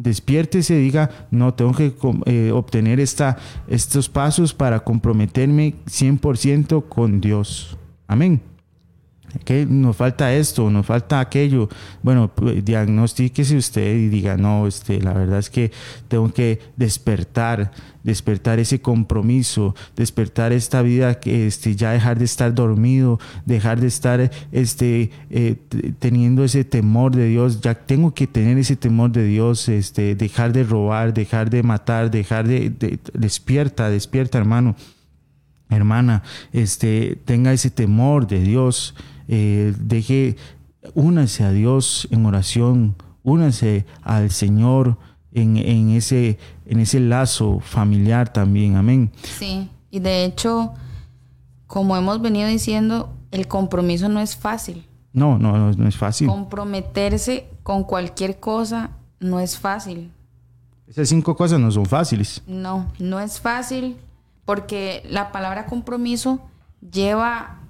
despiértese 0.02 0.76
diga, 0.76 1.10
no, 1.32 1.54
tengo 1.54 1.74
que 1.74 1.94
eh, 2.26 2.52
obtener 2.52 3.00
esta, 3.00 3.38
estos 3.68 4.10
pasos 4.10 4.54
para 4.54 4.82
comprometerme 4.82 5.76
100% 5.88 6.88
con 6.88 7.22
Dios. 7.22 7.78
Amén. 8.08 8.42
Que 9.46 9.66
nos 9.66 9.96
falta 9.96 10.34
esto, 10.34 10.70
nos 10.70 10.86
falta 10.86 11.20
aquello. 11.20 11.70
Bueno, 12.04 12.32
pues, 12.34 12.64
diagnostíquese 12.64 13.56
usted 13.56 13.96
y 13.96 14.10
diga, 14.10 14.38
no, 14.38 14.68
este, 14.68 15.02
la 15.02 15.14
verdad 15.14 15.40
es 15.40 15.50
que 15.50 15.72
tengo 16.08 16.34
que 16.34 16.60
despertar, 16.76 17.72
despertar 18.04 18.60
ese 18.60 18.82
compromiso, 18.82 19.76
despertar 19.96 20.52
esta 20.52 20.82
vida, 20.82 21.20
que 21.20 21.48
este, 21.48 21.76
ya 21.76 21.92
dejar 21.92 22.20
de 22.20 22.26
estar 22.26 22.54
dormido, 22.54 23.20
dejar 23.46 23.80
de 23.80 23.88
estar 23.88 24.32
este, 24.52 25.12
eh, 25.30 25.56
teniendo 26.00 26.44
ese 26.44 26.64
temor 26.64 27.16
de 27.16 27.28
Dios, 27.28 27.62
ya 27.62 27.76
tengo 27.76 28.14
que 28.14 28.28
tener 28.28 28.58
ese 28.58 28.76
temor 28.76 29.12
de 29.12 29.26
Dios, 29.26 29.70
este, 29.70 30.16
dejar 30.16 30.52
de 30.52 30.64
robar, 30.64 31.14
dejar 31.14 31.50
de 31.50 31.64
matar, 31.64 32.12
dejar 32.12 32.48
de, 32.48 32.70
de 32.70 33.00
despierta, 33.14 33.90
despierta 33.90 34.38
hermano 34.38 34.76
hermana, 35.76 36.24
este, 36.52 37.18
tenga 37.26 37.54
ese 37.54 37.70
temor 37.70 38.28
de 38.28 38.42
Dios, 38.42 38.96
eh, 39.34 39.74
deje, 39.80 40.36
únase 40.94 41.46
a 41.46 41.52
Dios 41.52 42.06
en 42.12 42.26
oración, 42.26 42.98
únase 43.24 43.86
al 44.02 44.30
Señor 44.30 44.98
en, 45.32 45.90
ese, 45.92 46.38
en 46.66 46.82
ese 46.82 47.00
lazo 47.00 47.62
familiar 47.62 48.34
también, 48.34 48.76
amén. 48.76 49.10
Sí, 49.24 49.70
y 49.90 50.00
de 50.00 50.26
hecho, 50.26 50.74
como 51.66 51.96
hemos 51.96 52.22
venido 52.22 52.50
diciendo, 52.50 53.14
el 53.32 53.48
compromiso 53.48 54.10
no 54.10 54.20
es 54.20 54.36
fácil. 54.36 54.86
No, 55.14 55.40
no, 55.40 55.72
no 55.72 55.88
es 55.88 55.96
fácil. 55.96 56.28
Comprometerse 56.28 57.48
con 57.64 57.86
cualquier 57.86 58.38
cosa 58.38 58.92
no 59.22 59.40
es 59.40 59.58
fácil. 59.58 60.12
Esas 60.88 61.08
cinco 61.08 61.38
cosas 61.38 61.58
no 61.58 61.72
son 61.72 61.86
fáciles. 61.86 62.44
No, 62.48 62.92
no 63.00 63.22
es 63.22 63.40
fácil 63.40 63.96
porque 64.44 65.04
la 65.10 65.32
palabra 65.32 65.68
compromiso 65.68 66.42
lleva 66.82 67.61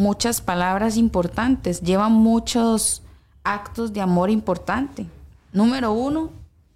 muchas 0.00 0.40
palabras 0.40 0.96
importantes, 0.96 1.80
lleva 1.80 2.08
muchos 2.08 3.02
actos 3.44 3.92
de 3.92 4.00
amor 4.00 4.30
importante. 4.30 5.06
Número 5.52 5.92
uno, 5.92 6.30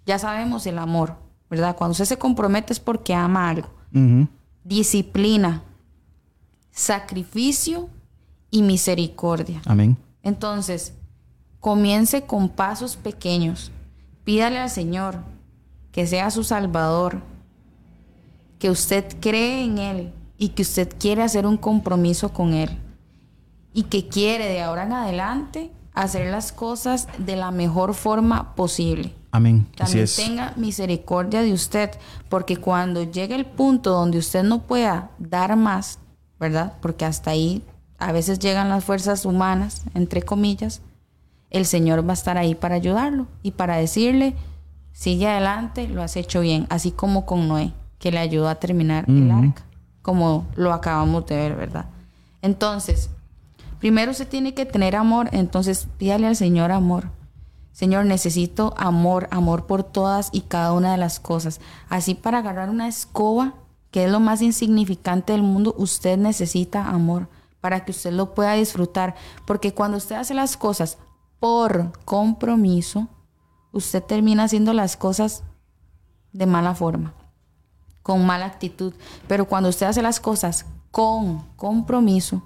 ya 0.05 0.19
sabemos 0.19 0.65
el 0.67 0.77
amor, 0.77 1.15
¿verdad? 1.49 1.75
Cuando 1.75 1.91
usted 1.91 2.05
se 2.05 2.17
compromete 2.17 2.71
es 2.71 2.79
porque 2.79 3.13
ama 3.13 3.49
algo. 3.49 3.69
Disciplina, 4.63 5.63
sacrificio 6.71 7.89
y 8.51 8.61
misericordia. 8.61 9.61
Amén. 9.65 9.97
Entonces, 10.21 10.93
comience 11.59 12.23
con 12.23 12.49
pasos 12.49 12.95
pequeños. 12.95 13.71
Pídale 14.23 14.59
al 14.59 14.69
Señor 14.69 15.19
que 15.91 16.07
sea 16.07 16.29
su 16.29 16.43
Salvador, 16.43 17.21
que 18.59 18.69
usted 18.69 19.05
cree 19.21 19.63
en 19.63 19.77
Él 19.77 20.13
y 20.37 20.49
que 20.49 20.63
usted 20.63 20.93
quiere 20.99 21.23
hacer 21.23 21.47
un 21.47 21.57
compromiso 21.57 22.33
con 22.33 22.53
Él 22.53 22.77
y 23.75 23.83
que 23.83 24.07
quiere 24.07 24.47
de 24.47 24.61
ahora 24.63 24.83
en 24.83 24.93
adelante 24.93 25.69
hacer 25.93 26.31
las 26.31 26.51
cosas 26.51 27.07
de 27.17 27.35
la 27.35 27.51
mejor 27.51 27.93
forma 27.93 28.55
posible. 28.55 29.13
Amén. 29.31 29.67
También 29.75 30.07
tenga 30.15 30.53
misericordia 30.55 31.41
de 31.41 31.51
usted, 31.51 31.91
porque 32.29 32.55
cuando 32.55 33.03
llegue 33.03 33.35
el 33.35 33.45
punto 33.45 33.91
donde 33.91 34.17
usted 34.17 34.43
no 34.43 34.61
pueda 34.61 35.11
dar 35.19 35.57
más, 35.57 35.99
¿verdad? 36.39 36.73
Porque 36.81 37.03
hasta 37.03 37.31
ahí 37.31 37.63
a 37.97 38.13
veces 38.13 38.39
llegan 38.39 38.69
las 38.69 38.85
fuerzas 38.85 39.25
humanas, 39.25 39.83
entre 39.93 40.21
comillas, 40.21 40.81
el 41.49 41.65
Señor 41.65 42.07
va 42.07 42.11
a 42.11 42.13
estar 42.13 42.37
ahí 42.37 42.55
para 42.55 42.75
ayudarlo 42.75 43.27
y 43.43 43.51
para 43.51 43.75
decirle, 43.75 44.35
sigue 44.93 45.27
adelante, 45.27 45.89
lo 45.89 46.01
has 46.01 46.15
hecho 46.15 46.39
bien, 46.39 46.65
así 46.69 46.91
como 46.91 47.25
con 47.25 47.49
Noé, 47.49 47.73
que 47.99 48.11
le 48.11 48.19
ayudó 48.19 48.47
a 48.47 48.55
terminar 48.55 49.03
el 49.09 49.29
arca, 49.31 49.65
como 50.01 50.47
lo 50.55 50.71
acabamos 50.71 51.25
de 51.25 51.35
ver, 51.35 51.55
¿verdad? 51.55 51.85
Entonces, 52.41 53.09
Primero 53.85 54.15
se 54.15 54.25
tiene 54.25 54.55
que 54.55 54.65
tener 54.65 54.95
amor, 54.95 55.29
entonces 55.31 55.87
pídale 55.99 56.25
al 56.25 56.35
Señor 56.35 56.71
amor. 56.71 57.11
Señor, 57.71 58.07
necesito 58.07 58.73
amor, 58.77 59.27
amor 59.29 59.67
por 59.67 59.83
todas 59.83 60.29
y 60.31 60.41
cada 60.41 60.73
una 60.73 60.93
de 60.93 60.97
las 60.97 61.19
cosas. 61.19 61.61
Así 61.87 62.15
para 62.15 62.39
agarrar 62.39 62.71
una 62.71 62.87
escoba, 62.87 63.53
que 63.91 64.05
es 64.05 64.11
lo 64.11 64.19
más 64.19 64.41
insignificante 64.41 65.33
del 65.33 65.43
mundo, 65.43 65.75
usted 65.77 66.17
necesita 66.17 66.87
amor 66.87 67.29
para 67.61 67.85
que 67.85 67.91
usted 67.91 68.11
lo 68.11 68.33
pueda 68.33 68.53
disfrutar. 68.53 69.13
Porque 69.45 69.75
cuando 69.75 69.97
usted 69.97 70.15
hace 70.15 70.33
las 70.33 70.57
cosas 70.57 70.97
por 71.39 71.91
compromiso, 72.05 73.07
usted 73.71 74.01
termina 74.01 74.45
haciendo 74.45 74.73
las 74.73 74.97
cosas 74.97 75.43
de 76.33 76.47
mala 76.47 76.73
forma, 76.73 77.13
con 78.01 78.25
mala 78.25 78.47
actitud. 78.47 78.95
Pero 79.27 79.45
cuando 79.45 79.69
usted 79.69 79.85
hace 79.85 80.01
las 80.01 80.19
cosas 80.19 80.65
con 80.89 81.45
compromiso, 81.55 82.41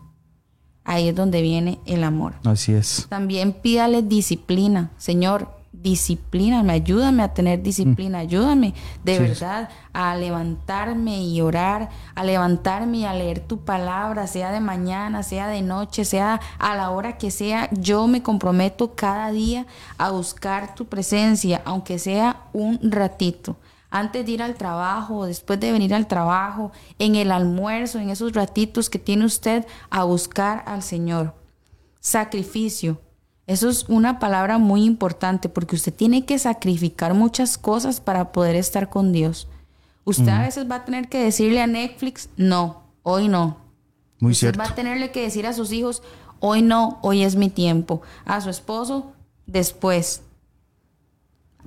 ahí 0.90 1.10
es 1.10 1.16
donde 1.16 1.42
viene 1.42 1.80
el 1.86 2.04
amor. 2.04 2.34
Así 2.44 2.74
es. 2.74 3.06
También 3.10 3.54
pídale 3.54 4.02
disciplina. 4.02 4.90
Señor, 4.98 5.48
disciplíname, 5.72 6.74
ayúdame 6.74 7.22
a 7.22 7.34
tener 7.34 7.62
disciplina, 7.62 8.18
mm. 8.18 8.22
ayúdame 8.22 8.74
de 9.04 9.20
verdad 9.20 9.70
a 9.94 10.16
levantarme 10.16 11.22
y 11.24 11.42
orar, 11.42 11.90
a 12.16 12.24
levantarme 12.24 12.98
y 12.98 13.06
a 13.06 13.14
leer 13.14 13.40
tu 13.40 13.60
palabra, 13.60 14.26
sea 14.26 14.52
de 14.52 14.62
mañana, 14.62 15.22
sea 15.22 15.48
de 15.48 15.62
noche, 15.62 16.06
sea 16.06 16.42
a 16.58 16.76
la 16.76 16.90
hora 16.90 17.18
que 17.18 17.30
sea. 17.30 17.70
Yo 17.72 18.08
me 18.08 18.24
comprometo 18.24 18.96
cada 18.96 19.32
día 19.32 19.68
a 20.00 20.10
buscar 20.10 20.74
tu 20.74 20.86
presencia, 20.86 21.62
aunque 21.66 22.00
sea 22.00 22.48
un 22.52 22.80
ratito 22.82 23.58
antes 23.92 24.26
de 24.26 24.32
ir 24.32 24.44
al 24.44 24.56
trabajo, 24.56 25.26
después 25.26 25.60
de 25.60 25.72
venir 25.72 25.94
al 25.94 26.08
trabajo, 26.08 26.72
en 27.00 27.16
el 27.16 27.32
almuerzo, 27.32 28.00
en 28.00 28.10
esos 28.10 28.34
ratitos 28.34 28.90
que 28.90 29.00
tiene 29.00 29.26
usted 29.26 29.66
a 29.90 30.04
buscar 30.04 30.64
al 30.68 30.84
Señor. 30.84 31.34
Sacrificio. 32.00 33.02
Eso 33.48 33.68
es 33.68 33.90
una 33.90 34.20
palabra 34.20 34.60
muy 34.60 34.84
importante 34.84 35.50
porque 35.50 35.76
usted 35.76 35.94
tiene 35.94 36.26
que 36.26 36.38
sacrificar 36.38 37.16
muchas 37.16 37.58
cosas 37.58 38.00
para 38.00 38.32
poder 38.32 38.56
estar 38.56 38.90
con 38.90 39.12
Dios. 39.12 39.48
Usted 40.06 40.30
a 40.30 40.42
veces 40.42 40.70
va 40.70 40.76
a 40.76 40.86
tener 40.86 41.10
que 41.10 41.24
decirle 41.24 41.62
a 41.62 41.68
Netflix, 41.68 42.30
no, 42.38 42.84
hoy 43.04 43.28
no. 43.28 43.58
Muy 44.20 44.34
usted 44.34 44.58
va 44.58 44.66
a 44.66 44.76
tenerle 44.76 45.12
que 45.12 45.22
decir 45.22 45.48
a 45.48 45.54
sus 45.54 45.72
hijos, 45.72 46.04
hoy 46.40 46.62
no, 46.62 47.00
hoy 47.02 47.24
es 47.24 47.36
mi 47.36 47.50
tiempo. 47.50 48.02
A 48.26 48.40
su 48.42 48.50
esposo, 48.50 49.14
después 49.48 50.22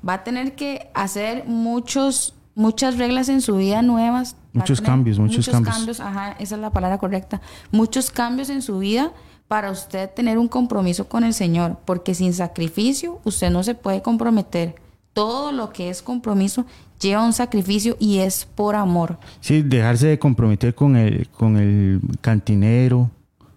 va 0.06 0.14
a 0.14 0.24
tener 0.24 0.54
que 0.54 0.90
hacer 0.94 1.44
muchos, 1.46 2.34
muchas 2.54 2.98
reglas 2.98 3.28
en 3.28 3.40
su 3.40 3.56
vida 3.56 3.82
nuevas. 3.82 4.36
Muchos 4.52 4.80
cambios, 4.80 5.18
muchos, 5.18 5.48
cambios. 5.48 6.00
Ajá, 6.00 6.32
esa 6.38 6.54
es 6.56 6.60
la 6.60 6.70
palabra 6.70 6.98
correcta. 6.98 7.40
Muchos 7.70 8.10
cambios 8.10 8.50
en 8.50 8.62
su 8.62 8.78
vida 8.78 9.12
para 9.48 9.70
usted 9.70 10.10
tener 10.10 10.38
un 10.38 10.48
compromiso 10.48 11.08
con 11.08 11.24
el 11.24 11.34
Señor, 11.34 11.78
porque 11.84 12.14
sin 12.14 12.32
sacrificio 12.32 13.20
usted 13.24 13.50
no 13.50 13.62
se 13.62 13.74
puede 13.74 14.02
comprometer. 14.02 14.74
Todo 15.12 15.52
lo 15.52 15.70
que 15.70 15.90
es 15.90 16.00
compromiso 16.00 16.64
lleva 17.00 17.24
un 17.24 17.32
sacrificio 17.34 17.96
y 18.00 18.18
es 18.18 18.46
por 18.46 18.76
amor. 18.76 19.18
Sí, 19.40 19.60
dejarse 19.62 20.06
de 20.06 20.18
comprometer 20.18 20.74
con 20.74 20.96
el, 20.96 21.28
con 21.28 21.58
el 21.58 22.00
cantinero, 22.22 23.10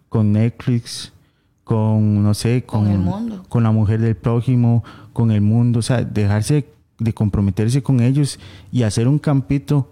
con 0.10 0.34
Netflix, 0.34 1.14
con, 1.66 2.24
no 2.24 2.34
sé, 2.36 2.64
con, 2.64 2.88
el 2.88 3.00
mundo. 3.00 3.44
con 3.50 3.64
la 3.64 3.72
mujer 3.72 4.00
del 4.00 4.16
prójimo, 4.16 4.84
con 5.12 5.32
el 5.32 5.42
mundo, 5.42 5.80
o 5.80 5.82
sea, 5.82 6.04
dejarse 6.04 6.68
de 7.00 7.14
comprometerse 7.14 7.82
con 7.82 8.00
ellos 8.00 8.40
y 8.72 8.84
hacer 8.84 9.08
un 9.08 9.18
campito 9.18 9.92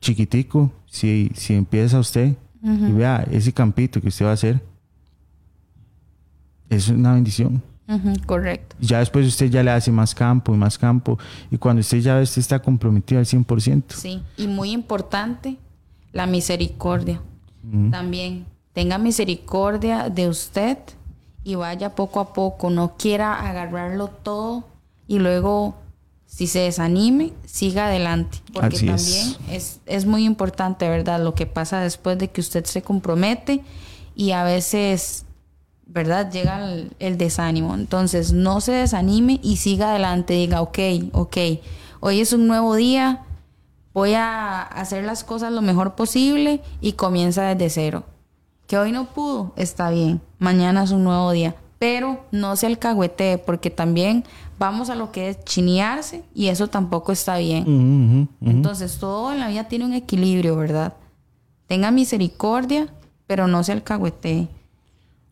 chiquitico, 0.00 0.70
si, 0.86 1.32
si 1.34 1.54
empieza 1.54 1.98
usted 1.98 2.36
y 2.62 2.92
vea 2.92 3.26
ese 3.30 3.52
campito 3.52 4.00
que 4.02 4.08
usted 4.08 4.26
va 4.26 4.30
a 4.30 4.34
hacer, 4.34 4.62
es 6.68 6.88
una 6.88 7.14
bendición. 7.14 7.62
correcto. 8.26 8.76
Ya 8.80 8.98
después 8.98 9.26
usted 9.26 9.48
ya 9.50 9.62
le 9.62 9.70
hace 9.70 9.90
más 9.90 10.14
campo 10.14 10.54
y 10.54 10.58
más 10.58 10.76
campo 10.76 11.18
y 11.50 11.56
cuando 11.56 11.80
usted 11.80 12.00
ya 12.00 12.20
usted 12.20 12.40
está 12.40 12.60
comprometido 12.60 13.18
al 13.18 13.24
100%. 13.24 13.84
Sí, 13.88 14.22
y 14.36 14.46
muy 14.46 14.72
importante, 14.72 15.56
la 16.12 16.26
misericordia. 16.26 17.22
También 17.90 18.46
tenga 18.72 18.98
misericordia 18.98 20.08
de 20.08 20.28
usted 20.28 20.78
y 21.44 21.54
vaya 21.54 21.94
poco 21.94 22.20
a 22.20 22.32
poco, 22.32 22.70
no 22.70 22.96
quiera 22.96 23.48
agarrarlo 23.48 24.08
todo 24.08 24.64
y 25.06 25.18
luego 25.18 25.74
si 26.26 26.46
se 26.46 26.60
desanime, 26.60 27.32
siga 27.46 27.86
adelante, 27.86 28.38
porque 28.52 28.76
también 28.76 29.34
es. 29.50 29.80
Es, 29.86 30.04
muy 30.04 30.26
importante, 30.26 30.86
¿verdad? 30.88 31.24
Lo 31.24 31.34
que 31.34 31.46
pasa 31.46 31.80
después 31.80 32.18
de 32.18 32.28
que 32.28 32.42
usted 32.42 32.66
se 32.66 32.82
compromete 32.82 33.62
y 34.14 34.32
a 34.32 34.44
veces, 34.44 35.24
¿verdad? 35.86 36.30
Llega 36.30 36.62
el, 36.62 36.92
el 36.98 37.16
desánimo. 37.16 37.74
Entonces, 37.74 38.34
no 38.34 38.60
se 38.60 38.72
desanime 38.72 39.40
y 39.42 39.56
siga 39.56 39.90
adelante, 39.90 40.34
diga, 40.34 40.60
ok, 40.60 40.78
ok, 41.12 41.36
hoy 42.00 42.20
es 42.20 42.34
un 42.34 42.46
nuevo 42.46 42.74
día, 42.74 43.24
voy 43.94 44.12
a 44.12 44.60
hacer 44.60 45.04
las 45.04 45.24
cosas 45.24 45.50
lo 45.50 45.62
mejor 45.62 45.94
posible 45.94 46.60
y 46.82 46.92
comienza 46.92 47.54
desde 47.54 47.70
cero 47.70 48.04
que 48.68 48.78
hoy 48.78 48.92
no 48.92 49.06
pudo, 49.06 49.52
está 49.56 49.90
bien, 49.90 50.20
mañana 50.38 50.84
es 50.84 50.92
un 50.92 51.02
nuevo 51.02 51.32
día, 51.32 51.56
pero 51.78 52.24
no 52.30 52.54
se 52.54 52.66
alcahuetee 52.66 53.38
porque 53.38 53.70
también 53.70 54.24
vamos 54.58 54.90
a 54.90 54.94
lo 54.94 55.10
que 55.10 55.30
es 55.30 55.44
chinearse 55.44 56.22
y 56.34 56.48
eso 56.48 56.68
tampoco 56.68 57.10
está 57.10 57.38
bien. 57.38 58.28
Entonces 58.40 58.98
todo 58.98 59.32
en 59.32 59.40
la 59.40 59.48
vida 59.48 59.64
tiene 59.64 59.86
un 59.86 59.94
equilibrio, 59.94 60.54
¿verdad? 60.54 60.94
Tenga 61.66 61.90
misericordia 61.90 62.88
pero 63.26 63.46
no 63.46 63.62
se 63.62 63.72
alcahuetee. 63.72 64.48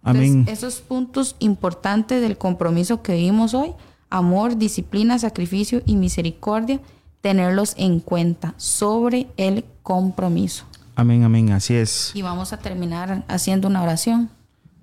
Amén. 0.02 0.44
Esos 0.48 0.80
puntos 0.80 1.34
importantes 1.40 2.20
del 2.20 2.38
compromiso 2.38 3.02
que 3.02 3.14
vivimos 3.14 3.54
hoy, 3.54 3.72
amor, 4.08 4.56
disciplina, 4.56 5.18
sacrificio 5.18 5.82
y 5.84 5.96
misericordia, 5.96 6.80
tenerlos 7.22 7.74
en 7.76 7.98
cuenta 8.00 8.54
sobre 8.56 9.26
el 9.36 9.64
compromiso. 9.82 10.64
Amén, 10.96 11.22
amén. 11.22 11.52
Así 11.52 11.74
es. 11.74 12.10
Y 12.14 12.22
vamos 12.22 12.52
a 12.52 12.58
terminar 12.58 13.24
haciendo 13.28 13.68
una 13.68 13.82
oración. 13.82 14.30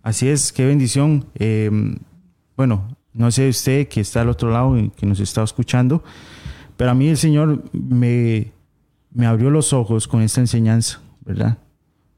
Así 0.03 0.29
es, 0.29 0.53
qué 0.53 0.65
bendición. 0.65 1.25
Eh, 1.35 1.69
bueno, 2.55 2.95
no 3.13 3.31
sé 3.31 3.49
usted 3.49 3.87
que 3.87 3.99
está 4.01 4.21
al 4.21 4.29
otro 4.29 4.51
lado 4.51 4.77
y 4.77 4.89
que 4.91 5.05
nos 5.05 5.19
está 5.19 5.43
escuchando, 5.43 6.03
pero 6.77 6.91
a 6.91 6.93
mí 6.93 7.07
el 7.07 7.17
Señor 7.17 7.63
me, 7.73 8.51
me 9.11 9.25
abrió 9.25 9.49
los 9.49 9.73
ojos 9.73 10.07
con 10.07 10.21
esta 10.21 10.41
enseñanza, 10.41 10.99
¿verdad? 11.25 11.57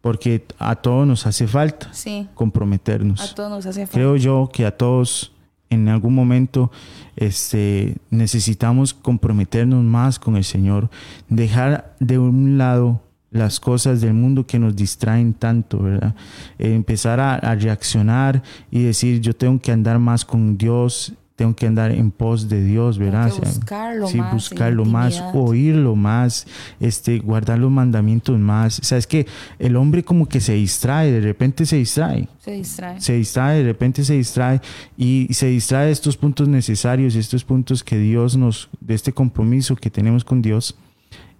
Porque 0.01 0.45
a 0.59 0.75
todos 0.75 1.07
nos 1.07 1.25
hace 1.25 1.47
falta 1.47 1.91
Sí, 1.93 2.27
comprometernos. 2.33 3.31
a 3.31 3.35
todos 3.35 3.49
nos 3.49 3.65
hace 3.65 3.81
falta. 3.81 3.93
Creo 3.93 4.15
yo 4.17 4.49
que 4.51 4.65
a 4.65 4.75
todos 4.75 5.31
en 5.69 5.87
algún 5.89 6.13
momento 6.13 6.71
este, 7.15 7.97
necesitamos 8.09 8.93
comprometernos 8.93 9.83
más 9.83 10.19
con 10.19 10.35
el 10.37 10.43
Señor, 10.43 10.89
dejar 11.29 11.95
de 11.99 12.19
un 12.19 12.57
lado 12.57 13.01
las 13.35 13.59
cosas 13.59 14.01
del 14.01 14.13
mundo 14.13 14.45
que 14.45 14.59
nos 14.59 14.75
distraen 14.75 15.33
tanto, 15.33 15.79
¿verdad? 15.79 16.15
Eh, 16.57 16.73
empezar 16.73 17.19
a, 17.19 17.35
a 17.35 17.55
reaccionar 17.55 18.41
y 18.71 18.83
decir, 18.83 19.21
yo 19.21 19.35
tengo 19.35 19.59
que 19.59 19.71
andar 19.71 19.99
más 19.99 20.25
con 20.25 20.57
Dios, 20.57 21.13
tengo 21.35 21.53
que 21.53 21.67
andar 21.67 21.91
en 21.91 22.11
pos 22.11 22.47
de 22.47 22.63
Dios, 22.63 22.97
¿verdad? 22.97 23.29
que 23.31 23.41
buscarlo 23.45 24.07
sí, 24.07 24.17
más, 24.17 24.33
buscarlo 24.33 24.85
más, 24.85 25.23
oírlo 25.33 25.95
más, 25.95 26.47
este, 26.79 27.19
guardar 27.19 27.59
los 27.59 27.71
mandamientos 27.71 28.39
más. 28.39 28.79
O 28.79 28.83
sea, 28.83 28.97
es 28.97 29.05
que 29.05 29.27
el 29.59 29.75
hombre 29.75 30.03
como 30.03 30.27
que 30.27 30.39
se 30.39 30.53
distrae, 30.53 31.11
de 31.11 31.19
repente 31.19 31.65
se 31.65 31.75
distrae 31.77 32.29
Se 32.39 32.51
distrae. 32.51 33.01
se 33.01 33.13
distrae, 33.17 33.57
de 33.59 33.63
repente 33.65 34.05
se 34.05 34.13
distrae 34.13 34.61
y 34.97 35.27
se 35.31 35.47
distrae 35.47 35.87
de 35.87 35.91
estos 35.91 36.15
puntos 36.15 36.47
necesarios, 36.47 37.15
estos 37.15 37.43
puntos 37.43 37.83
que 37.83 37.97
Dios 37.97 38.37
nos, 38.37 38.69
de 38.79 38.93
este 38.93 39.11
compromiso 39.11 39.75
que 39.75 39.89
tenemos 39.89 40.23
con 40.23 40.41
Dios 40.41 40.77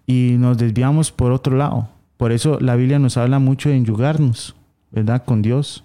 y 0.06 0.36
nos 0.38 0.58
desviamos 0.58 1.12
por 1.12 1.32
otro 1.32 1.56
lado. 1.56 1.88
Por 2.18 2.32
eso 2.32 2.60
la 2.60 2.76
Biblia 2.76 3.00
nos 3.00 3.16
habla 3.18 3.40
mucho 3.40 3.70
de 3.70 3.78
enyugarnos, 3.78 4.56
¿verdad? 4.92 5.24
Con 5.24 5.42
Dios. 5.42 5.85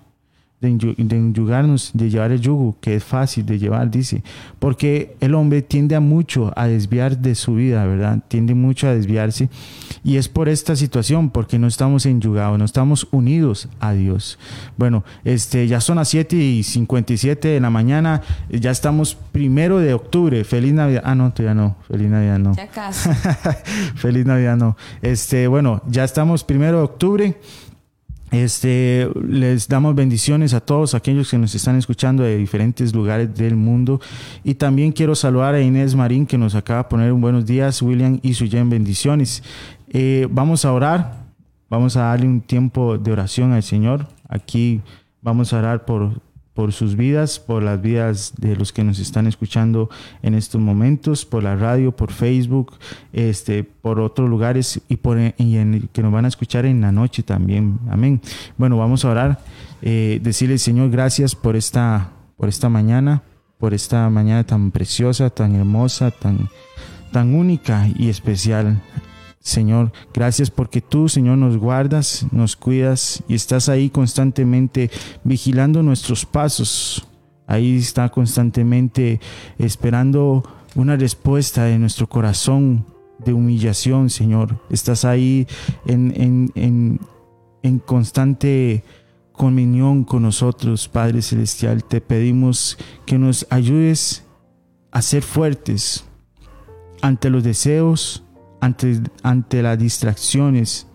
De, 0.61 0.69
enyu- 0.69 0.95
de 0.95 1.17
enyugarnos, 1.17 1.91
de 1.95 2.11
llevar 2.11 2.33
el 2.33 2.41
yugo, 2.43 2.77
que 2.83 2.95
es 2.95 3.03
fácil 3.03 3.47
de 3.47 3.59
llevar, 3.59 3.91
dice. 3.91 4.23
Porque 4.59 5.17
el 5.21 5.35
hombre 5.35 5.63
tiende 5.63 5.95
a 5.97 6.01
mucho 6.01 6.53
a 6.55 6.67
desviar 6.67 7.17
de 7.17 7.35
su 7.35 7.55
vida, 7.55 7.87
¿verdad? 7.87 8.19
Tiende 8.29 8.55
mucho 8.55 8.87
a 8.87 8.93
desviarse. 8.95 9.49
Y 10.05 10.17
es 10.19 10.29
por 10.29 10.51
esta 10.51 10.77
situación, 10.77 11.31
porque 11.31 11.59
no 11.59 11.67
estamos 11.67 12.05
enyugados, 12.05 12.59
no 12.59 12.67
estamos 12.67 13.09
unidos 13.11 13.71
a 13.81 13.93
Dios. 13.93 14.39
Bueno, 14.77 15.03
este, 15.25 15.67
ya 15.67 15.81
son 15.81 15.97
las 15.97 16.09
7 16.09 16.37
y 16.37 16.63
57 16.63 17.49
de 17.49 17.61
la 17.61 17.71
mañana, 17.71 18.21
ya 18.51 18.71
estamos 18.71 19.15
primero 19.33 19.79
de 19.79 19.95
octubre. 19.95 20.45
Feliz 20.45 20.75
Navidad. 20.75 21.03
Ah, 21.07 21.15
no, 21.15 21.33
todavía 21.33 21.55
no. 21.55 21.77
Feliz 21.89 22.11
Navidad, 22.11 22.39
no. 22.39 22.55
Ya 22.55 22.69
casi. 22.69 23.09
Feliz 23.97 24.27
Navidad, 24.27 24.59
no. 24.59 24.77
Este, 25.01 25.47
bueno, 25.47 25.81
ya 25.89 26.05
estamos 26.05 26.45
primero 26.45 26.77
de 26.79 26.85
octubre. 26.85 27.37
Este, 28.31 29.09
les 29.27 29.67
damos 29.67 29.95
bendiciones 29.95 30.55
a 30.55 30.61
todos 30.61 30.95
aquellos 30.95 31.31
que 31.31 31.39
nos 31.39 31.55
están 31.55 31.77
escuchando 31.77 32.23
de 32.23 32.37
diferentes 32.37 32.95
lugares 32.95 33.35
del 33.35 33.57
mundo. 33.57 34.01
Y 34.45 34.55
también 34.55 34.93
quiero 34.93 35.15
saludar 35.15 35.55
a 35.55 35.61
Inés 35.61 35.95
Marín 35.95 36.27
que 36.27 36.39
nos 36.39 36.55
acaba 36.55 36.85
de 36.85 36.89
poner 36.89 37.13
un 37.13 37.21
buenos 37.21 37.45
días, 37.45 37.83
William 37.83 38.21
y 38.23 38.35
Suyen, 38.35 38.71
bendiciones. 38.71 39.43
Eh, 39.89 40.29
vamos 40.31 40.65
a 40.65 40.73
orar, 40.73 41.25
vamos 41.69 41.97
a 41.97 42.03
darle 42.03 42.27
un 42.27 42.41
tiempo 42.41 42.99
de 42.99 43.11
oración 43.13 43.53
al 43.53 43.65
Señor. 43.65 44.07
Aquí 44.29 44.81
vamos 45.23 45.53
a 45.53 45.59
orar 45.59 45.85
por, 45.85 46.21
por 46.55 46.73
sus 46.73 46.97
vidas, 46.97 47.39
por 47.39 47.63
las 47.63 47.81
vidas 47.81 48.33
de 48.37 48.57
los 48.57 48.73
que 48.73 48.85
nos 48.85 48.99
están 48.99 49.27
escuchando 49.27 49.89
en 50.23 50.35
estos 50.35 50.61
momentos, 50.61 51.25
por 51.25 51.43
la 51.43 51.57
radio, 51.57 51.95
por 51.95 52.13
Facebook, 52.13 52.73
este, 53.13 53.65
por 53.65 54.01
otros 54.01 54.29
lugares 54.29 54.81
y 54.89 54.97
por 54.97 55.19
que 55.19 56.03
nos 56.03 56.13
van 56.13 56.25
a 56.25 56.29
escuchar 56.29 56.67
en 56.67 56.81
la 56.81 56.93
noche 56.93 57.23
también. 57.23 57.79
Amén. 57.89 58.21
Bueno, 58.57 58.77
vamos 58.77 59.05
a 59.05 59.11
orar, 59.11 59.41
eh, 59.83 60.21
decirle 60.23 60.59
Señor 60.59 60.91
gracias 60.91 61.35
por 61.35 61.57
esta, 61.57 62.11
por 62.37 62.49
esta 62.49 62.69
mañana, 62.69 63.23
por 63.59 63.75
esta 63.75 64.09
mañana 64.11 64.45
tan 64.45 64.71
preciosa, 64.71 65.31
tan 65.31 65.55
hermosa, 65.55 66.11
tan, 66.11 66.49
tan 67.13 67.35
única 67.35 67.87
y 67.97 68.09
especial. 68.09 68.81
Señor, 69.41 69.93
gracias 70.13 70.51
porque 70.51 70.83
tú, 70.83 71.09
Señor, 71.09 71.39
nos 71.39 71.57
guardas, 71.57 72.27
nos 72.31 72.57
cuidas 72.57 73.23
y 73.27 73.35
estás 73.35 73.71
ahí 73.71 73.89
constantemente 73.89 74.91
vigilando 75.25 75.83
nuestros 75.83 76.27
pasos. 76.27 77.09
Ahí 77.47 77.79
está 77.79 78.11
constantemente 78.11 79.19
esperando 79.59 80.45
una 80.75 80.95
respuesta 80.97 81.65
de 81.65 81.79
nuestro 81.79 82.07
corazón 82.07 82.85
de 83.19 83.33
humillación, 83.33 84.11
Señor. 84.11 84.61
Estás 84.69 85.05
ahí 85.05 85.47
en, 85.87 86.13
en, 86.17 86.53
en, 86.55 87.01
en 87.63 87.79
constante 87.79 88.85
comunión 89.33 90.05
con 90.05 90.23
nosotros, 90.23 90.87
Padre 90.87 91.23
Celestial. 91.23 91.83
Te 91.83 92.03
pedimos 92.03 92.77
que 93.07 93.19
nos 93.19 93.47
ayudes 93.49 94.23
a 94.91 95.01
ser 95.01 95.23
fuertes 95.23 96.05
ante 97.01 97.31
los 97.31 97.43
deseos, 97.43 98.23
ante, 98.61 99.01
ante 99.23 99.63
las 99.63 99.79
distracciones 99.79 100.87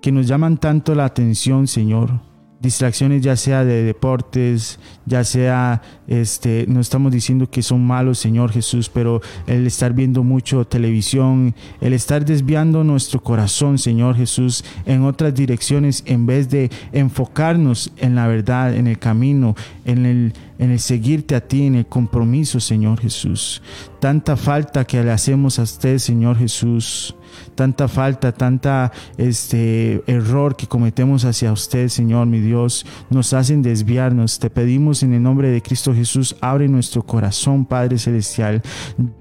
que 0.00 0.12
nos 0.12 0.26
llaman 0.26 0.58
tanto 0.58 0.94
la 0.94 1.04
atención, 1.04 1.66
Señor. 1.66 2.20
Distracciones 2.60 3.22
ya 3.22 3.36
sea 3.36 3.64
de 3.64 3.84
deportes, 3.84 4.78
ya 5.06 5.24
sea, 5.24 5.80
este, 6.06 6.66
no 6.68 6.80
estamos 6.80 7.10
diciendo 7.10 7.48
que 7.48 7.62
son 7.62 7.86
malos, 7.86 8.18
Señor 8.18 8.52
Jesús, 8.52 8.90
pero 8.92 9.22
el 9.46 9.66
estar 9.66 9.94
viendo 9.94 10.22
mucho 10.22 10.66
televisión, 10.66 11.54
el 11.80 11.94
estar 11.94 12.22
desviando 12.22 12.84
nuestro 12.84 13.22
corazón, 13.22 13.78
Señor 13.78 14.14
Jesús, 14.14 14.62
en 14.84 15.04
otras 15.04 15.34
direcciones 15.34 16.02
en 16.04 16.26
vez 16.26 16.50
de 16.50 16.70
enfocarnos 16.92 17.92
en 17.96 18.14
la 18.14 18.26
verdad, 18.26 18.74
en 18.74 18.88
el 18.88 18.98
camino, 18.98 19.56
en 19.86 20.04
el, 20.04 20.34
en 20.60 20.70
el 20.70 20.78
seguirte 20.78 21.34
a 21.34 21.40
ti, 21.40 21.66
en 21.66 21.74
el 21.74 21.86
compromiso, 21.86 22.60
Señor 22.60 23.00
Jesús. 23.00 23.62
Tanta 23.98 24.36
falta 24.36 24.84
que 24.84 25.02
le 25.02 25.10
hacemos 25.10 25.58
a 25.58 25.62
usted, 25.62 25.98
Señor 25.98 26.36
Jesús 26.36 27.16
tanta 27.54 27.88
falta, 27.88 28.32
tanta 28.32 28.92
este 29.16 30.02
error 30.06 30.56
que 30.56 30.66
cometemos 30.66 31.24
hacia 31.24 31.52
usted, 31.52 31.88
Señor, 31.88 32.26
mi 32.26 32.40
Dios, 32.40 32.86
nos 33.10 33.32
hacen 33.32 33.62
desviarnos. 33.62 34.38
Te 34.38 34.50
pedimos 34.50 35.02
en 35.02 35.12
el 35.12 35.22
nombre 35.22 35.50
de 35.50 35.62
Cristo 35.62 35.94
Jesús, 35.94 36.36
abre 36.40 36.68
nuestro 36.68 37.02
corazón, 37.02 37.64
Padre 37.64 37.98
celestial. 37.98 38.62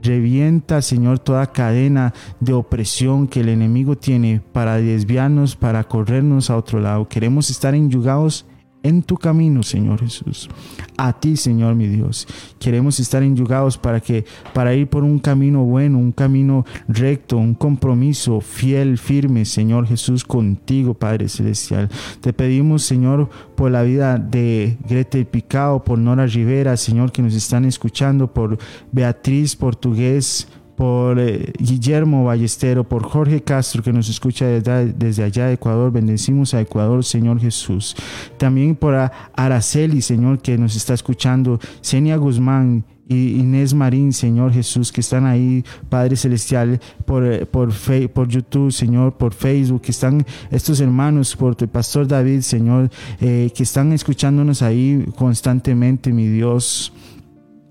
Revienta, 0.01 0.81
Señor, 0.81 1.19
toda 1.19 1.51
cadena 1.51 2.13
de 2.39 2.53
opresión 2.53 3.27
que 3.27 3.41
el 3.41 3.49
enemigo 3.49 3.97
tiene 3.97 4.41
para 4.53 4.77
desviarnos, 4.77 5.55
para 5.55 5.83
corrernos 5.83 6.49
a 6.49 6.57
otro 6.57 6.79
lado. 6.79 7.07
Queremos 7.07 7.49
estar 7.49 7.75
enyugados 7.75 8.45
en 8.83 9.03
tu 9.03 9.17
camino, 9.17 9.63
Señor 9.63 9.99
Jesús. 9.99 10.49
A 10.97 11.13
ti, 11.13 11.37
Señor 11.37 11.75
mi 11.75 11.87
Dios. 11.87 12.27
Queremos 12.59 12.99
estar 12.99 13.23
enyugados 13.23 13.77
para 13.77 13.99
que 13.99 14.25
para 14.53 14.73
ir 14.73 14.87
por 14.87 15.03
un 15.03 15.19
camino 15.19 15.63
bueno, 15.63 15.97
un 15.97 16.11
camino 16.11 16.65
recto, 16.87 17.37
un 17.37 17.53
compromiso 17.53 18.41
fiel, 18.41 18.97
firme, 18.97 19.45
Señor 19.45 19.87
Jesús, 19.87 20.23
contigo, 20.23 20.93
Padre 20.93 21.29
celestial. 21.29 21.89
Te 22.21 22.33
pedimos, 22.33 22.83
Señor, 22.83 23.29
por 23.55 23.71
la 23.71 23.83
vida 23.83 24.17
de 24.17 24.77
Gretel 24.87 25.25
Picao, 25.25 25.83
por 25.83 25.97
Nora 25.97 26.25
Rivera, 26.25 26.77
Señor, 26.77 27.11
que 27.11 27.21
nos 27.21 27.33
están 27.33 27.65
escuchando, 27.65 28.33
por 28.33 28.57
Beatriz 28.91 29.55
Portugués, 29.55 30.47
por 30.79 31.19
eh, 31.19 31.51
Guillermo 31.59 32.23
Ballestero, 32.23 32.85
por 32.85 33.03
Jorge 33.03 33.41
Castro 33.41 33.83
que 33.83 33.91
nos 33.91 34.07
escucha 34.07 34.45
desde, 34.45 34.93
desde 34.93 35.23
allá 35.23 35.47
de 35.47 35.55
Ecuador. 35.55 35.91
Bendecimos 35.91 36.53
a 36.53 36.61
Ecuador, 36.61 37.03
Señor 37.03 37.37
Jesús. 37.41 37.97
También 38.37 38.77
por 38.77 38.95
Araceli, 39.35 40.01
Señor, 40.01 40.39
que 40.39 40.57
nos 40.57 40.77
está 40.77 40.93
escuchando. 40.93 41.59
Senia 41.81 42.15
Guzmán 42.15 42.85
y 43.09 43.39
Inés 43.41 43.73
Marín, 43.73 44.13
Señor 44.13 44.53
Jesús, 44.53 44.93
que 44.93 45.01
están 45.01 45.25
ahí, 45.25 45.65
Padre 45.89 46.15
Celestial, 46.15 46.79
por, 47.05 47.25
eh, 47.25 47.45
por, 47.45 47.73
Fe- 47.73 48.07
por 48.07 48.29
YouTube, 48.29 48.71
Señor, 48.71 49.17
por 49.17 49.33
Facebook, 49.33 49.81
que 49.81 49.91
están 49.91 50.25
estos 50.49 50.79
hermanos, 50.79 51.35
por 51.35 51.55
tu 51.57 51.67
Pastor 51.67 52.07
David, 52.07 52.39
Señor, 52.39 52.89
eh, 53.19 53.51
que 53.53 53.63
están 53.63 53.91
escuchándonos 53.91 54.61
ahí 54.61 55.05
constantemente, 55.17 56.13
mi 56.13 56.27
Dios 56.27 56.93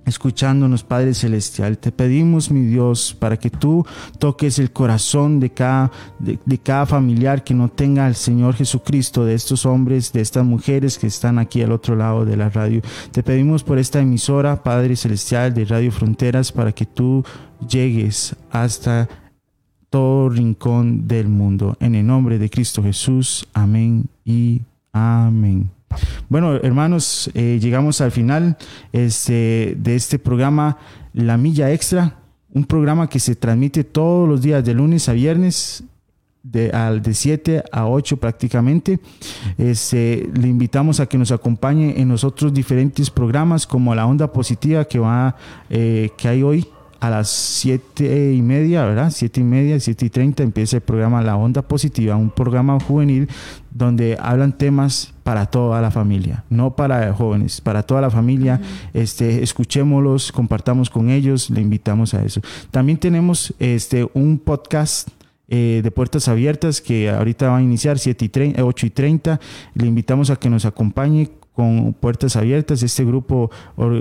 escuchándonos, 0.09 0.83
Padre 0.83 1.15
Celestial. 1.15 1.79
Te 1.79 1.93
pedimos, 1.93 2.51
mi 2.51 2.63
Dios, 2.63 3.17
para 3.19 3.37
que 3.37 3.51
tú 3.51 3.87
toques 4.19 4.59
el 4.59 4.73
corazón 4.73 5.41
de 5.41 5.51
cada, 5.51 5.93
de, 6.19 6.59
cada 6.59 6.87
familiar 6.87 7.45
que 7.45 7.55
no 7.55 7.69
tenga 7.69 8.07
al 8.07 8.15
Señor 8.15 8.55
Jesucristo, 8.55 9.25
de 9.25 9.35
estos 9.35 9.67
hombres, 9.67 10.13
de 10.13 10.21
estas 10.21 10.45
mujeres 10.45 10.99
que 10.99 11.07
están 11.07 11.39
aquí 11.39 11.63
al 11.63 11.73
otro 11.73 11.95
lado 11.95 12.25
de 12.25 12.37
la 12.37 12.49
radio. 12.49 12.81
Te 13.13 13.23
pedimos 13.23 13.63
por 13.63 13.79
esta 13.79 14.01
emisora, 14.01 14.63
Padre 14.63 14.97
Celestial, 14.97 15.55
de 15.55 15.65
Radio 15.65 15.93
Fronteras, 15.93 16.51
para 16.51 16.73
que 16.73 16.87
tú 16.87 17.25
llegues 17.69 18.35
hasta 18.51 19.09
todo 19.91 20.29
rincón 20.29 21.07
del 21.07 21.29
mundo. 21.29 21.77
En 21.81 21.95
el 21.95 22.07
nombre 22.07 22.39
de 22.39 22.51
Cristo 22.51 22.83
Jesús. 22.83 23.47
Amén 23.55 24.07
y 24.25 24.63
Amén. 24.93 25.78
Bueno, 26.29 26.57
hermanos, 26.57 27.31
eh, 27.35 27.59
llegamos 27.61 28.01
al 28.01 28.11
final 28.11 28.57
este, 28.93 29.75
de 29.79 29.97
este 29.97 30.19
programa 30.19 30.79
La 31.13 31.37
Milla 31.37 31.73
Extra, 31.73 32.19
un 32.53 32.65
programa 32.65 33.09
que 33.09 33.19
se 33.19 33.35
transmite 33.35 33.85
todos 33.85 34.29
los 34.29 34.43
días 34.43 34.65
de 34.65 34.75
lunes 34.75 35.09
a 35.09 35.13
viernes 35.13 35.85
de, 36.43 36.71
al 36.71 37.03
de 37.03 37.15
7 37.15 37.65
a 37.71 37.87
8 37.87 38.17
prácticamente. 38.19 39.01
Este, 39.57 40.29
le 40.35 40.49
invitamos 40.49 41.01
a 41.01 41.07
que 41.07 41.19
nos 41.19 41.33
acompañe 41.33 42.01
en 42.01 42.09
los 42.09 42.25
otros 42.25 42.53
diferentes 42.53 43.11
programas 43.11 43.67
como 43.67 43.95
la 43.95 44.07
onda 44.07 44.33
positiva 44.33 44.85
que, 44.85 44.99
va, 44.99 45.37
eh, 45.71 46.11
que 46.17 46.29
hay 46.29 46.43
hoy 46.43 46.69
a 47.01 47.11
las 47.11 47.29
7 47.29 48.33
y 48.33 48.43
media, 48.43 48.85
¿verdad? 48.85 49.11
7 49.11 49.41
y 49.41 49.45
media, 49.45 49.79
7 49.79 50.07
y 50.07 50.11
30 50.11 50.43
empieza 50.43 50.77
el 50.77 50.83
programa 50.83 51.23
La 51.23 51.37
Onda 51.37 51.63
Positiva, 51.63 52.17
un 52.17 52.31
programa 52.31 52.79
juvenil 52.81 53.29
donde 53.71 54.17
hablan 54.21 54.57
temas 54.57 55.15
para 55.23 55.47
toda 55.47 55.81
la 55.81 55.91
familia, 55.91 56.45
no 56.51 56.75
para 56.75 57.13
jóvenes, 57.13 57.61
para 57.61 57.83
toda 57.83 58.01
la 58.01 58.11
familia. 58.11 58.61
este, 58.95 59.43
escuchémoslos, 59.43 60.33
compartamos 60.33 60.91
con 60.91 61.11
ellos, 61.11 61.51
le 61.51 61.61
invitamos 61.61 62.15
a 62.15 62.25
eso. 62.25 62.41
También 62.71 62.99
tenemos 62.99 63.55
este, 63.59 64.09
un 64.15 64.39
podcast 64.39 65.09
eh, 65.49 65.81
de 65.83 65.91
puertas 65.91 66.29
abiertas 66.29 66.81
que 66.81 67.09
ahorita 67.09 67.49
va 67.51 67.59
a 67.59 67.63
iniciar 67.63 67.99
7 67.99 68.25
y 68.25 68.29
30, 68.29 68.65
8 68.65 68.87
y 68.87 68.91
30. 68.91 69.41
Le 69.75 69.87
invitamos 69.87 70.31
a 70.31 70.37
que 70.37 70.51
nos 70.51 70.65
acompañe 70.65 71.31
con 71.55 71.93
puertas 71.95 72.37
abiertas, 72.37 72.83
este 72.83 73.05
grupo, 73.05 73.51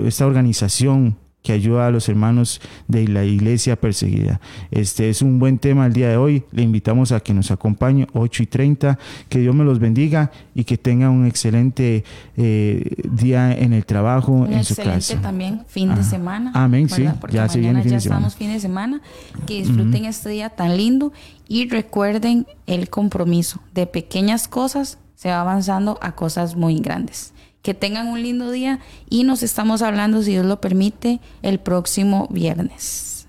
esta 0.04 0.26
organización 0.26 1.16
que 1.42 1.52
ayuda 1.52 1.86
a 1.86 1.90
los 1.90 2.08
hermanos 2.08 2.60
de 2.88 3.06
la 3.08 3.24
iglesia 3.24 3.76
perseguida. 3.76 4.40
Este 4.70 5.08
es 5.08 5.22
un 5.22 5.38
buen 5.38 5.58
tema 5.58 5.86
el 5.86 5.92
día 5.92 6.08
de 6.08 6.16
hoy. 6.16 6.44
Le 6.50 6.62
invitamos 6.62 7.12
a 7.12 7.20
que 7.20 7.32
nos 7.32 7.50
acompañe 7.50 8.06
8 8.12 8.42
y 8.42 8.46
30. 8.46 8.98
Que 9.28 9.38
Dios 9.38 9.54
me 9.54 9.64
los 9.64 9.78
bendiga 9.78 10.30
y 10.54 10.64
que 10.64 10.76
tenga 10.76 11.10
un 11.10 11.26
excelente 11.26 12.04
eh, 12.36 12.84
día 13.10 13.52
en 13.56 13.72
el 13.72 13.86
trabajo, 13.86 14.46
en 14.46 14.64
su 14.64 14.76
casa. 14.76 15.20
también 15.20 15.64
fin 15.68 15.94
de 15.94 16.02
semana. 16.02 16.52
Amén, 16.54 16.88
sí. 16.88 17.04
ya 17.30 17.48
se 17.48 17.60
viene 17.60 17.82
fin 17.82 17.92
ya 17.92 17.98
estamos 17.98 18.34
fin 18.34 18.52
de 18.52 18.60
semana. 18.60 19.00
Que 19.46 19.62
disfruten 19.62 20.04
este 20.04 20.30
día 20.30 20.50
tan 20.50 20.76
lindo 20.76 21.12
y 21.46 21.68
recuerden 21.68 22.46
el 22.66 22.90
compromiso. 22.90 23.60
De 23.72 23.86
pequeñas 23.86 24.48
cosas 24.48 24.98
se 25.14 25.30
va 25.30 25.40
avanzando 25.40 25.98
a 26.02 26.12
cosas 26.12 26.56
muy 26.56 26.78
grandes. 26.78 27.32
Que 27.62 27.74
tengan 27.74 28.06
un 28.08 28.22
lindo 28.22 28.50
día 28.50 28.80
y 29.10 29.24
nos 29.24 29.42
estamos 29.42 29.82
hablando, 29.82 30.22
si 30.22 30.32
Dios 30.32 30.46
lo 30.46 30.60
permite, 30.60 31.20
el 31.42 31.58
próximo 31.58 32.28
viernes. 32.30 33.28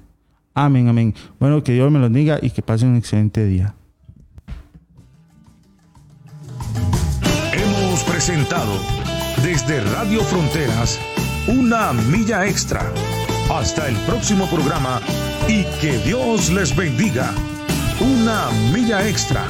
Amén, 0.53 0.87
amén. 0.87 1.15
Bueno, 1.39 1.63
que 1.63 1.71
Dios 1.71 1.91
me 1.91 1.99
lo 1.99 2.09
diga 2.09 2.39
y 2.41 2.49
que 2.49 2.61
pasen 2.61 2.89
un 2.89 2.97
excelente 2.97 3.45
día. 3.45 3.75
Hemos 7.53 8.03
presentado 8.03 8.73
desde 9.43 9.81
Radio 9.81 10.21
Fronteras 10.21 10.99
una 11.47 11.93
milla 11.93 12.45
extra. 12.45 12.91
Hasta 13.51 13.87
el 13.87 13.95
próximo 14.05 14.45
programa 14.47 15.01
y 15.47 15.63
que 15.81 15.97
Dios 15.99 16.51
les 16.51 16.75
bendiga. 16.75 17.31
Una 17.99 18.49
milla 18.71 19.07
extra. 19.07 19.45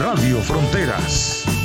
Radio 0.00 0.38
Fronteras. 0.40 1.55